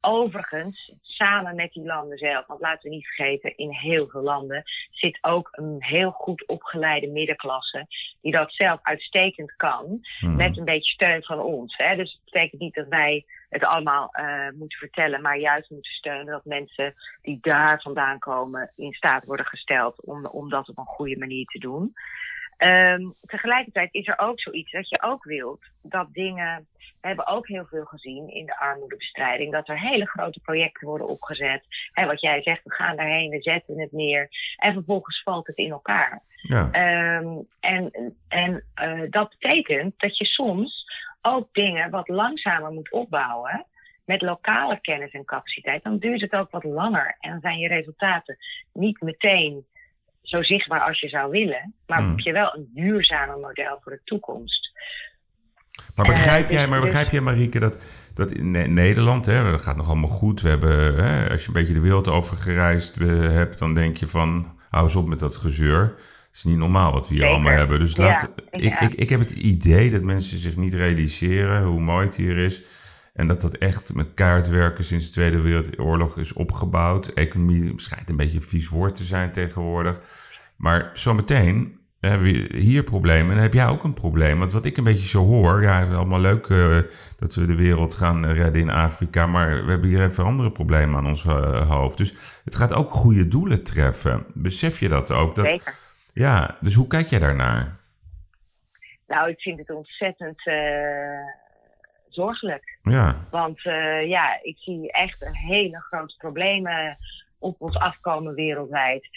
Overigens, 0.00 0.96
samen 1.02 1.54
met 1.54 1.72
die 1.72 1.84
landen 1.84 2.18
zelf, 2.18 2.46
want 2.46 2.60
laten 2.60 2.90
we 2.90 2.96
niet 2.96 3.06
vergeten, 3.06 3.56
in 3.56 3.70
heel 3.70 4.08
veel 4.08 4.22
landen 4.22 4.62
zit 4.90 5.18
ook 5.20 5.48
een 5.52 5.76
heel 5.78 6.10
goed 6.10 6.46
opgeleide 6.46 7.06
middenklasse 7.06 7.86
die 8.20 8.32
dat 8.32 8.52
zelf 8.52 8.78
uitstekend 8.82 9.56
kan 9.56 10.02
Hmm. 10.18 10.36
met 10.36 10.58
een 10.58 10.64
beetje 10.64 10.92
steun 10.92 11.22
van 11.22 11.40
ons. 11.40 11.76
Hè? 11.76 11.96
Dus 11.96 12.12
het 12.12 12.24
betekent 12.24 12.60
niet 12.60 12.74
dat 12.74 12.88
wij 12.88 13.24
het 13.54 13.64
allemaal 13.64 14.08
eh, 14.10 14.50
moeten 14.54 14.78
vertellen, 14.78 15.22
maar 15.22 15.38
juist 15.38 15.70
moeten 15.70 15.92
steunen 15.92 16.26
dat 16.26 16.44
mensen 16.44 16.94
die 17.22 17.38
daar 17.40 17.80
vandaan 17.82 18.18
komen 18.18 18.70
in 18.76 18.92
staat 18.92 19.24
worden 19.24 19.46
gesteld 19.46 20.04
om, 20.04 20.26
om 20.26 20.48
dat 20.50 20.68
op 20.68 20.78
een 20.78 20.84
goede 20.84 21.18
manier 21.18 21.44
te 21.46 21.58
doen. 21.58 21.92
Ehm, 22.56 23.10
tegelijkertijd 23.20 23.94
is 23.94 24.06
er 24.06 24.18
ook 24.18 24.40
zoiets 24.40 24.72
dat 24.72 24.88
je 24.88 25.02
ook 25.02 25.24
wilt 25.24 25.64
dat 25.82 26.12
dingen. 26.12 26.66
We 27.00 27.10
hebben 27.10 27.26
ook 27.26 27.48
heel 27.48 27.66
veel 27.66 27.84
gezien 27.84 28.28
in 28.28 28.46
de 28.46 28.58
armoedebestrijding 28.58 29.52
dat 29.52 29.68
er 29.68 29.80
hele 29.80 30.06
grote 30.06 30.40
projecten 30.40 30.88
worden 30.88 31.08
opgezet. 31.08 31.64
Hè, 31.92 32.06
wat 32.06 32.20
jij 32.20 32.42
zegt, 32.42 32.64
we 32.64 32.74
gaan 32.74 32.96
daarheen, 32.96 33.30
we 33.30 33.42
zetten 33.42 33.80
het 33.80 33.92
neer 33.92 34.28
en 34.56 34.72
vervolgens 34.72 35.22
valt 35.22 35.46
het 35.46 35.56
in 35.56 35.70
elkaar. 35.70 36.22
Ja, 36.48 36.68
Ehm, 36.70 37.38
en 37.60 38.14
en 38.28 38.64
eh, 38.74 39.02
dat 39.10 39.28
betekent 39.38 39.94
dat 39.96 40.18
je 40.18 40.24
soms 40.24 40.83
ook 41.24 41.48
dingen 41.52 41.90
wat 41.90 42.08
langzamer 42.08 42.70
moet 42.72 42.92
opbouwen. 42.92 43.66
Met 44.04 44.22
lokale 44.22 44.80
kennis 44.80 45.10
en 45.12 45.24
capaciteit. 45.24 45.82
Dan 45.82 45.98
duurt 45.98 46.20
het 46.20 46.32
ook 46.32 46.50
wat 46.50 46.64
langer. 46.64 47.16
En 47.20 47.30
dan 47.30 47.40
zijn 47.40 47.58
je 47.58 47.68
resultaten 47.68 48.36
niet 48.72 49.00
meteen 49.00 49.66
zo 50.22 50.42
zichtbaar 50.42 50.80
als 50.80 51.00
je 51.00 51.08
zou 51.08 51.30
willen. 51.30 51.74
Maar 51.86 51.98
Hmm. 51.98 52.08
heb 52.08 52.18
je 52.18 52.32
wel 52.32 52.54
een 52.56 52.70
duurzamer 52.74 53.38
model 53.38 53.78
voor 53.82 53.92
de 53.92 54.00
toekomst. 54.04 54.72
Maar 55.94 56.06
begrijp 56.06 56.44
Eh, 56.44 56.50
jij, 56.50 56.60
dus- 56.60 56.68
maar 56.68 56.80
dus- 56.80 56.90
begrijp 56.90 57.10
jij, 57.12 57.20
Marieke, 57.20 57.60
dat, 57.60 58.10
dat 58.14 58.30
in 58.30 58.50
Ne- 58.50 58.66
Nederland, 58.66 59.26
hè, 59.26 59.44
dat 59.50 59.62
gaat 59.62 59.76
nog 59.76 59.86
allemaal 59.88 60.08
goed. 60.10 60.40
We 60.40 60.48
hebben, 60.48 60.94
hè, 61.04 61.30
als 61.30 61.40
je 61.42 61.46
een 61.48 61.52
beetje 61.54 61.74
de 61.74 61.80
wereld 61.80 62.08
over 62.08 62.36
gereisd 62.36 62.96
eh, 62.96 63.06
hebt, 63.30 63.58
dan 63.58 63.74
denk 63.74 63.96
je 63.96 64.06
van, 64.06 64.58
hou 64.70 64.84
eens 64.84 64.96
op 64.96 65.06
met 65.06 65.18
dat 65.18 65.36
gezeur. 65.36 65.94
Het 66.34 66.44
is 66.44 66.50
niet 66.50 66.60
normaal 66.60 66.92
wat 66.92 67.08
we 67.08 67.14
hier 67.14 67.22
Zeker. 67.22 67.34
allemaal 67.36 67.58
hebben. 67.58 67.78
Dus 67.78 67.92
Ja, 67.92 68.04
laat, 68.04 68.32
ik, 68.50 68.62
ja. 68.62 68.80
ik, 68.80 68.94
ik 68.94 69.08
heb 69.08 69.20
het 69.20 69.30
idee 69.30 69.90
dat 69.90 70.02
mensen 70.02 70.38
zich 70.38 70.56
niet 70.56 70.74
realiseren 70.74 71.64
hoe 71.64 71.80
mooi 71.80 72.06
het 72.06 72.16
hier 72.16 72.36
is. 72.36 72.62
En 73.12 73.26
dat 73.28 73.40
dat 73.40 73.54
echt 73.56 73.94
met 73.94 74.14
kaartwerken 74.14 74.84
sinds 74.84 75.06
de 75.06 75.12
Tweede 75.12 75.40
Wereldoorlog 75.40 76.18
is 76.18 76.32
opgebouwd. 76.32 77.06
Economie 77.06 77.72
schijnt 77.76 78.10
een 78.10 78.16
beetje 78.16 78.36
een 78.36 78.42
vies 78.42 78.68
woord 78.68 78.94
te 78.94 79.04
zijn 79.04 79.32
tegenwoordig. 79.32 80.00
Maar 80.56 80.88
zometeen 80.92 81.78
hebben 82.00 82.32
we 82.32 82.56
hier 82.56 82.82
problemen. 82.82 83.28
En 83.28 83.34
dan 83.34 83.42
heb 83.42 83.54
jij 83.54 83.66
ook 83.68 83.84
een 83.84 83.94
probleem. 83.94 84.38
Want 84.38 84.52
wat 84.52 84.64
ik 84.64 84.76
een 84.76 84.84
beetje 84.84 85.08
zo 85.08 85.24
hoor. 85.24 85.62
Ja, 85.62 85.80
het 85.80 85.88
is 85.88 85.94
allemaal 85.94 86.20
leuk 86.20 86.46
eh, 86.46 86.78
dat 87.16 87.34
we 87.34 87.46
de 87.46 87.54
wereld 87.54 87.94
gaan 87.94 88.26
redden 88.26 88.62
in 88.62 88.70
Afrika. 88.70 89.26
Maar 89.26 89.64
we 89.64 89.70
hebben 89.70 89.88
hier 89.88 90.04
even 90.04 90.24
andere 90.24 90.52
problemen 90.52 90.96
aan 90.96 91.06
ons 91.06 91.24
eh, 91.24 91.70
hoofd. 91.70 91.96
Dus 91.98 92.14
het 92.44 92.54
gaat 92.54 92.72
ook 92.74 92.90
goede 92.90 93.28
doelen 93.28 93.62
treffen. 93.62 94.26
Besef 94.32 94.80
je 94.80 94.88
dat 94.88 95.10
ook? 95.10 95.34
Dat, 95.34 95.50
Zeker. 95.50 95.82
Ja, 96.14 96.56
dus 96.60 96.74
hoe 96.74 96.86
kijk 96.86 97.06
jij 97.06 97.18
daarnaar? 97.18 97.76
Nou, 99.06 99.28
ik 99.28 99.40
vind 99.40 99.58
het 99.58 99.70
ontzettend 99.70 100.46
eh, 100.46 101.26
zorgelijk. 102.08 102.78
Ja, 102.82 103.16
Want 103.30 103.64
eh, 103.64 104.08
ja, 104.08 104.38
ik 104.42 104.56
zie 104.58 104.92
echt 104.92 105.22
een 105.22 105.34
hele 105.36 105.80
grote 105.80 106.14
problemen 106.18 106.96
op 107.38 107.60
ons 107.60 107.76
afkomen 107.76 108.34
wereldwijd. 108.34 109.08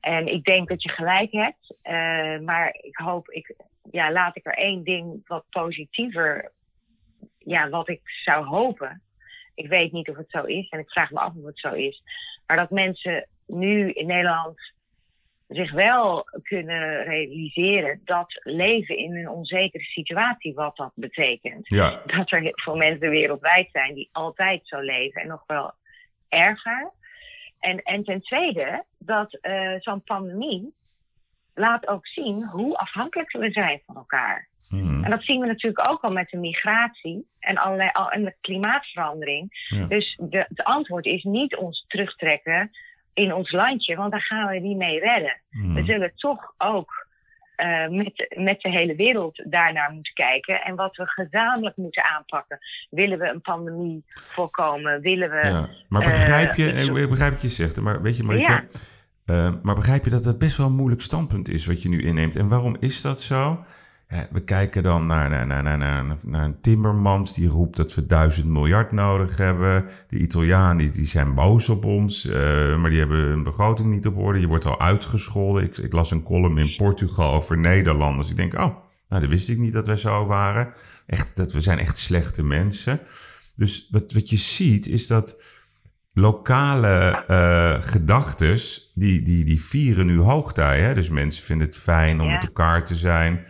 En 0.00 0.26
ik 0.26 0.44
denk 0.44 0.68
dat 0.68 0.82
je 0.82 0.88
gelijk 0.88 1.32
hebt. 1.32 1.76
eh, 1.82 2.38
maar 2.38 2.76
ik 2.80 2.96
hoop, 2.96 3.28
ik, 3.30 3.54
ja, 3.90 4.12
laat 4.12 4.36
ik 4.36 4.46
er 4.46 4.54
één 4.54 4.84
ding 4.84 5.22
wat 5.26 5.44
positiever. 5.50 6.52
Ja, 7.38 7.68
wat 7.68 7.88
ik 7.88 8.00
zou 8.24 8.46
hopen. 8.46 9.02
Ik 9.54 9.68
weet 9.68 9.92
niet 9.92 10.08
of 10.08 10.16
het 10.16 10.30
zo 10.30 10.42
is 10.42 10.68
en 10.68 10.78
ik 10.78 10.90
vraag 10.90 11.10
me 11.10 11.18
af 11.18 11.34
of 11.36 11.44
het 11.44 11.58
zo 11.58 11.72
is. 11.72 12.02
Maar 12.46 12.56
dat 12.56 12.70
mensen 12.70 13.26
nu 13.46 13.90
in 13.92 14.06
Nederland 14.06 14.58
zich 15.50 15.72
wel 15.72 16.24
kunnen 16.42 17.04
realiseren 17.04 18.00
dat 18.04 18.40
leven 18.42 18.96
in 18.96 19.16
een 19.16 19.28
onzekere 19.28 19.84
situatie, 19.84 20.54
wat 20.54 20.76
dat 20.76 20.92
betekent 20.94 21.70
ja, 21.70 22.02
dat 22.06 22.32
er 22.32 22.50
veel 22.52 22.76
mensen 22.76 23.10
wereldwijd 23.10 23.68
zijn 23.72 23.94
die 23.94 24.08
altijd 24.12 24.60
zo 24.64 24.80
leven 24.80 25.22
en 25.22 25.28
nog 25.28 25.42
wel 25.46 25.72
erger. 26.28 26.90
En, 27.58 27.82
en 27.82 28.04
ten 28.04 28.20
tweede, 28.20 28.84
dat 28.98 29.34
eh, 29.40 29.74
zo'n 29.78 30.02
pandemie 30.02 30.72
laat 31.54 31.88
ook 31.88 32.06
zien 32.06 32.46
hoe 32.46 32.76
afhankelijk 32.76 33.32
we 33.32 33.50
zijn 33.50 33.82
van 33.86 33.96
elkaar. 33.96 34.48
Hmm. 34.68 35.04
En 35.04 35.10
dat 35.10 35.22
zien 35.22 35.40
we 35.40 35.46
natuurlijk 35.46 35.90
ook 35.90 36.02
al 36.02 36.12
met 36.12 36.28
de 36.28 36.36
migratie 36.36 37.26
en, 37.38 37.56
allerlei, 37.56 37.90
al- 37.92 38.10
en 38.10 38.24
de 38.24 38.34
klimaatverandering. 38.40 39.48
Ja. 39.64 39.86
Dus 39.86 40.18
de, 40.22 40.44
het 40.48 40.64
antwoord 40.64 41.06
is 41.06 41.22
niet 41.22 41.56
ons 41.56 41.84
terugtrekken 41.88 42.70
in 43.20 43.34
ons 43.34 43.50
landje, 43.52 43.96
want 43.96 44.10
daar 44.10 44.22
gaan 44.22 44.48
we 44.48 44.58
niet 44.58 44.76
mee 44.76 44.98
redden. 45.00 45.36
Hmm. 45.50 45.74
We 45.74 45.82
zullen 45.84 46.12
toch 46.16 46.54
ook 46.58 47.08
eh, 47.56 47.88
met, 47.88 48.34
met 48.36 48.60
de 48.60 48.68
hele 48.70 48.94
wereld 48.94 49.42
daarnaar 49.50 49.90
moeten 49.92 50.12
kijken. 50.14 50.60
En 50.62 50.74
wat 50.76 50.96
we 50.96 51.06
gezamenlijk 51.06 51.76
moeten 51.76 52.04
aanpakken. 52.04 52.58
Willen 52.90 53.18
we 53.18 53.28
een 53.28 53.40
pandemie 53.40 54.04
voorkomen? 54.06 55.00
Willen 55.00 55.30
we. 55.30 55.36
Ja, 55.48 55.68
maar 55.88 56.02
eh, 56.02 56.08
begrijp 56.08 56.54
je, 56.54 56.62
zo- 56.78 56.96
ik 56.96 57.08
begrijp 57.08 57.32
wat 57.32 57.42
je 57.42 57.48
zegt, 57.48 57.80
maar 57.80 58.02
weet 58.02 58.16
je, 58.16 58.22
Marike, 58.22 58.50
Ja. 58.52 58.64
eh, 59.26 59.52
maar 59.62 59.74
begrijp 59.74 60.04
je 60.04 60.10
dat 60.10 60.24
dat 60.24 60.38
best 60.38 60.56
wel 60.56 60.66
een 60.66 60.72
moeilijk 60.76 61.00
standpunt 61.02 61.48
is 61.48 61.66
wat 61.66 61.82
je 61.82 61.88
nu 61.88 62.02
inneemt? 62.02 62.36
En 62.36 62.48
waarom 62.48 62.76
is 62.80 63.02
dat 63.02 63.20
zo? 63.20 63.64
We 64.30 64.44
kijken 64.44 64.82
dan 64.82 65.06
naar, 65.06 65.30
naar, 65.30 65.46
naar, 65.46 65.62
naar, 65.62 65.78
naar, 65.78 66.16
naar 66.26 66.44
een 66.44 66.60
Timmermans 66.60 67.34
die 67.34 67.48
roept 67.48 67.76
dat 67.76 67.94
we 67.94 68.06
duizend 68.06 68.46
miljard 68.46 68.92
nodig 68.92 69.36
hebben. 69.36 69.84
De 70.06 70.18
Italianen 70.18 70.92
die, 70.92 71.06
zijn 71.06 71.34
boos 71.34 71.68
op 71.68 71.84
ons, 71.84 72.26
uh, 72.26 72.32
maar 72.76 72.90
die 72.90 72.98
hebben 72.98 73.18
een 73.18 73.42
begroting 73.42 73.90
niet 73.90 74.06
op 74.06 74.16
orde. 74.16 74.40
Je 74.40 74.46
wordt 74.46 74.66
al 74.66 74.80
uitgescholden. 74.80 75.62
Ik, 75.62 75.78
ik 75.78 75.92
las 75.92 76.10
een 76.10 76.22
column 76.22 76.58
in 76.58 76.76
Portugal 76.76 77.32
over 77.32 77.58
Nederlanders. 77.58 78.30
Ik 78.30 78.36
denk, 78.36 78.54
oh, 78.54 78.76
nou, 79.08 79.22
dat 79.22 79.30
wist 79.30 79.48
ik 79.48 79.58
niet 79.58 79.72
dat 79.72 79.86
wij 79.86 79.96
zo 79.96 80.26
waren. 80.26 80.72
Echt, 81.06 81.36
dat 81.36 81.52
we 81.52 81.60
zijn 81.60 81.78
echt 81.78 81.98
slechte 81.98 82.42
mensen. 82.42 83.00
Dus 83.56 83.88
wat, 83.90 84.12
wat 84.12 84.30
je 84.30 84.36
ziet 84.36 84.86
is 84.86 85.06
dat 85.06 85.42
lokale 86.12 87.24
uh, 87.28 87.82
gedachtes, 87.82 88.92
die, 88.94 89.22
die, 89.22 89.44
die 89.44 89.62
vieren 89.62 90.06
nu 90.06 90.18
hoogtij. 90.18 90.80
Hè? 90.80 90.94
Dus 90.94 91.10
mensen 91.10 91.44
vinden 91.44 91.66
het 91.66 91.76
fijn 91.76 92.20
om 92.20 92.30
met 92.30 92.42
elkaar 92.42 92.84
te 92.84 92.96
zijn. 92.96 93.46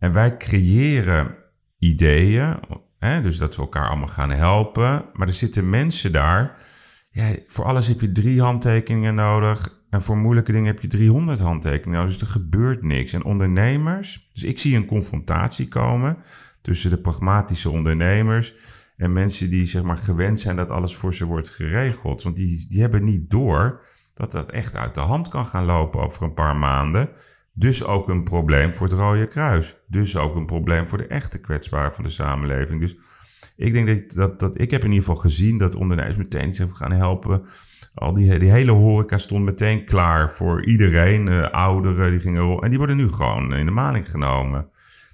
En 0.00 0.12
wij 0.12 0.36
creëren 0.36 1.34
ideeën, 1.78 2.56
hè? 2.98 3.20
dus 3.20 3.38
dat 3.38 3.56
we 3.56 3.62
elkaar 3.62 3.88
allemaal 3.88 4.08
gaan 4.08 4.30
helpen. 4.30 5.04
Maar 5.12 5.28
er 5.28 5.34
zitten 5.34 5.68
mensen 5.68 6.12
daar. 6.12 6.62
Voor 7.46 7.64
alles 7.64 7.88
heb 7.88 8.00
je 8.00 8.12
drie 8.12 8.40
handtekeningen 8.40 9.14
nodig. 9.14 9.78
En 9.90 10.02
voor 10.02 10.16
moeilijke 10.16 10.52
dingen 10.52 10.66
heb 10.66 10.80
je 10.80 10.88
300 10.88 11.38
handtekeningen 11.38 12.00
nodig. 12.00 12.18
Dus 12.18 12.20
er 12.20 12.40
gebeurt 12.40 12.82
niks. 12.82 13.12
En 13.12 13.24
ondernemers. 13.24 14.28
Dus 14.32 14.44
ik 14.44 14.58
zie 14.58 14.76
een 14.76 14.86
confrontatie 14.86 15.68
komen 15.68 16.16
tussen 16.62 16.90
de 16.90 17.00
pragmatische 17.00 17.70
ondernemers 17.70 18.54
en 18.96 19.12
mensen 19.12 19.50
die 19.50 19.64
zeg 19.64 19.82
maar 19.82 19.98
gewend 19.98 20.40
zijn 20.40 20.56
dat 20.56 20.70
alles 20.70 20.96
voor 20.96 21.14
ze 21.14 21.24
wordt 21.24 21.50
geregeld. 21.50 22.22
Want 22.22 22.36
die, 22.36 22.66
die 22.68 22.80
hebben 22.80 23.04
niet 23.04 23.30
door 23.30 23.86
dat 24.14 24.32
dat 24.32 24.50
echt 24.50 24.76
uit 24.76 24.94
de 24.94 25.00
hand 25.00 25.28
kan 25.28 25.46
gaan 25.46 25.64
lopen 25.64 26.00
over 26.00 26.22
een 26.22 26.34
paar 26.34 26.56
maanden. 26.56 27.10
Dus 27.60 27.84
ook 27.84 28.08
een 28.08 28.24
probleem 28.24 28.74
voor 28.74 28.86
het 28.86 28.96
Rode 28.96 29.26
Kruis. 29.26 29.76
Dus 29.86 30.16
ook 30.16 30.34
een 30.34 30.46
probleem 30.46 30.88
voor 30.88 30.98
de 30.98 31.06
echte 31.06 31.38
kwetsbaren 31.38 31.92
van 31.92 32.04
de 32.04 32.10
samenleving. 32.10 32.80
Dus 32.80 32.96
ik 33.56 33.72
denk 33.72 33.86
dat, 33.86 34.10
dat, 34.10 34.40
dat 34.40 34.60
ik 34.60 34.70
heb 34.70 34.84
in 34.84 34.90
ieder 34.90 35.04
geval 35.04 35.20
gezien 35.20 35.58
dat 35.58 35.74
ondernemers 35.74 36.16
meteen 36.16 36.50
hebben 36.50 36.76
gaan 36.76 36.92
helpen. 36.92 37.42
Al 37.94 38.14
die, 38.14 38.38
die 38.38 38.50
hele 38.50 38.70
horeca 38.70 39.18
stond 39.18 39.44
meteen 39.44 39.84
klaar 39.84 40.32
voor 40.32 40.64
iedereen. 40.64 41.26
Uh, 41.26 41.50
ouderen, 41.50 42.10
die 42.10 42.20
gingen 42.20 42.58
En 42.58 42.68
die 42.68 42.78
worden 42.78 42.96
nu 42.96 43.08
gewoon 43.08 43.54
in 43.54 43.66
de 43.66 43.72
maling 43.72 44.10
genomen. 44.10 44.68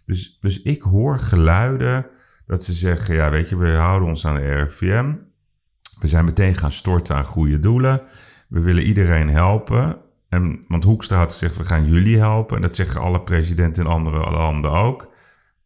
Dus, 0.04 0.36
dus 0.40 0.62
ik 0.62 0.82
hoor 0.82 1.18
geluiden 1.18 2.06
dat 2.46 2.64
ze 2.64 2.72
zeggen, 2.72 3.14
ja 3.14 3.30
weet 3.30 3.48
je, 3.48 3.56
we 3.56 3.70
houden 3.70 4.08
ons 4.08 4.26
aan 4.26 4.34
de 4.34 4.54
RIVM. 4.54 5.14
We 6.00 6.06
zijn 6.06 6.24
meteen 6.24 6.54
gaan 6.54 6.72
storten 6.72 7.16
aan 7.16 7.24
goede 7.24 7.58
doelen. 7.58 8.02
We 8.48 8.60
willen 8.60 8.82
iedereen 8.82 9.28
helpen. 9.28 10.04
Want 10.68 10.84
Hoekstra 10.84 11.18
had 11.18 11.32
gezegd, 11.32 11.56
we 11.56 11.64
gaan 11.64 11.88
jullie 11.88 12.18
helpen. 12.18 12.56
En 12.56 12.62
dat 12.62 12.76
zeggen 12.76 13.00
alle 13.00 13.22
presidenten 13.22 13.84
in 13.84 13.90
andere 13.90 14.30
landen 14.30 14.70
ook. 14.70 15.14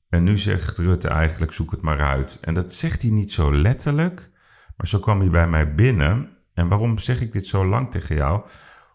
En 0.08 0.24
nu 0.24 0.38
zegt 0.38 0.78
Rutte 0.78 1.08
eigenlijk, 1.08 1.52
zoek 1.52 1.70
het 1.70 1.82
maar 1.82 2.00
uit. 2.00 2.38
En 2.40 2.54
dat 2.54 2.72
zegt 2.72 3.02
hij 3.02 3.10
niet 3.10 3.32
zo 3.32 3.54
letterlijk. 3.54 4.30
Maar 4.76 4.86
zo 4.86 4.98
kwam 4.98 5.20
hij 5.20 5.30
bij 5.30 5.48
mij 5.48 5.74
binnen. 5.74 6.28
En 6.54 6.68
waarom 6.68 6.98
zeg 6.98 7.20
ik 7.20 7.32
dit 7.32 7.46
zo 7.46 7.64
lang 7.64 7.90
tegen 7.90 8.16
jou? 8.16 8.46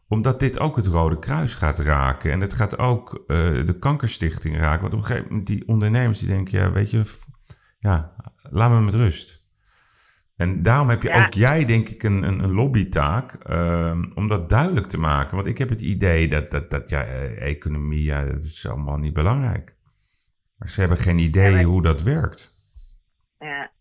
Omdat 0.08 0.40
dit 0.40 0.60
ook 0.60 0.76
het 0.76 0.88
Rode 0.88 1.20
Kruis 1.20 1.56
gaat 1.56 1.80
raken. 1.80 2.32
En 2.32 2.42
het 2.42 2.54
gaat 2.54 2.78
ook 2.78 3.24
uh, 3.28 3.66
de 3.66 3.78
Kankerstichting 3.80 4.58
raken. 4.58 4.82
Want 4.82 4.94
op 4.94 5.00
een 5.00 5.06
gegeven 5.06 5.28
moment 5.30 5.48
die 5.48 5.68
ondernemers 5.68 6.20
die 6.20 6.28
denken... 6.28 6.60
ja, 6.60 6.72
weet 6.72 6.92
je, 6.92 7.04
ja, 7.80 8.16
laat 8.50 8.72
me 8.72 8.82
met 8.82 8.96
rust. 8.96 9.45
En 10.38 10.64
daarom 10.64 10.90
heb 10.90 11.02
je 11.02 11.14
ook 11.14 11.34
jij, 11.34 11.66
denk 11.66 11.90
ik, 11.90 12.04
een, 12.04 12.24
een, 12.24 12.44
een 12.44 12.54
lobbytaak 12.54 13.38
uh, 13.50 14.02
om 14.16 14.28
dat 14.28 14.50
duidelijk 14.50 14.86
te 14.86 15.00
maken. 15.00 15.36
Want 15.36 15.48
ik 15.48 15.58
heb 15.58 15.70
het 15.70 15.82
idee 15.82 16.28
dat, 16.28 16.52
dat, 16.52 16.70
dat 16.70 16.90
ja, 16.90 17.04
eh, 17.04 17.48
economie, 17.50 18.04
ja, 18.04 18.26
dat 18.26 18.44
is 18.44 18.68
allemaal 18.68 18.98
niet 18.98 19.14
belangrijk. 19.14 19.76
Maar 20.58 20.70
ze 20.70 20.80
hebben 20.80 20.98
geen 20.98 21.20
idee 21.20 21.64
hoe 21.64 21.82
dat 21.82 22.02
werkt. 22.02 22.54
Ja. 23.38 23.72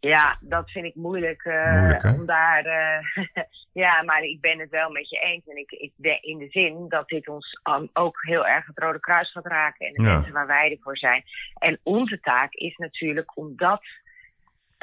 ja, 0.00 0.38
dat 0.40 0.70
vind 0.70 0.84
ik 0.84 0.94
moeilijk, 0.94 1.44
uh, 1.44 2.14
om 2.18 2.26
daar. 2.26 2.66
Uh, 2.66 3.24
ja, 3.82 4.02
maar 4.02 4.22
ik 4.22 4.40
ben 4.40 4.58
het 4.58 4.70
wel 4.70 4.90
met 4.90 5.08
je 5.08 5.18
eens. 5.18 5.46
En 5.46 5.56
ik, 5.56 5.70
ik 5.70 5.92
in 6.20 6.38
de 6.38 6.48
zin 6.48 6.88
dat 6.88 7.08
dit 7.08 7.28
ons 7.28 7.60
ook 7.92 8.22
heel 8.22 8.46
erg 8.46 8.66
het 8.66 8.78
Rode 8.78 9.00
Kruis 9.00 9.32
gaat 9.32 9.46
raken. 9.46 9.86
En 9.86 9.92
de 9.92 10.02
mensen 10.02 10.32
waar 10.32 10.46
wij 10.46 10.70
ervoor 10.70 10.98
zijn. 10.98 11.22
En 11.58 11.80
onze 11.82 12.20
taak 12.20 12.52
is 12.52 12.76
natuurlijk 12.76 13.36
om 13.36 13.56
dat 13.56 13.82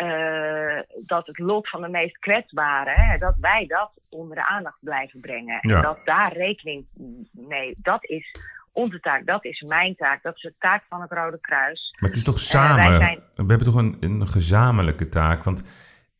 uh, 0.03 0.81
dat 1.05 1.27
het 1.27 1.39
lot 1.39 1.69
van 1.69 1.81
de 1.81 1.89
meest 1.89 2.17
kwetsbaren, 2.17 2.93
hè, 2.95 3.17
dat 3.17 3.35
wij 3.39 3.65
dat 3.67 3.91
onder 4.09 4.35
de 4.35 4.45
aandacht 4.45 4.77
blijven 4.81 5.21
brengen. 5.21 5.59
En 5.59 5.81
dat 5.81 5.99
daar 6.03 6.33
rekening 6.33 6.85
mee, 7.31 7.75
dat 7.77 8.05
is 8.05 8.35
onze 8.71 8.99
taak, 8.99 9.25
dat 9.25 9.45
is 9.45 9.61
mijn 9.61 9.95
taak, 9.95 10.23
dat 10.23 10.35
is 10.35 10.41
de 10.41 10.53
taak 10.59 10.83
van 10.89 11.01
het 11.01 11.11
Rode 11.11 11.39
Kruis. 11.41 11.95
Maar 11.99 12.09
het 12.09 12.17
is 12.17 12.23
toch 12.23 12.35
eh, 12.35 12.41
samen, 12.41 12.97
zijn... 12.97 13.19
we 13.35 13.45
hebben 13.45 13.65
toch 13.65 13.75
een, 13.75 13.97
een 13.99 14.27
gezamenlijke 14.27 15.09
taak, 15.09 15.43
want 15.43 15.61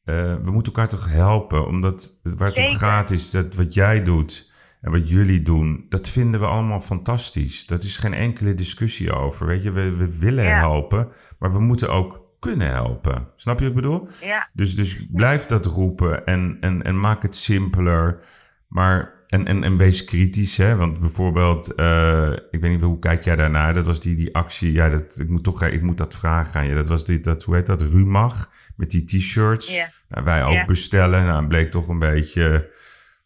uh, 0.06 0.36
we 0.36 0.52
moeten 0.52 0.74
elkaar 0.74 0.90
toch 0.90 1.12
helpen, 1.12 1.68
omdat 1.68 2.20
waar 2.24 2.48
het 2.48 2.58
om 2.58 2.74
gaat 2.74 3.12
is 3.12 3.32
dat 3.32 3.56
wat 3.56 3.74
jij 3.74 4.04
doet 4.04 4.52
en 4.82 4.92
wat 4.92 5.10
jullie 5.10 5.42
doen, 5.42 5.86
dat 5.90 6.10
vinden 6.10 6.40
we 6.40 6.46
allemaal 6.46 6.80
fantastisch. 6.80 7.66
Dat 7.66 7.84
is 7.84 7.98
geen 7.98 8.14
enkele 8.14 8.54
discussie 8.54 9.14
over, 9.14 9.46
weet 9.46 9.64
je, 9.64 9.72
we, 9.72 9.96
we 9.96 10.20
willen 10.20 10.56
helpen, 10.58 11.12
maar 11.40 11.54
we 11.54 11.60
moeten 11.60 11.90
ook 11.90 12.27
kunnen 12.48 12.72
helpen. 12.72 13.28
Snap 13.36 13.60
je 13.60 13.66
wat 13.66 13.76
ik 13.76 13.82
bedoel? 13.82 14.08
Ja. 14.22 14.50
Dus, 14.54 14.76
dus 14.76 15.08
blijf 15.12 15.46
dat 15.46 15.66
roepen 15.66 16.26
en, 16.26 16.58
en, 16.60 16.84
en 16.84 17.00
maak 17.00 17.22
het 17.22 17.36
simpeler. 17.36 18.24
Maar, 18.68 19.14
en, 19.28 19.48
en, 19.48 19.64
en 19.64 19.78
wees 19.78 20.04
kritisch, 20.04 20.58
hè? 20.58 20.76
Want 20.76 21.00
bijvoorbeeld, 21.00 21.74
uh, 21.80 22.32
ik 22.52 22.62
weet 22.62 22.72
niet 22.72 22.82
hoe 22.82 23.00
kijk 23.00 23.24
jij 23.24 23.36
daarnaar? 23.36 23.74
Dat 23.74 23.86
was 23.86 24.00
die, 24.00 24.16
die 24.16 24.36
actie, 24.36 24.72
ja, 24.72 24.90
dat, 24.90 25.20
ik 25.20 25.30
moet 25.30 25.44
toch 25.44 25.64
ik 25.64 25.82
moet 25.82 25.98
dat 25.98 26.16
vragen 26.16 26.60
aan 26.60 26.68
je. 26.68 26.76
Dat 26.76 26.88
was 26.88 27.04
die, 27.04 27.20
dat, 27.20 27.44
hoe 27.44 27.56
heet 27.56 27.66
dat, 27.66 27.82
Rumach, 27.82 28.52
met 28.76 28.92
die 28.92 29.04
t-shirts. 29.04 29.82
Nou, 30.08 30.24
wij 30.24 30.44
ook 30.44 30.66
bestellen. 30.66 31.26
Nou, 31.26 31.48
bleek 31.48 31.72
toch 31.72 31.88
een 31.88 32.00
beetje 32.00 32.76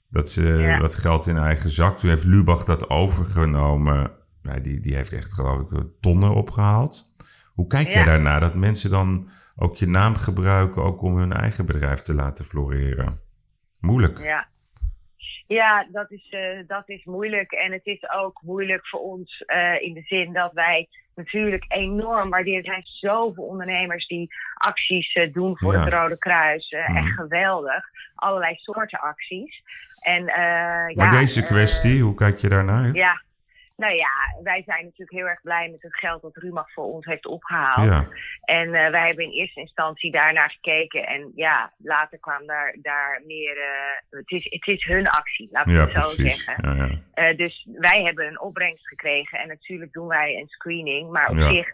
dat 0.10 0.30
ze 0.30 0.78
wat 0.80 0.96
geld 0.96 1.28
in 1.28 1.38
eigen 1.38 1.72
zak. 1.72 1.98
Toen 1.98 2.10
heeft 2.10 2.24
Lubach 2.24 2.64
dat 2.64 2.90
overgenomen. 2.90 4.12
Nou, 4.42 4.62
die, 4.62 4.80
die 4.80 4.96
heeft 4.96 5.14
echt, 5.14 5.34
geloof 5.34 5.72
ik, 5.72 5.84
tonnen 6.00 6.34
opgehaald. 6.34 7.11
Hoe 7.54 7.68
kijk 7.68 7.88
jij 7.88 8.04
daarnaar 8.04 8.40
dat 8.40 8.56
mensen 8.56 8.90
dan 8.90 9.30
ook 9.56 9.76
je 9.76 9.88
naam 9.88 10.16
gebruiken, 10.16 10.84
ook 10.84 11.02
om 11.02 11.18
hun 11.18 11.34
eigen 11.34 11.66
bedrijf 11.66 12.02
te 12.02 12.14
laten 12.14 12.46
floreren? 12.46 13.20
Moeilijk. 13.80 14.18
Ja, 14.18 14.48
ja 15.48 15.88
dat, 15.92 16.12
is, 16.12 16.32
uh, 16.32 16.68
dat 16.68 16.84
is 16.90 17.04
moeilijk. 17.04 17.52
En 17.52 17.72
het 17.72 17.86
is 17.86 18.10
ook 18.10 18.42
moeilijk 18.42 18.88
voor 18.88 19.00
ons 19.00 19.44
uh, 19.48 19.82
in 19.82 19.94
de 19.94 20.02
zin 20.02 20.34
dat 20.34 20.54
wij 20.54 20.88
natuurlijk 21.16 21.66
enorm 21.68 22.30
waarderen. 22.30 22.60
Er 22.60 22.66
zijn 22.66 22.86
zoveel 22.86 23.44
ondernemers 23.44 24.08
die 24.08 24.34
acties 24.54 25.16
uh, 25.16 25.34
doen 25.34 25.58
voor 25.58 25.74
het 25.74 25.94
Rode 25.94 26.18
Kruis. 26.18 26.76
Mm. 26.88 26.96
Echt 26.96 27.12
geweldig. 27.12 27.86
Allerlei 28.16 28.56
soorten 28.56 29.00
acties. 29.00 29.64
En, 30.02 30.24
maar 30.24 30.94
ja, 30.94 31.10
deze 31.10 31.44
kwestie, 31.44 32.02
hoe 32.02 32.16
kijk 32.16 32.38
je 32.38 32.50
daarnaar? 32.50 32.94
Ja, 32.94 33.22
nou 33.76 33.94
ja, 33.94 34.10
wij 34.44 34.64
zijn 34.66 34.84
natuurlijk 34.84 35.12
heel 35.12 35.28
erg 35.28 35.42
blij 35.42 35.70
met 35.70 35.82
het 35.82 35.96
geld 35.96 36.22
dat 36.22 36.36
Rumach 36.36 36.72
voor 36.74 36.84
ons 36.84 37.06
heeft 37.06 37.26
opgehaald. 37.26 37.86
Ja. 37.86 38.04
En 38.42 38.68
uh, 38.68 38.90
wij 38.90 39.08
hebben 39.08 39.26
in 39.26 39.32
eerste 39.32 39.60
instantie 39.60 40.12
daarnaar 40.12 40.50
gekeken. 40.50 41.08
En 41.08 41.32
ja, 41.36 41.74
later 41.78 42.20
kwam 42.20 42.46
daar, 42.46 42.76
daar 42.82 43.22
meer. 43.26 43.58
Uh, 43.58 44.20
het, 44.20 44.32
is, 44.32 44.44
het 44.50 44.68
is 44.68 44.86
hun 44.86 45.08
actie, 45.08 45.50
laten 45.52 45.72
we 45.72 45.78
ja, 45.78 45.84
het 45.84 45.92
zo 45.92 46.00
precies. 46.00 46.44
zeggen. 46.44 47.02
Ja, 47.16 47.30
uh, 47.30 47.38
dus 47.38 47.68
wij 47.72 48.04
hebben 48.04 48.28
een 48.28 48.42
opbrengst 48.42 48.88
gekregen. 48.88 49.40
En 49.40 49.48
natuurlijk 49.48 49.94
doen 49.94 50.08
wij 50.08 50.38
een 50.38 50.48
screening. 50.48 51.12
Maar 51.12 51.30
op 51.30 51.38
zich 51.38 51.68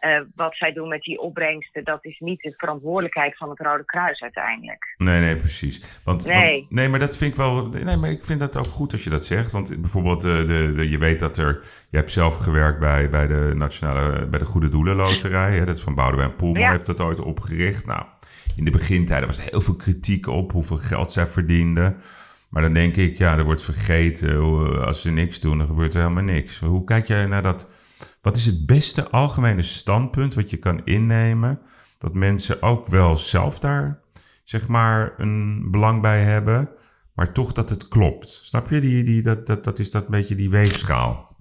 uh, 0.00 0.20
wat 0.34 0.56
zij 0.56 0.72
doen 0.72 0.88
met 0.88 1.02
die 1.02 1.20
opbrengsten, 1.20 1.84
dat 1.84 2.04
is 2.04 2.18
niet 2.18 2.40
de 2.40 2.54
verantwoordelijkheid 2.56 3.36
van 3.36 3.50
het 3.50 3.60
Rode 3.60 3.84
Kruis 3.84 4.20
uiteindelijk. 4.20 4.94
Nee, 4.96 5.20
nee, 5.20 5.36
precies. 5.36 6.00
Want, 6.04 6.26
nee. 6.26 6.58
Want, 6.58 6.70
nee, 6.70 6.88
maar 6.88 6.98
dat 6.98 7.16
vind 7.16 7.30
ik 7.30 7.36
wel. 7.36 7.68
Nee, 7.68 7.96
maar 7.96 8.10
ik 8.10 8.24
vind 8.24 8.40
dat 8.40 8.56
ook 8.56 8.66
goed 8.66 8.92
als 8.92 9.04
je 9.04 9.10
dat 9.10 9.24
zegt. 9.24 9.52
Want 9.52 9.80
bijvoorbeeld, 9.80 10.24
uh, 10.24 10.36
de, 10.46 10.72
de, 10.74 10.88
je 10.88 10.98
weet 10.98 11.18
dat 11.18 11.36
er. 11.36 11.60
Je 11.90 11.96
hebt 11.96 12.10
zelf 12.10 12.36
gewerkt 12.36 12.80
bij, 12.80 13.08
bij 13.08 13.26
de 13.26 13.52
Nationale. 13.54 14.28
bij 14.28 14.38
de 14.38 14.44
Goede 14.44 14.68
Doelen 14.68 14.96
Loterij. 14.96 15.56
Hè, 15.56 15.64
dat 15.64 15.76
is 15.76 15.82
van 15.82 15.94
Boudewijn 15.94 16.34
Poelman, 16.34 16.60
ja. 16.60 16.70
heeft 16.70 16.86
dat 16.86 17.00
ooit 17.00 17.20
opgericht. 17.20 17.86
Nou, 17.86 18.04
in 18.56 18.64
de 18.64 18.70
begintijden 18.70 19.26
was 19.26 19.38
er 19.38 19.50
heel 19.50 19.60
veel 19.60 19.76
kritiek 19.76 20.26
op 20.26 20.52
hoeveel 20.52 20.76
geld 20.76 21.12
zij 21.12 21.26
verdienden. 21.26 21.96
Maar 22.50 22.62
dan 22.62 22.72
denk 22.72 22.96
ik, 22.96 23.18
ja, 23.18 23.38
er 23.38 23.44
wordt 23.44 23.62
vergeten. 23.62 24.40
Als 24.84 25.02
ze 25.02 25.10
niks 25.10 25.40
doen, 25.40 25.58
dan 25.58 25.66
gebeurt 25.66 25.94
er 25.94 26.00
helemaal 26.00 26.22
niks. 26.22 26.60
Hoe 26.60 26.84
kijk 26.84 27.06
jij 27.06 27.26
naar 27.26 27.42
dat 27.42 27.70
wat 28.20 28.36
is 28.36 28.46
het 28.46 28.66
beste 28.66 29.10
algemene 29.10 29.62
standpunt 29.62 30.34
wat 30.34 30.50
je 30.50 30.56
kan 30.56 30.80
innemen? 30.84 31.60
Dat 31.98 32.14
mensen 32.14 32.62
ook 32.62 32.86
wel 32.86 33.16
zelf 33.16 33.58
daar, 33.58 34.00
zeg 34.44 34.68
maar, 34.68 35.14
een 35.16 35.70
belang 35.70 36.02
bij 36.02 36.22
hebben. 36.22 36.70
Maar 37.14 37.32
toch 37.32 37.52
dat 37.52 37.70
het 37.70 37.88
klopt. 37.88 38.28
Snap 38.28 38.68
je? 38.68 38.80
Die, 38.80 39.04
die, 39.04 39.22
dat, 39.22 39.46
dat, 39.46 39.64
dat 39.64 39.78
is 39.78 39.90
dat 39.90 40.08
beetje 40.08 40.34
die 40.34 40.50
weegschaal. 40.50 41.36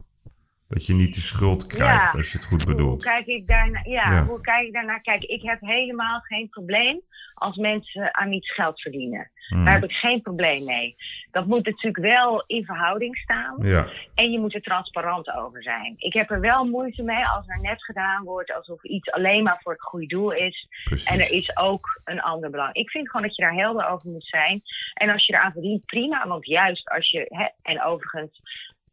Dat 0.67 0.85
je 0.85 0.93
niet 0.93 1.13
de 1.13 1.21
schuld 1.21 1.67
krijgt 1.67 2.15
als 2.15 2.31
je 2.31 2.37
het 2.37 2.47
goed 2.47 2.65
bedoelt. 2.65 3.03
Hoe 3.03 3.13
kijk 3.13 3.25
ik 3.25 3.47
daarnaar? 3.47 3.89
Ja, 3.89 4.11
ja, 4.11 4.25
hoe 4.25 4.41
kijk 4.41 4.67
ik 4.67 4.73
daarnaar? 4.73 5.01
Kijk, 5.01 5.23
ik 5.23 5.41
heb 5.41 5.59
helemaal 5.61 6.19
geen 6.19 6.49
probleem 6.49 7.01
als 7.43 7.55
mensen 7.55 8.15
aan 8.15 8.31
iets 8.31 8.53
geld 8.53 8.81
verdienen. 8.81 9.31
Mhm. 9.49 9.63
Daar 9.63 9.73
heb 9.73 9.83
ik 9.83 9.91
geen 9.91 10.21
probleem 10.21 10.65
mee. 10.65 10.95
Dat 11.31 11.45
moet 11.45 11.65
natuurlijk 11.65 11.97
wel 11.97 12.43
in 12.47 12.65
verhouding 12.65 13.17
staan. 13.17 13.57
Ja, 13.61 13.87
En 14.15 14.31
je 14.31 14.39
moet 14.39 14.53
er 14.53 14.61
transparant 14.61 15.31
over 15.31 15.63
zijn. 15.63 15.95
Ik 15.97 16.13
heb 16.13 16.31
er 16.31 16.39
wel 16.39 16.65
moeite 16.65 17.03
mee 17.03 17.25
als 17.25 17.47
er 17.47 17.61
net 17.61 17.83
gedaan 17.83 18.23
wordt 18.23 18.53
alsof 18.53 18.83
iets 18.83 19.11
alleen 19.11 19.43
maar 19.43 19.59
voor 19.61 19.71
het 19.71 19.81
goede 19.81 20.05
doel 20.05 20.31
is. 20.31 20.67
precies. 20.83 21.09
En 21.09 21.19
er 21.19 21.31
is 21.31 21.57
ook 21.57 22.01
een 22.05 22.21
ander 22.21 22.49
belang. 22.49 22.73
Ik 22.73 22.89
vind 22.89 23.09
gewoon 23.09 23.27
dat 23.27 23.35
je 23.35 23.41
daar 23.41 23.53
helder 23.53 23.87
over 23.89 24.09
moet 24.09 24.25
zijn. 24.25 24.61
En 24.93 25.09
als 25.09 25.25
je 25.25 25.33
eraan 25.33 25.51
verdient, 25.51 25.85
prima. 25.85 26.27
Want 26.27 26.45
juist 26.45 26.89
als 26.89 27.11
je. 27.11 27.25
Hè, 27.29 27.47
en 27.61 27.83
overigens, 27.83 28.41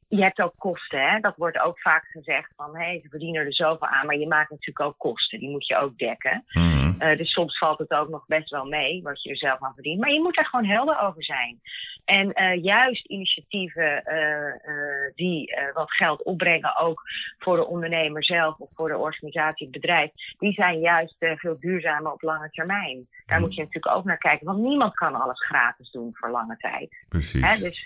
je 0.09 0.23
hebt 0.23 0.41
ook 0.41 0.55
kosten. 0.59 1.11
Hè? 1.11 1.21
Dat 1.21 1.37
wordt 1.37 1.59
ook 1.59 1.81
vaak 1.81 2.05
gezegd 2.05 2.53
van 2.57 2.77
hé, 2.77 3.01
ze 3.03 3.09
verdienen 3.09 3.45
er 3.45 3.55
zoveel 3.55 3.87
aan. 3.87 4.07
Maar 4.07 4.19
je 4.19 4.27
maakt 4.29 4.51
natuurlijk 4.51 4.81
ook 4.81 4.99
kosten. 4.99 5.39
Die 5.39 5.51
moet 5.51 5.67
je 5.67 5.77
ook 5.77 5.99
dekken. 5.99 6.45
Mhm. 6.91 7.01
Eh, 7.01 7.19
dus 7.19 7.33
soms 7.33 7.59
valt 7.59 7.79
het 7.79 7.91
ook 7.91 8.09
nog 8.09 8.25
best 8.27 8.51
wel 8.51 8.65
mee 8.65 9.03
wat 9.03 9.23
je 9.23 9.31
er 9.31 9.37
zelf 9.37 9.63
aan 9.63 9.75
verdient. 9.75 10.01
Maar 10.01 10.13
je 10.13 10.21
moet 10.21 10.35
daar 10.35 10.47
gewoon 10.47 10.67
helder 10.67 11.01
over 11.01 11.25
zijn. 11.25 11.61
En 12.05 12.33
eh, 12.33 12.63
juist 12.63 13.07
initiatieven 13.07 14.05
eh, 14.05 15.15
die 15.15 15.55
wat 15.75 15.93
geld 15.93 16.23
opbrengen, 16.23 16.77
ook 16.77 17.03
voor 17.39 17.57
de 17.57 17.67
ondernemer 17.67 18.25
zelf 18.25 18.59
of 18.59 18.69
voor 18.75 18.89
de 18.89 18.97
organisatie, 18.97 19.67
het 19.67 19.81
bedrijf, 19.81 20.11
die 20.39 20.53
zijn 20.53 20.79
juist 20.81 21.17
veel 21.19 21.57
duurzamer 21.61 22.13
op 22.13 22.23
lange 22.23 22.51
termijn. 22.51 23.09
Daar 23.27 23.41
moet 23.41 23.55
je 23.55 23.61
natuurlijk 23.61 23.97
ook 23.97 24.05
naar 24.05 24.19
kijken, 24.19 24.47
want 24.47 24.59
niemand 24.59 24.95
kan 24.95 25.15
alles 25.15 25.45
gratis 25.45 25.91
doen 25.91 26.11
voor 26.13 26.31
lange 26.31 26.57
tijd. 26.57 26.97
Precies. 27.09 27.55
Hè? 27.55 27.69
Dus, 27.69 27.85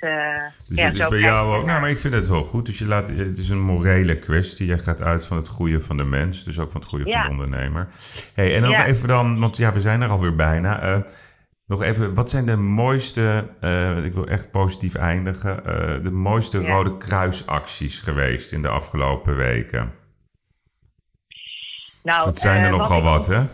Dus 0.69 0.79
ja, 0.79 0.85
het 0.85 0.95
is 0.95 1.07
bij 1.07 1.19
jou 1.19 1.57
ook. 1.57 1.65
Nou, 1.67 1.81
maar 1.81 1.91
ik 1.91 1.99
vind 1.99 2.15
het 2.15 2.29
wel 2.29 2.45
goed. 2.45 2.67
Dus 2.67 2.79
je 2.79 2.87
laat, 2.87 3.09
het 3.09 3.39
is 3.39 3.51
een 3.51 3.63
morele 3.63 4.19
kwestie. 4.19 4.67
Jij 4.67 4.79
gaat 4.79 5.03
uit 5.03 5.27
van 5.27 5.37
het 5.37 5.49
goede 5.49 5.81
van 5.81 5.97
de 5.97 6.05
mens. 6.05 6.45
Dus 6.45 6.59
ook 6.59 6.71
van 6.71 6.81
het 6.81 6.91
goede 6.91 7.09
Ja. 7.09 7.25
van 7.25 7.37
de 7.37 7.43
ondernemer. 7.43 7.89
Hey, 8.35 8.57
en 8.57 8.69
Ja. 8.69 8.87
even 8.87 8.94
dan, 9.01 9.41
want 9.41 9.57
ja, 9.57 9.73
we 9.73 9.81
zijn 9.81 10.03
er 10.03 10.11
alweer 10.11 10.35
bijna. 10.35 10.81
Eh, 10.81 10.99
nog 11.67 11.83
even, 11.83 12.15
wat 12.15 12.31
zijn 12.31 12.47
de 12.47 12.57
mooiste, 12.57 13.51
eh, 13.61 14.05
ik 14.05 14.13
wil 14.15 14.27
echt 14.27 14.51
positief 14.51 14.95
eindigen, 14.95 15.65
eh, 15.67 16.03
de 16.03 16.11
mooiste 16.11 16.63
Ja. 16.63 16.69
Rode 16.69 16.97
Kruisacties 16.97 17.99
geweest 17.99 18.53
in 18.53 18.63
de 18.63 18.69
afgelopen 18.69 19.37
weken? 19.37 19.93
Nou, 22.03 22.25
dat 22.25 22.39
zijn 22.39 22.65
er 22.65 22.71
nogal 22.71 23.03
wat, 23.03 23.27
hè? 23.27 23.45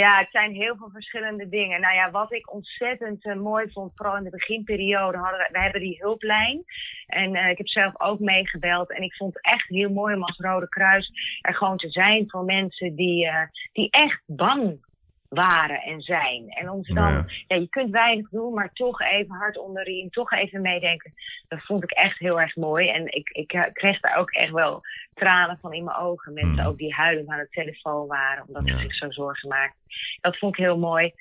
Ja, 0.00 0.18
het 0.18 0.28
zijn 0.30 0.52
heel 0.52 0.76
veel 0.76 0.90
verschillende 0.92 1.48
dingen. 1.48 1.80
Nou 1.80 1.94
ja, 1.94 2.10
wat 2.10 2.32
ik 2.32 2.52
ontzettend 2.52 3.24
eh, 3.24 3.34
mooi 3.34 3.70
vond, 3.72 3.92
vooral 3.94 4.16
in 4.16 4.24
de 4.24 4.30
beginperiode, 4.30 5.18
hadden 5.18 5.38
we, 5.38 5.48
we 5.52 5.60
hebben 5.60 5.80
die 5.80 5.98
hulplijn. 6.00 6.64
En 7.06 7.34
eh, 7.34 7.50
ik 7.50 7.58
heb 7.58 7.68
zelf 7.68 8.00
ook 8.00 8.18
meegebeld. 8.18 8.92
En 8.92 9.02
ik 9.02 9.14
vond 9.14 9.34
het 9.34 9.44
echt 9.44 9.68
heel 9.68 9.90
mooi 9.90 10.14
om 10.14 10.22
als 10.22 10.38
Rode 10.38 10.68
Kruis 10.68 11.10
er 11.40 11.54
gewoon 11.54 11.76
te 11.76 11.90
zijn 11.90 12.24
voor 12.30 12.44
mensen 12.44 12.94
die, 12.94 13.26
eh, 13.26 13.42
die 13.72 13.90
echt 13.90 14.22
bang 14.26 14.84
waren 15.28 15.82
en 15.82 16.00
zijn. 16.00 16.48
En 16.48 16.70
om 16.70 16.84
ze 16.84 16.94
dan, 16.94 17.12
Ja. 17.12 17.24
ja. 17.48 17.56
je 17.56 17.68
kunt 17.68 17.90
weinig 17.90 18.28
doen, 18.28 18.54
maar 18.54 18.72
toch 18.72 19.00
even 19.00 19.34
hard 19.34 19.58
onder 19.58 19.84
de 19.84 19.90
riem, 19.90 20.10
toch 20.10 20.32
even 20.32 20.60
meedenken. 20.60 21.14
Dat 21.48 21.64
vond 21.64 21.82
ik 21.82 21.90
echt 21.90 22.18
heel 22.18 22.40
erg 22.40 22.56
mooi. 22.56 22.88
En 22.88 23.14
ik, 23.14 23.28
ik 23.28 23.70
kreeg 23.72 24.00
daar 24.00 24.16
ook 24.16 24.30
echt 24.30 24.52
wel 24.52 24.82
tranen 25.14 25.58
van 25.60 25.72
in 25.72 25.84
mijn 25.84 25.96
ogen. 25.96 26.32
Mensen 26.32 26.58
Hmm. 26.58 26.66
ook 26.66 26.78
die 26.78 26.94
huilend 26.94 27.28
aan 27.28 27.38
de 27.38 27.48
telefoon 27.50 28.06
waren, 28.06 28.44
omdat 28.46 28.66
Ja. 28.66 28.72
ze 28.72 28.78
zich 28.80 28.94
zo 28.94 29.10
zorgen 29.10 29.48
maakten. 29.48 29.80
Dat 30.20 30.38
vond 30.38 30.58
ik 30.58 30.64
heel 30.64 30.78
mooi. 30.78 31.12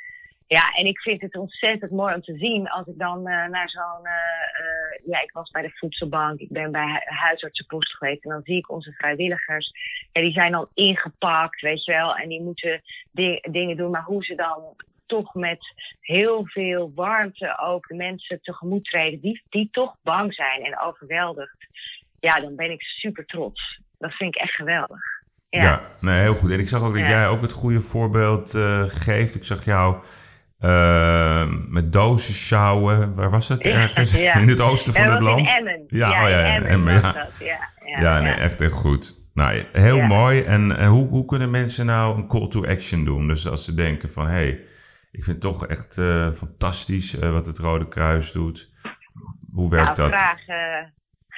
Ja, 0.47 0.73
en 0.75 0.85
ik 0.85 0.99
vind 0.99 1.21
het 1.21 1.35
ontzettend 1.35 1.91
mooi 1.91 2.13
om 2.15 2.21
te 2.21 2.37
zien 2.37 2.69
als 2.69 2.87
ik 2.87 2.97
dan 2.97 3.27
eh, 3.27 3.47
naar 3.47 3.69
zo'n. 3.69 4.05
eh, 4.05 4.11
eh, 4.13 5.05
ja, 5.05 5.21
ik 5.21 5.31
was 5.31 5.49
bij 5.51 5.61
de 5.61 5.71
voedselbank, 5.73 6.39
ik 6.39 6.49
ben 6.49 6.71
bij 6.71 6.85
hu- 6.87 7.15
huisartsenpost 7.15 7.95
geweest. 7.97 8.23
En 8.23 8.29
dan 8.29 8.41
zie 8.43 8.57
ik 8.57 8.69
onze 8.71 8.91
vrijwilligers. 8.91 9.71
Ja, 10.11 10.21
die 10.21 10.31
zijn 10.31 10.51
dan 10.51 10.67
ingepakt, 10.73 11.61
weet 11.61 11.85
je 11.85 11.91
wel. 11.91 12.15
En 12.15 12.29
die 12.29 12.41
moeten 12.41 12.81
di- 13.11 13.39
dingen 13.51 13.77
doen. 13.77 13.91
Maar 13.91 14.03
hoe 14.03 14.23
ze 14.23 14.35
dan 14.35 14.75
toch 15.05 15.33
met 15.33 15.59
heel 15.99 16.45
veel 16.47 16.91
warmte 16.95 17.57
ook 17.57 17.87
de 17.87 17.95
mensen 17.95 18.41
tegemoet 18.41 18.83
treden. 18.85 19.19
Die, 19.19 19.41
die 19.49 19.67
toch 19.71 19.95
bang 20.03 20.33
zijn 20.33 20.63
en 20.63 20.79
overweldigd. 20.79 21.67
Ja, 22.21 22.39
dan 22.41 22.55
ben 22.55 22.71
ik 22.71 22.81
super 22.81 23.25
trots. 23.25 23.81
Dat 23.97 24.11
vind 24.11 24.35
ik 24.35 24.41
echt 24.41 24.53
geweldig. 24.55 24.99
Ja. 25.49 25.63
Ja. 25.63 25.81
nee, 25.99 26.21
heel 26.21 26.35
goed. 26.35 26.51
En 26.51 26.59
ik 26.59 26.67
zag 26.67 26.83
ook 26.83 26.93
dat 26.93 27.01
Ja. 27.01 27.09
jij 27.09 27.27
ook 27.27 27.41
het 27.41 27.51
goede 27.51 27.81
voorbeeld 27.81 28.53
eh, 28.53 28.83
geeft. 28.87 29.35
Ik 29.35 29.43
zag 29.43 29.65
jou 29.65 30.03
eh, 30.59 31.47
met 31.67 31.93
dozen 31.93 32.33
sjouwen. 32.33 33.15
Waar 33.15 33.29
was 33.29 33.47
het? 33.47 33.63
Ja, 33.63 33.71
Ergens? 33.71 34.15
ja. 34.27 34.35
In 34.35 34.47
het 34.47 34.61
oosten 34.61 34.93
van 34.93 35.03
het 35.03 35.13
dat 35.13 35.21
land? 35.21 35.57
Emmen. 35.57 35.83
Ja, 35.87 36.09
ja, 36.09 36.23
oh 36.23 36.29
ja, 36.29 36.55
in 36.55 36.61
ja, 36.61 36.67
Emmen 36.67 36.93
ja. 36.93 37.11
dat, 37.99 38.23
nee, 38.23 38.33
echt 38.33 38.61
echt 38.61 38.73
goed. 38.73 39.19
Nou, 39.33 39.63
heel 39.71 40.01
mooi. 40.01 40.41
En, 40.41 40.77
en 40.77 40.87
hoe, 40.87 41.07
hoe 41.07 41.25
kunnen 41.25 41.51
mensen 41.51 41.85
nou 41.85 42.17
een 42.17 42.27
call 42.27 42.47
to 42.47 42.65
action 42.65 43.03
doen? 43.03 43.27
Dus 43.27 43.47
als 43.47 43.65
ze 43.65 43.73
denken 43.73 44.11
van, 44.11 44.25
hé, 44.25 44.31
hey, 44.31 44.49
ik 45.11 45.23
vind 45.23 45.27
het 45.27 45.41
toch 45.41 45.67
echt 45.67 45.97
eh, 45.97 46.31
fantastisch 46.31 47.13
wat 47.13 47.45
het 47.45 47.57
Rode 47.57 47.87
Kruis 47.87 48.31
doet. 48.31 48.69
Hoe 49.53 49.69
werkt 49.69 49.97
nou, 49.97 50.09
dat? 50.09 50.35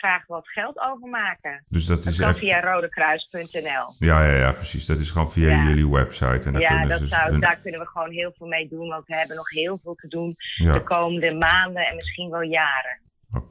Graag 0.03 0.27
wat 0.27 0.47
geld 0.47 0.79
overmaken. 0.79 1.63
Dus 1.69 1.85
dat 1.85 2.05
is 2.05 2.19
kan 2.19 2.29
echt... 2.29 2.37
via 2.39 2.59
rodekruis.nl. 2.73 3.93
Ja, 3.99 4.23
ja, 4.25 4.35
ja, 4.37 4.51
precies. 4.51 4.85
Dat 4.85 4.99
is 4.99 5.11
gewoon 5.11 5.31
via 5.31 5.49
Ja. 5.49 5.63
jullie 5.67 5.89
website. 5.89 6.47
En 6.47 6.53
daar 6.53 6.61
Ja, 6.61 6.69
kunnen 6.69 6.99
dat 6.99 7.09
zou, 7.09 7.31
hun- 7.31 7.39
daar 7.39 7.59
kunnen 7.61 7.79
we 7.79 7.87
gewoon 7.87 8.11
heel 8.11 8.33
veel 8.37 8.47
mee 8.47 8.67
doen. 8.69 8.87
Want 8.87 9.07
we 9.07 9.15
hebben 9.15 9.35
nog 9.35 9.49
heel 9.49 9.79
veel 9.83 9.95
te 9.95 10.07
doen 10.07 10.35
Ja, 10.55 10.71
de 10.73 10.79
oké, 10.79 10.95
komende 10.95 11.31
maanden 11.33 11.85
en 11.87 11.95
misschien 11.95 12.29
wel 12.29 12.41
jaren. 12.41 12.99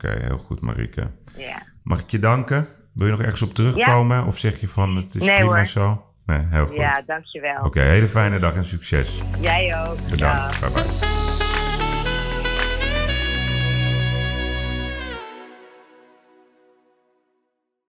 heel 0.00 0.38
goed, 0.38 0.60
Marike. 0.60 1.10
Ja. 1.36 1.62
Mag 1.82 2.00
ik 2.00 2.10
je 2.10 2.18
danken? 2.18 2.66
Wil 2.94 3.06
je 3.06 3.12
nog 3.12 3.20
ergens 3.22 3.42
op 3.42 3.54
terugkomen? 3.54 4.26
Of 4.26 4.38
zeg 4.38 4.60
je 4.60 4.68
van, 4.68 4.96
het 4.96 5.14
is 5.14 5.26
Nee, 5.26 5.36
prima 5.36 5.54
hoor. 5.56 5.66
zo? 5.66 6.06
Nee, 6.26 6.46
heel 6.50 6.66
goed. 6.66 6.76
ja, 6.76 7.02
dankjewel. 7.06 7.64
Oké, 7.64 7.80
hele 7.80 8.08
fijne 8.08 8.38
dag 8.38 8.54
en 8.56 8.64
succes. 8.64 9.22
Jij 9.40 9.76
ook. 9.80 10.10
Bedankt. 10.10 10.60
Bye 10.60 10.70
bye. 10.70 11.41